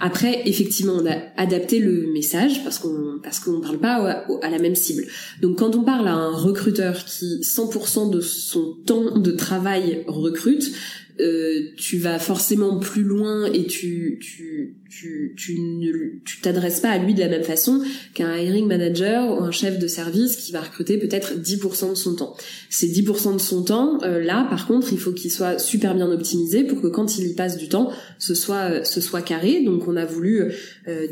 Après, 0.00 0.42
effectivement, 0.46 0.94
on 0.94 1.06
a 1.06 1.16
adapté 1.36 1.78
le 1.78 2.12
message 2.12 2.64
parce 2.64 2.78
qu'on 2.78 3.18
parce 3.22 3.40
qu'on 3.40 3.60
parle 3.60 3.78
pas 3.78 3.96
à, 3.96 4.26
à, 4.42 4.50
la 4.50 4.58
même 4.58 4.74
cible. 4.74 5.04
Donc 5.42 5.58
quand 5.58 5.76
on 5.76 5.84
parle 5.84 6.08
à 6.08 6.14
un 6.14 6.32
recruteur 6.32 7.04
qui 7.04 7.40
100% 7.42 8.10
de 8.10 8.20
son 8.20 8.74
temps 8.86 9.18
de 9.18 9.30
travail 9.32 10.04
recrute, 10.06 10.72
euh, 11.18 11.70
tu 11.78 11.96
vas 11.96 12.18
forcément 12.18 12.78
plus 12.78 13.02
loin 13.02 13.46
et 13.46 13.64
tu 13.64 14.18
tu 14.20 14.76
tu 14.90 15.34
tu 15.36 15.58
ne 15.58 16.20
tu 16.24 16.40
t'adresses 16.42 16.80
pas 16.80 16.90
à 16.90 16.98
lui 16.98 17.14
de 17.14 17.20
la 17.20 17.28
même 17.28 17.42
façon 17.42 17.82
qu'un 18.12 18.36
hiring 18.36 18.66
manager 18.66 19.30
ou 19.30 19.42
un 19.42 19.50
chef 19.50 19.78
de 19.78 19.86
service 19.86 20.36
qui 20.36 20.52
va 20.52 20.60
recruter 20.60 20.98
peut-être 20.98 21.38
10% 21.38 21.90
de 21.90 21.94
son 21.94 22.16
temps. 22.16 22.36
Ces 22.68 22.88
10% 22.88 23.34
de 23.34 23.40
son 23.40 23.62
temps 23.62 23.98
euh, 24.02 24.22
là 24.22 24.46
par 24.50 24.66
contre, 24.66 24.92
il 24.92 24.98
faut 24.98 25.12
qu'il 25.12 25.30
soit 25.30 25.58
super 25.58 25.94
bien 25.94 26.10
optimisé 26.10 26.64
pour 26.64 26.82
que 26.82 26.88
quand 26.88 27.18
il 27.18 27.28
y 27.28 27.34
passe 27.34 27.56
du 27.56 27.68
temps, 27.68 27.90
ce 28.18 28.34
soit 28.34 28.70
euh, 28.70 28.84
ce 28.84 29.00
soit 29.00 29.22
carré. 29.22 29.62
Donc 29.64 29.88
on 29.88 29.96
a 29.96 30.04
voulu 30.04 30.52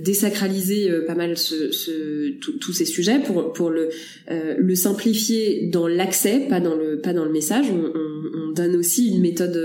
désacraliser 0.03 0.91
pas 1.07 1.15
mal 1.15 1.37
ce, 1.37 1.73
ce 1.73 2.39
tous 2.39 2.73
ces 2.73 2.85
sujets 2.85 3.21
pour 3.21 3.53
pour 3.53 3.71
le 3.71 3.89
le 4.29 4.75
simplifier 4.75 5.69
dans 5.73 5.89
l'accès, 5.89 6.41
pas 6.49 6.61
dans 6.61 6.75
le 6.75 7.01
pas 7.01 7.13
dans 7.13 7.25
le 7.25 7.33
message. 7.33 7.67
On, 7.71 7.99
on, 7.99 8.49
on 8.49 8.53
donne 8.53 8.77
aussi 8.77 9.09
une 9.09 9.21
méthode 9.21 9.57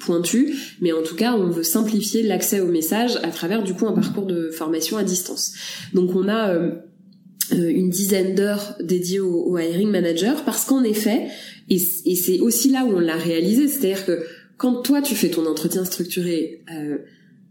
pointu, 0.00 0.54
mais 0.80 0.92
en 0.92 1.02
tout 1.02 1.14
cas, 1.14 1.34
on 1.34 1.48
veut 1.48 1.62
simplifier 1.62 2.22
l'accès 2.22 2.60
au 2.60 2.66
message 2.66 3.16
à 3.22 3.30
travers 3.30 3.62
du 3.62 3.74
coup 3.74 3.86
un 3.86 3.92
parcours 3.92 4.26
de 4.26 4.50
formation 4.50 4.96
à 4.96 5.04
distance. 5.04 5.54
Donc 5.94 6.14
on 6.14 6.28
a 6.28 6.50
euh, 6.50 6.70
euh, 7.52 7.68
une 7.68 7.90
dizaine 7.90 8.34
d'heures 8.34 8.76
dédiées 8.82 9.20
au, 9.20 9.58
hiring 9.58 9.90
manager 9.90 10.44
parce 10.44 10.64
qu'en 10.64 10.82
effet, 10.84 11.26
et, 11.68 11.78
c'est 11.78 12.40
aussi 12.40 12.70
là 12.70 12.84
où 12.84 12.96
on 12.96 13.00
l'a 13.00 13.16
réalisé, 13.16 13.68
c'est-à-dire 13.68 14.04
que 14.04 14.24
quand 14.56 14.82
toi 14.82 15.02
tu 15.02 15.14
fais 15.14 15.28
ton 15.28 15.46
entretien 15.46 15.84
structuré, 15.84 16.62
euh, 16.72 16.98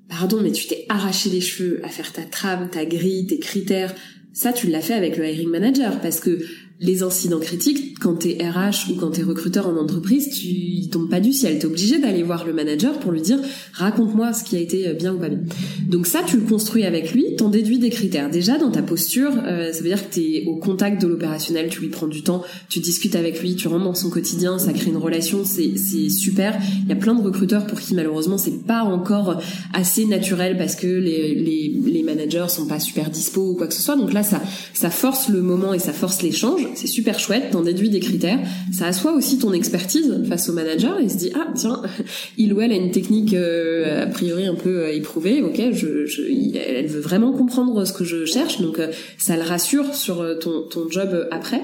pardon, 0.10 0.40
mais 0.42 0.52
tu 0.52 0.68
t'es 0.68 0.86
arraché 0.90 1.30
les 1.30 1.42
cheveux 1.42 1.82
à 1.84 1.90
faire 1.90 2.12
ta 2.14 2.24
trame, 2.24 2.70
ta 2.70 2.86
grille, 2.86 3.28
tes 3.28 3.40
critères, 3.40 3.94
ça 4.34 4.54
tu 4.54 4.68
l'as 4.68 4.82
fait 4.82 4.94
avec 4.94 5.18
le 5.18 5.28
hiring 5.28 5.50
manager 5.50 6.00
parce 6.00 6.20
que 6.20 6.40
les 6.82 7.04
incidents 7.04 7.40
critiques, 7.40 8.00
quand 8.00 8.16
t'es 8.16 8.38
RH 8.42 8.92
ou 8.92 8.96
quand 8.96 9.12
t'es 9.12 9.22
recruteur 9.22 9.68
en 9.68 9.78
entreprise, 9.78 10.30
tu 10.30 10.90
tombes 10.90 11.10
pas 11.10 11.20
du 11.20 11.32
ciel. 11.32 11.60
T'es 11.60 11.68
obligé 11.68 12.00
d'aller 12.00 12.24
voir 12.24 12.44
le 12.44 12.54
manager 12.54 13.00
pour 13.00 13.12
lui 13.12 13.22
dire 13.22 13.40
raconte-moi 13.74 14.34
ce 14.34 14.44
qui 14.44 14.56
a 14.56 14.60
été 14.60 14.92
bien 14.94 15.14
ou 15.14 15.20
pas 15.20 15.30
bien. 15.30 15.40
Donc 15.88 16.08
ça, 16.08 16.22
tu 16.26 16.38
le 16.38 16.44
construis 16.44 16.84
avec 16.84 17.14
lui, 17.14 17.36
t'en 17.36 17.50
déduis 17.50 17.78
des 17.78 17.92
critères. 17.92 18.32
Déjà 18.32 18.58
dans 18.58 18.72
ta 18.72 18.82
posture, 18.82 19.32
euh, 19.46 19.72
ça 19.72 19.80
veut 19.82 19.90
dire 19.90 20.10
que 20.10 20.16
t'es 20.16 20.44
au 20.48 20.56
contact 20.56 21.00
de 21.00 21.08
l'opérationnel, 21.08 21.70
tu 21.70 21.82
lui 21.82 21.90
prends 21.90 22.08
du 22.08 22.24
temps, 22.24 22.44
tu 22.68 22.80
discutes 22.80 23.16
avec 23.16 23.40
lui, 23.42 23.56
tu 23.56 23.68
rentres 23.68 23.86
dans 23.86 23.94
son 23.94 24.10
quotidien, 24.10 24.58
ça 24.58 24.74
crée 24.74 24.90
une 24.90 24.98
relation, 24.98 25.46
c'est 25.46 25.78
c'est 25.78 26.10
super. 26.10 26.60
Il 26.84 26.90
y 26.90 26.94
a 26.94 26.96
plein 26.96 27.14
de 27.14 27.22
recruteurs 27.22 27.68
pour 27.68 27.80
qui 27.80 27.94
malheureusement 27.94 28.40
c'est 28.40 28.66
pas 28.66 28.82
encore 28.82 29.40
assez 29.74 30.06
naturel 30.06 30.58
parce 30.58 30.76
que 30.76 30.88
les 30.88 31.36
les 31.36 31.74
les 31.86 32.02
managers 32.02 32.48
sont 32.50 32.66
pas 32.66 32.80
super 32.80 33.12
dispo 33.12 33.52
ou 33.52 33.56
quoi 33.56 33.68
que 33.68 33.74
ce 33.76 33.84
soit. 33.84 33.96
Donc 33.96 34.14
là 34.14 34.24
ça 34.24 34.42
ça 34.74 34.90
force 34.90 35.30
le 35.30 35.44
moment 35.44 35.76
et 35.76 35.80
ça 35.80 35.94
force 35.94 36.24
l'échange 36.24 36.71
c'est 36.76 36.88
super 36.88 37.20
chouette, 37.20 37.52
t'en 37.52 37.62
déduis 37.62 37.90
des 37.90 38.00
critères, 38.00 38.40
ça 38.72 38.88
assoit 38.88 39.14
aussi 39.14 39.40
ton 39.40 39.54
expertise 39.54 40.24
face 40.28 40.50
au 40.50 40.54
manager 40.54 41.00
et 41.00 41.10
se 41.10 41.18
dit 41.18 41.32
ah 41.36 41.48
tiens, 41.56 41.82
il 42.38 42.54
ou 42.54 42.62
elle 42.62 42.72
a 42.72 42.76
une 42.76 42.92
technique 42.92 43.34
euh, 43.34 44.04
a 44.04 44.08
priori 44.08 44.46
un 44.46 44.56
peu 44.56 44.82
euh, 44.82 44.94
éprouvée, 44.94 45.42
ok, 45.42 45.62
je, 45.72 46.06
je, 46.06 46.22
elle 46.58 46.88
veut 46.88 47.02
vraiment 47.02 47.32
comprendre 47.32 47.86
ce 47.86 47.94
que 47.94 48.04
je 48.04 48.26
cherche, 48.26 48.60
donc 48.62 48.80
euh, 48.80 48.88
ça 49.18 49.36
le 49.36 49.44
rassure 49.44 49.94
sur 49.96 50.38
ton, 50.40 50.62
ton 50.64 50.90
job 50.90 51.28
après. 51.32 51.62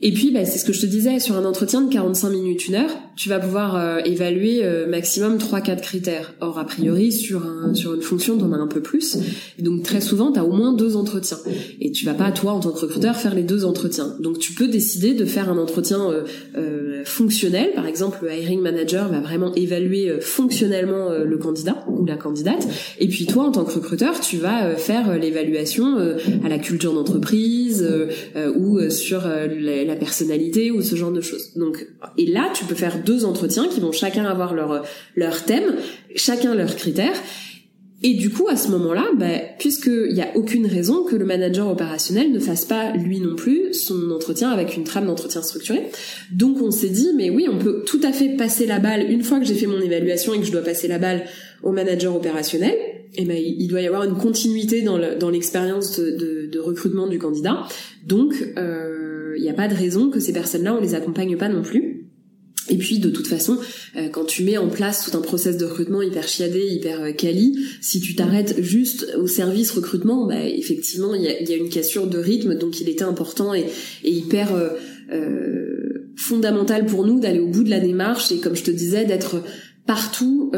Et 0.00 0.12
puis, 0.12 0.30
bah, 0.30 0.44
c'est 0.44 0.58
ce 0.58 0.64
que 0.64 0.72
je 0.72 0.80
te 0.80 0.86
disais, 0.86 1.18
sur 1.18 1.36
un 1.36 1.44
entretien 1.44 1.80
de 1.80 1.92
45 1.92 2.30
minutes, 2.30 2.68
une 2.68 2.76
heure, 2.76 2.90
tu 3.16 3.28
vas 3.28 3.40
pouvoir 3.40 3.74
euh, 3.74 3.98
évaluer 4.04 4.60
euh, 4.62 4.86
maximum 4.86 5.38
3-4 5.38 5.80
critères. 5.80 6.34
Or, 6.40 6.56
a 6.60 6.64
priori, 6.64 7.10
sur, 7.10 7.44
un, 7.44 7.74
sur 7.74 7.94
une 7.94 8.02
fonction, 8.02 8.38
t'en 8.38 8.52
as 8.52 8.58
un 8.58 8.68
peu 8.68 8.80
plus. 8.80 9.18
Donc, 9.58 9.82
très 9.82 10.00
souvent, 10.00 10.30
tu 10.30 10.38
as 10.38 10.44
au 10.44 10.52
moins 10.52 10.72
deux 10.72 10.94
entretiens. 10.94 11.38
Et 11.80 11.90
tu 11.90 12.04
vas 12.04 12.14
pas, 12.14 12.30
toi, 12.30 12.52
en 12.52 12.60
tant 12.60 12.70
que 12.70 12.78
recruteur, 12.78 13.16
faire 13.16 13.34
les 13.34 13.42
deux 13.42 13.64
entretiens. 13.64 14.14
Donc, 14.20 14.38
tu 14.38 14.52
peux 14.52 14.68
décider 14.68 15.14
de 15.14 15.24
faire 15.24 15.50
un 15.50 15.58
entretien 15.58 15.98
euh, 16.56 17.02
fonctionnel. 17.04 17.72
Par 17.74 17.86
exemple, 17.86 18.18
le 18.22 18.32
hiring 18.32 18.60
manager 18.60 19.08
va 19.08 19.18
vraiment 19.18 19.52
évaluer 19.56 20.20
fonctionnellement 20.20 21.08
le 21.10 21.38
candidat 21.38 21.84
ou 21.88 22.04
la 22.04 22.16
candidate. 22.16 22.68
Et 23.00 23.08
puis, 23.08 23.26
toi, 23.26 23.44
en 23.44 23.50
tant 23.50 23.64
que 23.64 23.72
recruteur, 23.72 24.20
tu 24.20 24.36
vas 24.36 24.76
faire 24.76 25.18
l'évaluation 25.18 25.96
à 26.44 26.48
la 26.48 26.58
culture 26.58 26.92
d'entreprise 26.92 27.84
ou 28.56 28.78
sur 28.90 29.22
la 29.88 29.96
personnalité 29.96 30.70
ou 30.70 30.82
ce 30.82 30.94
genre 30.94 31.10
de 31.10 31.20
choses. 31.20 31.54
Donc, 31.56 31.86
et 32.16 32.26
là, 32.26 32.50
tu 32.54 32.64
peux 32.64 32.76
faire 32.76 33.02
deux 33.02 33.24
entretiens 33.24 33.66
qui 33.66 33.80
vont 33.80 33.92
chacun 33.92 34.24
avoir 34.24 34.54
leur 34.54 34.84
leur 35.16 35.44
thème, 35.44 35.74
chacun 36.14 36.54
leurs 36.54 36.76
critères. 36.76 37.20
Et 38.00 38.14
du 38.14 38.30
coup, 38.30 38.46
à 38.48 38.56
ce 38.56 38.68
moment-là, 38.68 39.06
bah, 39.16 39.26
puisqu'il 39.58 40.14
n'y 40.14 40.22
a 40.22 40.36
aucune 40.36 40.66
raison 40.66 41.02
que 41.02 41.16
le 41.16 41.24
manager 41.24 41.68
opérationnel 41.68 42.30
ne 42.30 42.38
fasse 42.38 42.64
pas 42.64 42.92
lui 42.92 43.18
non 43.18 43.34
plus 43.34 43.74
son 43.74 44.12
entretien 44.12 44.50
avec 44.50 44.76
une 44.76 44.84
trame 44.84 45.06
d'entretien 45.06 45.42
structuré. 45.42 45.82
Donc 46.30 46.62
on 46.62 46.70
s'est 46.70 46.90
dit, 46.90 47.10
mais 47.16 47.28
oui, 47.28 47.48
on 47.50 47.58
peut 47.58 47.82
tout 47.84 48.00
à 48.04 48.12
fait 48.12 48.36
passer 48.36 48.66
la 48.66 48.78
balle 48.78 49.10
une 49.10 49.24
fois 49.24 49.40
que 49.40 49.46
j'ai 49.46 49.54
fait 49.54 49.66
mon 49.66 49.80
évaluation 49.80 50.32
et 50.32 50.38
que 50.38 50.44
je 50.44 50.52
dois 50.52 50.62
passer 50.62 50.86
la 50.86 50.98
balle 50.98 51.24
au 51.64 51.72
manager 51.72 52.14
opérationnel. 52.14 52.76
Et 53.16 53.24
ben 53.24 53.36
il 53.36 53.66
doit 53.66 53.80
y 53.80 53.86
avoir 53.86 54.04
une 54.04 54.16
continuité 54.16 54.82
dans 54.82 55.30
l'expérience 55.30 55.98
de, 55.98 56.46
de, 56.46 56.58
recrutement 56.60 57.08
du 57.08 57.18
candidat. 57.18 57.64
Donc 58.06 58.34
euh, 58.58 59.17
il 59.38 59.42
n'y 59.42 59.50
a 59.50 59.54
pas 59.54 59.68
de 59.68 59.74
raison 59.74 60.10
que 60.10 60.20
ces 60.20 60.32
personnes-là 60.32 60.74
on 60.74 60.80
les 60.80 60.94
accompagne 60.94 61.36
pas 61.36 61.48
non 61.48 61.62
plus. 61.62 61.98
Et 62.70 62.76
puis 62.76 62.98
de 62.98 63.10
toute 63.10 63.26
façon, 63.26 63.58
euh, 63.96 64.08
quand 64.08 64.24
tu 64.24 64.44
mets 64.44 64.58
en 64.58 64.68
place 64.68 65.08
tout 65.08 65.16
un 65.16 65.20
process 65.20 65.56
de 65.56 65.64
recrutement 65.64 66.02
hyper 66.02 66.28
chiadé, 66.28 66.60
hyper 66.60 67.02
euh, 67.02 67.12
quali, 67.12 67.58
si 67.80 68.00
tu 68.00 68.14
t'arrêtes 68.14 68.62
juste 68.62 69.14
au 69.18 69.26
service 69.26 69.70
recrutement, 69.70 70.26
bah, 70.26 70.44
effectivement 70.44 71.14
il 71.14 71.22
y 71.22 71.28
a, 71.28 71.56
une 71.56 71.70
cassure 71.70 72.06
de 72.06 72.18
rythme, 72.18 72.56
donc 72.56 72.80
il 72.80 72.88
était 72.88 73.04
important 73.04 73.54
et, 73.54 73.66
hyper 74.04 74.54
euh, 74.54 76.12
fondamental 76.16 76.86
pour 76.86 77.06
nous 77.06 77.20
d'aller 77.20 77.40
au 77.40 77.48
bout 77.48 77.64
de 77.64 77.70
la 77.70 77.80
démarche 77.80 78.30
et 78.32 78.38
comme 78.38 78.56
je 78.56 78.64
te 78.64 78.70
disais 78.70 79.04
d'être 79.04 79.42
partout 79.86 80.50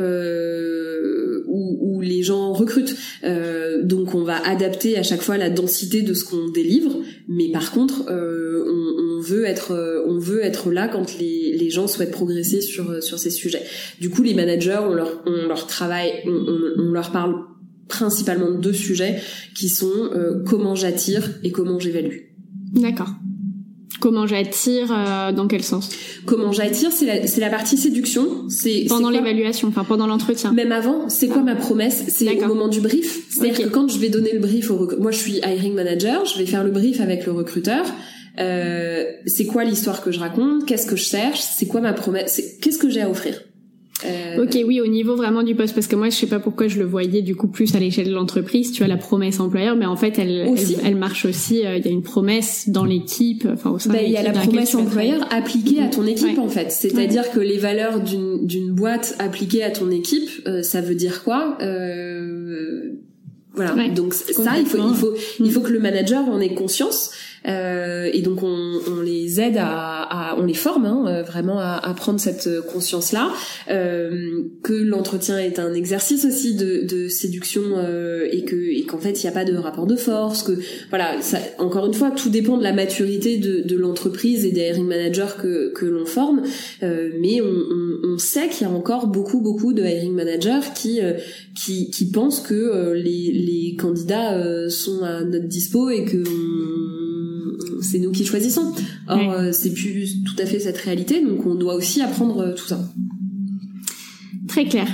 où, 1.47 1.89
les 2.01 2.22
gens 2.22 2.53
recrutent. 2.53 2.96
Euh, 3.24 3.82
donc 3.82 4.14
on 4.14 4.22
va 4.22 4.36
adapter 4.46 4.96
à 4.98 5.03
chaque 5.03 5.22
fois 5.22 5.36
la 5.36 5.51
densité 5.51 6.03
de 6.03 6.14
ce 6.14 6.24
qu'on 6.24 6.48
délivre, 6.48 6.96
mais 7.28 7.51
par 7.51 7.72
contre 7.72 8.11
euh, 8.11 8.64
on, 8.66 9.20
veut 9.20 9.44
être 9.44 10.05
on 10.07 10.18
veut 10.18 10.42
être 10.42 10.70
là 10.70 10.88
quand 10.88 11.18
les, 11.18 11.57
les 11.57 11.70
gens 11.70 11.86
souhaitent 11.86 12.11
progresser 12.11 12.61
sur 12.61 13.03
sur 13.03 13.18
ces 13.18 13.30
sujets. 13.30 13.62
Du 14.01 14.11
coup 14.11 14.22
les 14.22 14.34
managers 14.34 14.80
on 14.82 14.94
leur 14.94 15.22
on 15.26 15.48
travaille 15.66 16.12
on, 16.26 16.90
leur 16.92 17.12
parle 17.12 17.34
principalement 17.88 18.51
de 18.51 18.57
deux 18.57 18.72
sujets 18.72 19.20
qui 19.55 19.68
sont 19.68 20.11
euh, 20.14 20.42
comment 20.46 20.74
j'attire 20.74 21.28
et 21.42 21.51
comment 21.51 21.78
j'évalue. 21.78 22.16
D'accord. 22.72 23.11
Comment 23.99 24.26
j'attire 24.26 24.93
euh, 24.93 25.32
Dans 25.32 25.47
quel 25.47 25.62
sens 25.62 25.91
Comment 26.24 26.53
j'attire 26.53 26.93
C'est 26.93 27.07
la, 27.07 27.26
c'est 27.26 27.41
la 27.41 27.51
partie 27.51 27.76
séduction. 27.76 28.49
C'est 28.49 28.86
pendant 28.88 29.11
l'évaluation, 29.11 29.68
enfin 29.68 29.84
pendant 29.84 30.07
l'entretien. 30.07 30.53
Même 30.53 30.72
avant, 30.72 31.09
c'est 31.09 31.28
quoi 31.28 31.43
ma 31.43 31.57
promesse? 31.57 32.05
C'est 32.09 32.43
au 32.43 32.49
moment 32.49 32.68
du 32.68 32.80
brief. 32.80 33.26
C'est-à-dire 33.30 33.66
que 33.66 33.68
quand 33.68 33.88
je 33.88 33.99
vais 33.99 34.09
donner 34.09 34.32
le 34.32 34.38
brief 34.38 34.70
au 34.70 34.88
moi 34.99 35.11
je 35.11 35.18
suis 35.18 35.38
hiring 35.38 35.74
manager, 35.74 36.24
je 36.24 36.38
vais 36.38 36.47
faire 36.47 36.64
le 36.64 36.70
brief 36.70 37.01
avec 37.01 37.26
le 37.26 37.32
recruteur. 37.32 37.84
Euh, 38.38 39.05
c'est 39.26 39.45
quoi 39.45 39.64
l'histoire 39.64 40.03
que 40.03 40.12
je 40.12 40.20
raconte? 40.20 40.64
Qu'est-ce 40.66 40.86
que 40.86 40.97
je 40.97 41.05
cherche? 41.05 41.41
C'est 41.41 41.66
quoi 41.66 41.80
ma 41.80 41.93
promesse? 41.93 42.41
Qu'est-ce 42.61 42.78
que 42.78 42.88
j'ai 42.88 43.03
à 43.03 43.11
offrir? 43.11 43.43
Euh, 44.05 44.42
ok, 44.42 44.59
oui, 44.66 44.80
au 44.80 44.86
niveau 44.86 45.16
vraiment 45.16 45.42
du 45.42 45.55
poste, 45.55 45.74
parce 45.74 45.86
que 45.86 45.96
moi, 45.96 46.09
je 46.09 46.16
sais 46.16 46.26
pas 46.26 46.38
pourquoi 46.38 46.68
je 46.68 46.78
le 46.78 46.84
voyais 46.84 47.22
du 47.22 47.34
coup 47.34 47.48
plus 47.48 47.74
à 47.74 47.78
l'échelle 47.78 48.09
de 48.09 48.14
l'entreprise. 48.14 48.72
Tu 48.72 48.82
as 48.82 48.88
la 48.88 48.96
promesse 48.96 49.40
employeur, 49.40 49.76
mais 49.76 49.86
en 49.86 49.96
fait, 49.96 50.18
elle, 50.18 50.55
elle, 50.82 50.96
marche 50.96 51.24
aussi. 51.24 51.66
Euh, 51.66 51.76
il 51.76 51.84
y 51.84 51.88
a 51.88 51.90
une 51.90 52.03
promesse 52.03 52.68
dans 52.68 52.84
l'équipe, 52.84 53.46
enfin 53.53 53.70
au 53.70 53.78
sein. 53.78 53.92
Bah, 53.92 54.03
il 54.03 54.11
y 54.11 54.16
a 54.16 54.22
la 54.22 54.32
promesse 54.32 54.74
employeur 54.74 55.26
appliquée 55.30 55.82
à 55.82 55.88
ton 55.88 56.07
équipe 56.07 56.38
en 56.38 56.48
fait. 56.48 56.70
C'est-à-dire 56.72 57.30
que 57.30 57.40
les 57.40 57.59
valeurs 57.59 58.01
d'une 58.01 58.72
boîte 58.72 59.16
appliquées 59.18 59.62
à 59.62 59.70
ton 59.70 59.90
équipe, 59.90 60.28
euh, 60.46 60.62
ça 60.62 60.80
veut 60.80 60.94
dire 60.94 61.22
quoi 61.24 61.59
Voilà. 63.55 63.88
Donc 63.88 64.14
ça, 64.14 64.59
il 64.59 64.66
faut 64.66 64.78
il 64.78 64.94
faut 64.94 65.14
il 65.40 65.53
faut 65.53 65.61
que 65.61 65.72
le 65.72 65.80
manager 65.80 66.28
en 66.28 66.40
ait 66.40 66.55
conscience. 66.55 67.11
Euh, 67.49 68.11
et 68.12 68.20
donc 68.20 68.43
on, 68.43 68.80
on, 68.86 69.01
les 69.01 69.41
aide 69.41 69.57
à, 69.57 70.03
à 70.03 70.36
on 70.38 70.45
les 70.45 70.55
forme 70.55 70.84
hein, 70.84 71.05
euh, 71.09 71.22
vraiment 71.22 71.59
à, 71.59 71.80
à, 71.82 71.95
prendre 71.95 72.20
cette 72.20 72.49
conscience 72.72 73.12
là, 73.12 73.32
euh, 73.70 74.43
que 74.62 74.74
l'entretien 74.74 75.38
est 75.38 75.59
un 75.59 75.72
exercice 75.72 76.26
aussi 76.26 76.55
de, 76.55 76.84
de 76.86 77.09
séduction 77.09 77.62
euh, 77.76 78.28
et 78.30 78.45
que 78.45 78.57
et 78.57 78.82
qu'en 78.82 78.99
fait 78.99 79.22
il 79.22 79.26
n'y 79.26 79.30
a 79.30 79.32
pas 79.32 79.47
de 79.47 79.57
rapport 79.57 79.86
de 79.86 79.97
force, 79.97 80.43
que 80.43 80.53
voilà 80.91 81.22
ça, 81.22 81.38
encore 81.59 81.86
une 81.86 81.95
fois 81.95 82.11
tout 82.11 82.28
dépend 82.28 82.59
de 82.59 82.62
la 82.62 82.74
maturité 82.74 83.38
de, 83.38 83.61
de 83.61 83.76
l'entreprise 83.76 84.45
et 84.45 84.53
des 84.53 84.61
hiring 84.61 84.86
managers 84.86 85.34
que 85.41 85.72
que 85.72 85.86
l'on 85.86 86.05
forme, 86.05 86.43
euh, 86.82 87.11
mais 87.20 87.41
on, 87.41 87.47
on, 87.47 88.14
on 88.14 88.18
sait 88.18 88.49
qu'il 88.49 88.66
y 88.66 88.70
a 88.70 88.72
encore 88.72 89.07
beaucoup 89.07 89.41
beaucoup 89.41 89.72
de 89.72 89.82
hiring 89.82 90.12
managers 90.12 90.61
qui 90.74 91.01
qui, 91.55 91.91
qui 91.91 92.11
pensent 92.11 92.41
que 92.41 92.93
les, 92.93 93.32
les 93.32 93.76
candidats 93.76 94.68
sont 94.68 95.03
à 95.03 95.24
notre 95.24 95.47
dispo 95.47 95.91
et 95.91 96.05
que 96.05 96.22
c'est 97.82 97.98
nous 97.98 98.12
qui 98.12 98.24
choisissons. 98.24 98.74
Or, 99.08 99.32
euh, 99.32 99.52
c'est 99.52 99.72
plus 99.72 100.22
tout 100.24 100.36
à 100.38 100.46
fait 100.46 100.61
cette 100.61 100.78
réalité, 100.78 101.24
donc 101.24 101.46
on 101.46 101.54
doit 101.54 101.74
aussi 101.74 102.00
apprendre 102.02 102.40
euh, 102.40 102.54
tout 102.54 102.66
ça. 102.66 102.80
Très 104.48 104.64
clair. 104.64 104.88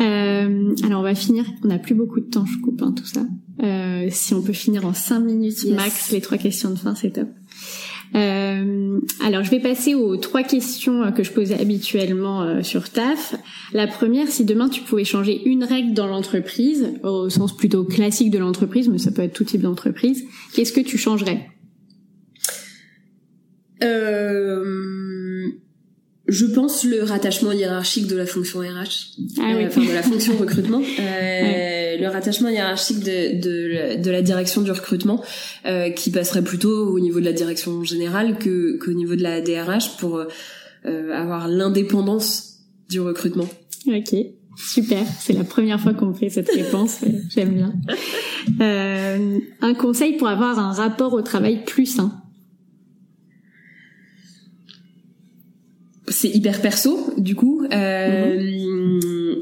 Euh, 0.00 0.74
alors 0.84 1.00
on 1.00 1.02
va 1.02 1.14
finir. 1.14 1.44
On 1.64 1.68
n'a 1.68 1.78
plus 1.78 1.94
beaucoup 1.94 2.20
de 2.20 2.26
temps, 2.26 2.46
je 2.46 2.58
coupe 2.58 2.82
hein, 2.82 2.94
tout 2.96 3.06
ça. 3.06 3.26
Euh, 3.62 4.08
si 4.10 4.34
on 4.34 4.42
peut 4.42 4.52
finir 4.52 4.86
en 4.86 4.94
5 4.94 5.20
minutes 5.20 5.64
max 5.70 6.10
les 6.10 6.20
trois 6.20 6.38
questions 6.38 6.70
de 6.70 6.76
fin, 6.76 6.94
c'est 6.94 7.10
top. 7.10 7.28
Euh, 8.14 9.00
alors, 9.24 9.42
je 9.42 9.50
vais 9.50 9.60
passer 9.60 9.94
aux 9.94 10.18
trois 10.18 10.42
questions 10.42 11.10
que 11.12 11.24
je 11.24 11.32
posais 11.32 11.58
habituellement 11.58 12.62
sur 12.62 12.90
TAF. 12.90 13.34
La 13.72 13.86
première, 13.86 14.28
si 14.28 14.44
demain 14.44 14.68
tu 14.68 14.82
pouvais 14.82 15.04
changer 15.04 15.48
une 15.48 15.64
règle 15.64 15.94
dans 15.94 16.06
l'entreprise, 16.06 16.92
au 17.02 17.30
sens 17.30 17.56
plutôt 17.56 17.84
classique 17.84 18.30
de 18.30 18.38
l'entreprise, 18.38 18.88
mais 18.88 18.98
ça 18.98 19.10
peut 19.12 19.22
être 19.22 19.32
tout 19.32 19.44
type 19.44 19.62
d'entreprise, 19.62 20.24
qu'est-ce 20.52 20.72
que 20.72 20.80
tu 20.80 20.98
changerais? 20.98 21.48
Euh, 23.82 24.82
je 26.32 26.46
pense 26.46 26.84
le 26.84 27.02
rattachement 27.02 27.52
hiérarchique 27.52 28.06
de 28.06 28.16
la 28.16 28.26
fonction 28.26 28.60
RH, 28.60 29.18
ah 29.38 29.52
euh, 29.54 29.66
enfin 29.66 29.82
de 29.82 29.92
la 29.92 30.02
fonction 30.02 30.36
recrutement, 30.40 30.80
euh, 30.80 31.96
le 31.98 32.06
rattachement 32.06 32.48
hiérarchique 32.48 33.00
de, 33.00 33.40
de, 33.40 34.02
de, 34.02 34.10
la 34.10 34.22
direction 34.22 34.62
du 34.62 34.70
recrutement, 34.70 35.22
euh, 35.66 35.90
qui 35.90 36.10
passerait 36.10 36.42
plutôt 36.42 36.86
au 36.88 37.00
niveau 37.00 37.20
de 37.20 37.24
la 37.26 37.32
direction 37.32 37.84
générale 37.84 38.38
que 38.38 38.78
qu'au 38.78 38.92
niveau 38.92 39.14
de 39.14 39.22
la 39.22 39.40
DRH 39.40 39.98
pour 39.98 40.24
euh, 40.86 41.12
avoir 41.12 41.48
l'indépendance 41.48 42.60
du 42.88 43.00
recrutement. 43.00 43.48
Ok, 43.86 44.14
super. 44.56 45.04
C'est 45.20 45.34
la 45.34 45.44
première 45.44 45.80
fois 45.80 45.92
qu'on 45.92 46.14
fait 46.14 46.30
cette 46.30 46.50
réponse. 46.50 47.00
J'aime 47.34 47.54
bien. 47.54 47.74
un 49.60 49.74
conseil 49.74 50.16
pour 50.16 50.28
avoir 50.28 50.58
un 50.58 50.72
rapport 50.72 51.12
au 51.12 51.20
travail 51.22 51.64
plus 51.66 51.86
sain. 51.86 52.21
C'est 56.12 56.28
hyper 56.28 56.60
perso 56.60 57.12
du 57.18 57.34
coup. 57.34 57.66
Euh, 57.72 59.34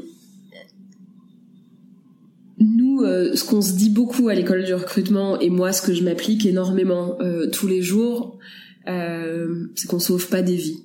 Nous, 2.59 3.01
euh, 3.01 3.35
ce 3.35 3.43
qu'on 3.43 3.61
se 3.61 3.73
dit 3.73 3.89
beaucoup 3.89 4.29
à 4.29 4.35
l'école 4.35 4.63
du 4.63 4.73
recrutement 4.73 5.39
et 5.39 5.49
moi, 5.49 5.71
ce 5.73 5.81
que 5.81 5.93
je 5.93 6.03
m'applique 6.03 6.45
énormément 6.45 7.17
euh, 7.21 7.49
tous 7.49 7.67
les 7.67 7.81
jours, 7.81 8.37
c'est 8.85 9.87
qu'on 9.87 9.99
sauve 9.99 10.27
pas 10.27 10.41
des 10.41 10.55
vies. 10.55 10.83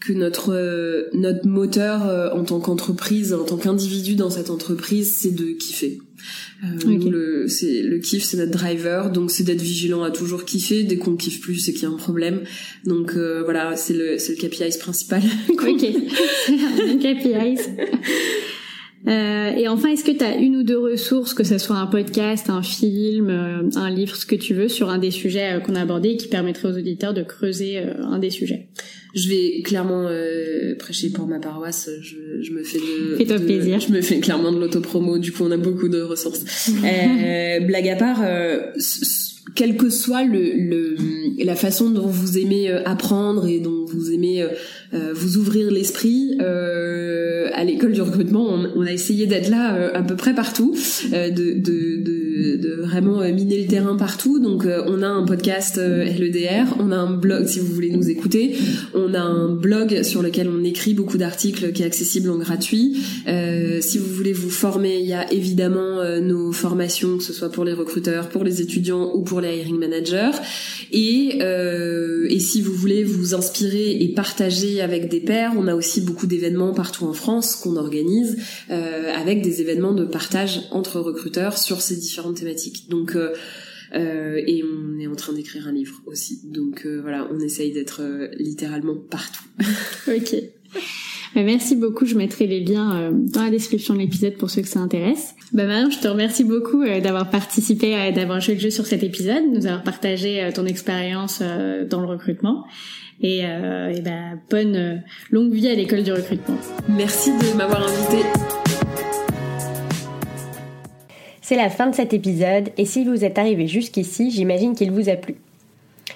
que 0.00 0.12
notre 0.12 1.08
notre 1.14 1.46
moteur 1.46 2.34
en 2.36 2.44
tant 2.44 2.60
qu'entreprise, 2.60 3.32
en 3.32 3.44
tant 3.44 3.56
qu'individu 3.56 4.16
dans 4.16 4.30
cette 4.30 4.50
entreprise, 4.50 5.16
c'est 5.16 5.34
de 5.34 5.52
kiffer. 5.52 5.98
Euh, 6.64 7.10
le, 7.10 7.48
c'est, 7.48 7.82
le 7.82 7.98
kiff, 7.98 8.24
c'est 8.24 8.36
notre 8.36 8.52
driver, 8.52 9.10
donc 9.10 9.30
c'est 9.30 9.44
d'être 9.44 9.60
vigilant 9.60 10.02
à 10.02 10.10
toujours 10.10 10.44
kiffer. 10.44 10.84
Dès 10.84 10.96
qu'on 10.96 11.16
kiffe 11.16 11.40
plus, 11.40 11.56
c'est 11.56 11.72
qu'il 11.72 11.82
y 11.82 11.86
a 11.86 11.90
un 11.90 11.96
problème. 11.96 12.42
Donc 12.84 13.14
euh, 13.16 13.42
voilà, 13.44 13.76
c'est 13.76 13.94
le, 13.94 14.18
c'est 14.18 14.40
le 14.40 14.48
KPI 14.48 14.78
principal. 14.78 15.22
ok, 15.50 15.62
KPIs. 17.00 17.60
Euh, 19.06 19.50
et 19.50 19.68
enfin, 19.68 19.90
est-ce 19.90 20.04
que 20.04 20.12
tu 20.12 20.24
as 20.24 20.36
une 20.36 20.56
ou 20.56 20.62
deux 20.62 20.78
ressources, 20.78 21.34
que 21.34 21.44
ce 21.44 21.58
soit 21.58 21.76
un 21.76 21.86
podcast, 21.86 22.48
un 22.48 22.62
film, 22.62 23.28
euh, 23.28 23.68
un 23.76 23.90
livre, 23.90 24.16
ce 24.16 24.26
que 24.26 24.36
tu 24.36 24.54
veux, 24.54 24.68
sur 24.68 24.90
un 24.90 24.98
des 24.98 25.10
sujets 25.10 25.60
qu'on 25.64 25.74
a 25.74 25.80
abordés 25.82 26.16
qui 26.16 26.28
permettrait 26.28 26.68
aux 26.68 26.78
auditeurs 26.78 27.14
de 27.14 27.22
creuser 27.22 27.78
un 27.78 28.18
des 28.18 28.30
sujets? 28.30 28.68
Je 29.14 29.28
vais 29.28 29.62
clairement 29.62 30.06
euh, 30.08 30.74
prêcher 30.76 31.10
pour 31.10 31.28
ma 31.28 31.38
paroisse. 31.38 31.88
Je, 32.00 32.42
je 32.42 32.50
me 32.50 32.64
fais 32.64 32.78
de, 32.78 33.16
Fais-toi 33.16 33.38
plaisir. 33.38 33.78
Je 33.78 33.92
me 33.92 34.00
fais 34.00 34.18
clairement 34.18 34.50
de 34.50 34.58
l'autopromo. 34.58 35.18
Du 35.18 35.30
coup, 35.30 35.44
on 35.44 35.52
a 35.52 35.56
beaucoup 35.56 35.88
de 35.88 36.00
ressources. 36.00 36.70
euh, 36.84 37.60
blague 37.60 37.88
à 37.88 37.96
part, 37.96 38.18
euh, 38.24 38.72
quelle 39.54 39.76
que 39.76 39.90
soit 39.90 40.24
le, 40.24 40.54
le, 40.56 40.96
la 41.44 41.54
façon 41.54 41.90
dont 41.90 42.06
vous 42.06 42.38
aimez 42.38 42.70
euh, 42.70 42.82
apprendre 42.84 43.46
et 43.46 43.60
dont 43.60 43.84
vous 43.84 44.10
aimez 44.10 44.42
euh, 44.42 44.48
vous 45.14 45.36
ouvrir 45.36 45.70
l'esprit, 45.70 46.38
à 46.40 47.64
l'école 47.64 47.92
du 47.92 48.02
recrutement, 48.02 48.46
on, 48.48 48.70
on 48.76 48.86
a 48.86 48.92
essayé 48.92 49.26
d'être 49.26 49.48
là 49.48 49.90
à 49.94 50.02
peu 50.02 50.16
près 50.16 50.34
partout, 50.34 50.74
de, 51.10 51.30
de, 51.30 52.02
de, 52.02 52.23
de, 52.34 52.74
vraiment 52.82 53.20
miner 53.32 53.62
le 53.62 53.68
terrain 53.68 53.96
partout. 53.96 54.38
Donc, 54.38 54.66
on 54.66 55.02
a 55.02 55.08
un 55.08 55.24
podcast 55.24 55.76
LEDR, 55.78 56.76
on 56.78 56.90
a 56.90 56.96
un 56.96 57.12
blog 57.12 57.46
si 57.46 57.60
vous 57.60 57.72
voulez 57.72 57.90
nous 57.90 58.10
écouter, 58.10 58.56
on 58.94 59.14
a 59.14 59.20
un 59.20 59.48
blog 59.48 60.02
sur 60.02 60.22
lequel 60.22 60.48
on 60.48 60.64
écrit 60.64 60.94
beaucoup 60.94 61.18
d'articles 61.18 61.72
qui 61.72 61.82
est 61.82 61.86
accessible 61.86 62.30
en 62.30 62.38
gratuit. 62.38 62.98
Euh, 63.28 63.80
si 63.80 63.98
vous 63.98 64.12
voulez 64.12 64.32
vous 64.32 64.50
former, 64.50 64.98
il 64.98 65.06
y 65.06 65.14
a 65.14 65.32
évidemment 65.32 66.02
nos 66.20 66.52
formations, 66.52 67.18
que 67.18 67.24
ce 67.24 67.32
soit 67.32 67.50
pour 67.50 67.64
les 67.64 67.72
recruteurs, 67.72 68.28
pour 68.28 68.44
les 68.44 68.60
étudiants 68.60 69.12
ou 69.14 69.22
pour 69.22 69.40
les 69.40 69.56
hiring 69.58 69.78
managers. 69.78 70.32
Et, 70.92 71.38
euh, 71.40 72.26
et 72.30 72.38
si 72.38 72.60
vous 72.60 72.72
voulez 72.72 73.04
vous 73.04 73.34
inspirer 73.34 73.92
et 74.00 74.08
partager 74.08 74.80
avec 74.80 75.08
des 75.08 75.20
pairs, 75.20 75.52
on 75.56 75.66
a 75.66 75.74
aussi 75.74 76.00
beaucoup 76.00 76.26
d'événements 76.26 76.72
partout 76.72 77.04
en 77.04 77.12
France 77.12 77.56
qu'on 77.56 77.76
organise 77.76 78.36
euh, 78.70 79.12
avec 79.14 79.42
des 79.42 79.60
événements 79.60 79.92
de 79.92 80.04
partage 80.04 80.62
entre 80.70 81.00
recruteurs 81.00 81.58
sur 81.58 81.82
ces 81.82 81.96
différentes 82.32 82.36
thématiques. 82.36 82.88
Donc 82.88 83.16
euh, 83.16 83.34
euh, 83.94 84.42
et 84.46 84.64
on 84.64 84.98
est 84.98 85.06
en 85.06 85.14
train 85.14 85.32
d'écrire 85.32 85.68
un 85.68 85.72
livre 85.72 86.00
aussi. 86.06 86.40
Donc 86.44 86.82
euh, 86.84 87.00
voilà, 87.00 87.28
on 87.32 87.38
essaye 87.40 87.72
d'être 87.72 88.02
euh, 88.02 88.28
littéralement 88.38 88.96
partout. 88.96 89.44
ok. 90.08 90.36
Merci 91.36 91.74
beaucoup. 91.74 92.06
Je 92.06 92.14
mettrai 92.14 92.46
les 92.46 92.60
liens 92.60 93.10
dans 93.12 93.42
la 93.42 93.50
description 93.50 93.94
de 93.94 93.98
l'épisode 93.98 94.34
pour 94.34 94.50
ceux 94.50 94.62
que 94.62 94.68
ça 94.68 94.78
intéresse. 94.78 95.34
Bah 95.52 95.66
Marion, 95.66 95.90
je 95.90 95.98
te 95.98 96.06
remercie 96.06 96.44
beaucoup 96.44 96.84
d'avoir 96.84 97.28
participé, 97.28 98.12
d'avoir 98.12 98.40
joué 98.40 98.54
le 98.54 98.60
jeu 98.60 98.70
sur 98.70 98.86
cet 98.86 99.02
épisode, 99.02 99.42
nous 99.52 99.66
avoir 99.66 99.82
partagé 99.82 100.48
ton 100.54 100.64
expérience 100.64 101.42
dans 101.90 102.00
le 102.00 102.06
recrutement. 102.06 102.64
Et, 103.20 103.38
et 103.38 104.00
bah, 104.04 104.38
bonne 104.48 105.02
longue 105.32 105.52
vie 105.52 105.66
à 105.66 105.74
l'école 105.74 106.04
du 106.04 106.12
recrutement. 106.12 106.58
Merci 106.88 107.30
de 107.32 107.56
m'avoir 107.56 107.82
invité. 107.82 108.24
C'est 111.46 111.56
la 111.56 111.68
fin 111.68 111.88
de 111.88 111.94
cet 111.94 112.14
épisode 112.14 112.70
et 112.78 112.86
si 112.86 113.04
vous 113.04 113.22
êtes 113.22 113.38
arrivé 113.38 113.66
jusqu'ici, 113.66 114.30
j'imagine 114.30 114.74
qu'il 114.74 114.90
vous 114.90 115.10
a 115.10 115.16
plu. 115.16 115.36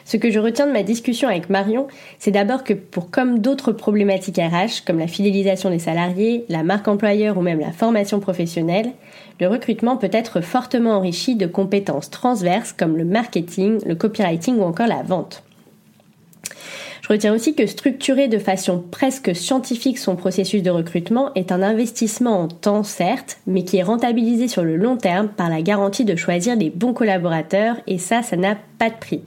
Ce 0.07 0.16
que 0.16 0.31
je 0.31 0.39
retiens 0.39 0.66
de 0.66 0.72
ma 0.72 0.83
discussion 0.83 1.29
avec 1.29 1.51
Marion, 1.51 1.87
c'est 2.18 2.31
d'abord 2.31 2.64
que 2.64 2.72
pour 2.72 3.11
comme 3.11 3.41
d'autres 3.41 3.72
problématiques 3.72 4.39
RH, 4.39 4.87
comme 4.87 4.99
la 4.99 5.07
fidélisation 5.07 5.68
des 5.68 5.81
salariés, 5.81 6.47
la 6.49 6.62
marque 6.62 6.89
employeur 6.89 7.37
ou 7.37 7.43
même 7.43 7.61
la 7.61 7.72
formation 7.72 8.20
professionnelle, 8.20 8.93
le 9.39 9.49
recrutement 9.49 9.99
peut 9.99 10.09
être 10.12 10.41
fortement 10.41 10.93
enrichi 10.93 11.37
de 11.37 11.47
compétences 11.47 12.09
transverses 12.09 12.72
comme 12.72 12.97
le 12.97 13.05
marketing, 13.05 13.81
le 13.85 13.97
copywriting 13.97 14.57
ou 14.57 14.62
encore 14.62 14.87
la 14.87 15.03
vente. 15.03 15.43
Je 17.03 17.09
retiens 17.09 17.34
aussi 17.34 17.55
que 17.55 17.66
structurer 17.66 18.28
de 18.28 18.38
façon 18.38 18.82
presque 18.90 19.34
scientifique 19.34 19.99
son 19.99 20.16
processus 20.16 20.62
de 20.62 20.70
recrutement 20.70 21.32
est 21.34 21.53
un 21.53 21.62
investissement 21.62 22.42
en 22.42 22.49
temps 22.49 22.82
certes, 22.82 23.38
mais 23.46 23.64
qui 23.64 23.76
est 23.76 23.82
rentabilisé 23.82 24.49
sur 24.49 24.64
le 24.64 24.76
long 24.76 24.96
terme 24.96 25.28
par 25.28 25.49
la 25.49 25.62
garantie 25.62 26.05
de 26.05 26.16
choisir 26.16 26.57
les 26.57 26.70
bons 26.70 26.92
collaborateurs 26.92 27.76
et 27.86 27.99
ça, 27.99 28.22
ça 28.22 28.36
n'a 28.36 28.57
pas 28.78 28.90
de 28.90 28.96
prix. 28.96 29.22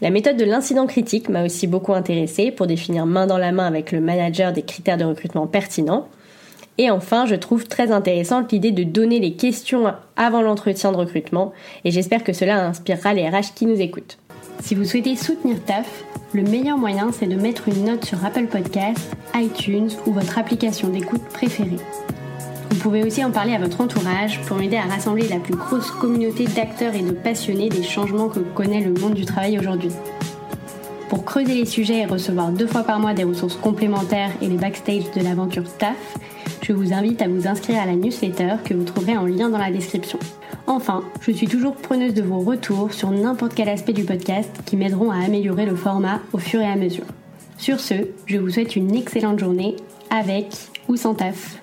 La 0.00 0.10
méthode 0.10 0.36
de 0.36 0.44
l'incident 0.44 0.86
critique 0.86 1.28
m'a 1.28 1.44
aussi 1.44 1.66
beaucoup 1.66 1.92
intéressée 1.92 2.52
pour 2.52 2.68
définir 2.68 3.04
main 3.04 3.26
dans 3.26 3.38
la 3.38 3.50
main 3.50 3.66
avec 3.66 3.90
le 3.90 4.00
manager 4.00 4.52
des 4.52 4.62
critères 4.62 4.96
de 4.96 5.04
recrutement 5.04 5.48
pertinents. 5.48 6.06
Et 6.80 6.92
enfin, 6.92 7.26
je 7.26 7.34
trouve 7.34 7.66
très 7.66 7.90
intéressante 7.90 8.52
l'idée 8.52 8.70
de 8.70 8.84
donner 8.84 9.18
les 9.18 9.32
questions 9.32 9.92
avant 10.16 10.40
l'entretien 10.40 10.92
de 10.92 10.96
recrutement 10.96 11.52
et 11.84 11.90
j'espère 11.90 12.22
que 12.22 12.32
cela 12.32 12.64
inspirera 12.64 13.12
les 13.12 13.28
RH 13.28 13.54
qui 13.56 13.66
nous 13.66 13.80
écoutent. 13.80 14.18
Si 14.60 14.76
vous 14.76 14.84
souhaitez 14.84 15.16
soutenir 15.16 15.56
TAF, 15.64 16.04
le 16.34 16.42
meilleur 16.42 16.76
moyen 16.76 17.10
c'est 17.12 17.26
de 17.26 17.36
mettre 17.36 17.68
une 17.68 17.86
note 17.86 18.04
sur 18.04 18.24
Apple 18.24 18.46
Podcasts, 18.46 19.16
iTunes 19.34 19.90
ou 20.06 20.12
votre 20.12 20.38
application 20.38 20.88
d'écoute 20.88 21.24
préférée. 21.32 21.78
Vous 22.70 22.76
pouvez 22.76 23.02
aussi 23.02 23.24
en 23.24 23.30
parler 23.30 23.54
à 23.54 23.58
votre 23.58 23.80
entourage 23.80 24.40
pour 24.42 24.56
m'aider 24.56 24.76
à 24.76 24.82
rassembler 24.82 25.26
la 25.28 25.40
plus 25.40 25.56
grosse 25.56 25.90
communauté 25.90 26.44
d'acteurs 26.44 26.94
et 26.94 27.02
de 27.02 27.12
passionnés 27.12 27.70
des 27.70 27.82
changements 27.82 28.28
que 28.28 28.40
connaît 28.40 28.82
le 28.82 28.92
monde 28.92 29.14
du 29.14 29.24
travail 29.24 29.58
aujourd'hui. 29.58 29.90
Pour 31.08 31.24
creuser 31.24 31.54
les 31.54 31.64
sujets 31.64 32.00
et 32.00 32.06
recevoir 32.06 32.50
deux 32.50 32.66
fois 32.66 32.82
par 32.82 33.00
mois 33.00 33.14
des 33.14 33.24
ressources 33.24 33.56
complémentaires 33.56 34.30
et 34.42 34.46
les 34.46 34.58
backstage 34.58 35.10
de 35.16 35.22
l'aventure 35.22 35.64
TAF, 35.78 36.18
je 36.62 36.72
vous 36.72 36.92
invite 36.92 37.22
à 37.22 37.28
vous 37.28 37.46
inscrire 37.46 37.80
à 37.80 37.86
la 37.86 37.94
newsletter 37.94 38.56
que 38.64 38.74
vous 38.74 38.84
trouverez 38.84 39.16
en 39.16 39.26
lien 39.26 39.48
dans 39.48 39.58
la 39.58 39.70
description. 39.70 40.18
Enfin, 40.66 41.02
je 41.20 41.32
suis 41.32 41.46
toujours 41.46 41.74
preneuse 41.74 42.14
de 42.14 42.22
vos 42.22 42.40
retours 42.40 42.92
sur 42.92 43.10
n'importe 43.10 43.54
quel 43.54 43.68
aspect 43.68 43.92
du 43.92 44.04
podcast 44.04 44.50
qui 44.66 44.76
m'aideront 44.76 45.10
à 45.10 45.24
améliorer 45.24 45.66
le 45.66 45.74
format 45.74 46.20
au 46.32 46.38
fur 46.38 46.60
et 46.60 46.66
à 46.66 46.76
mesure. 46.76 47.06
Sur 47.56 47.80
ce, 47.80 47.94
je 48.26 48.38
vous 48.38 48.50
souhaite 48.50 48.76
une 48.76 48.94
excellente 48.94 49.38
journée 49.38 49.76
avec 50.10 50.46
ou 50.88 50.96
sans 50.96 51.14
taf. 51.14 51.58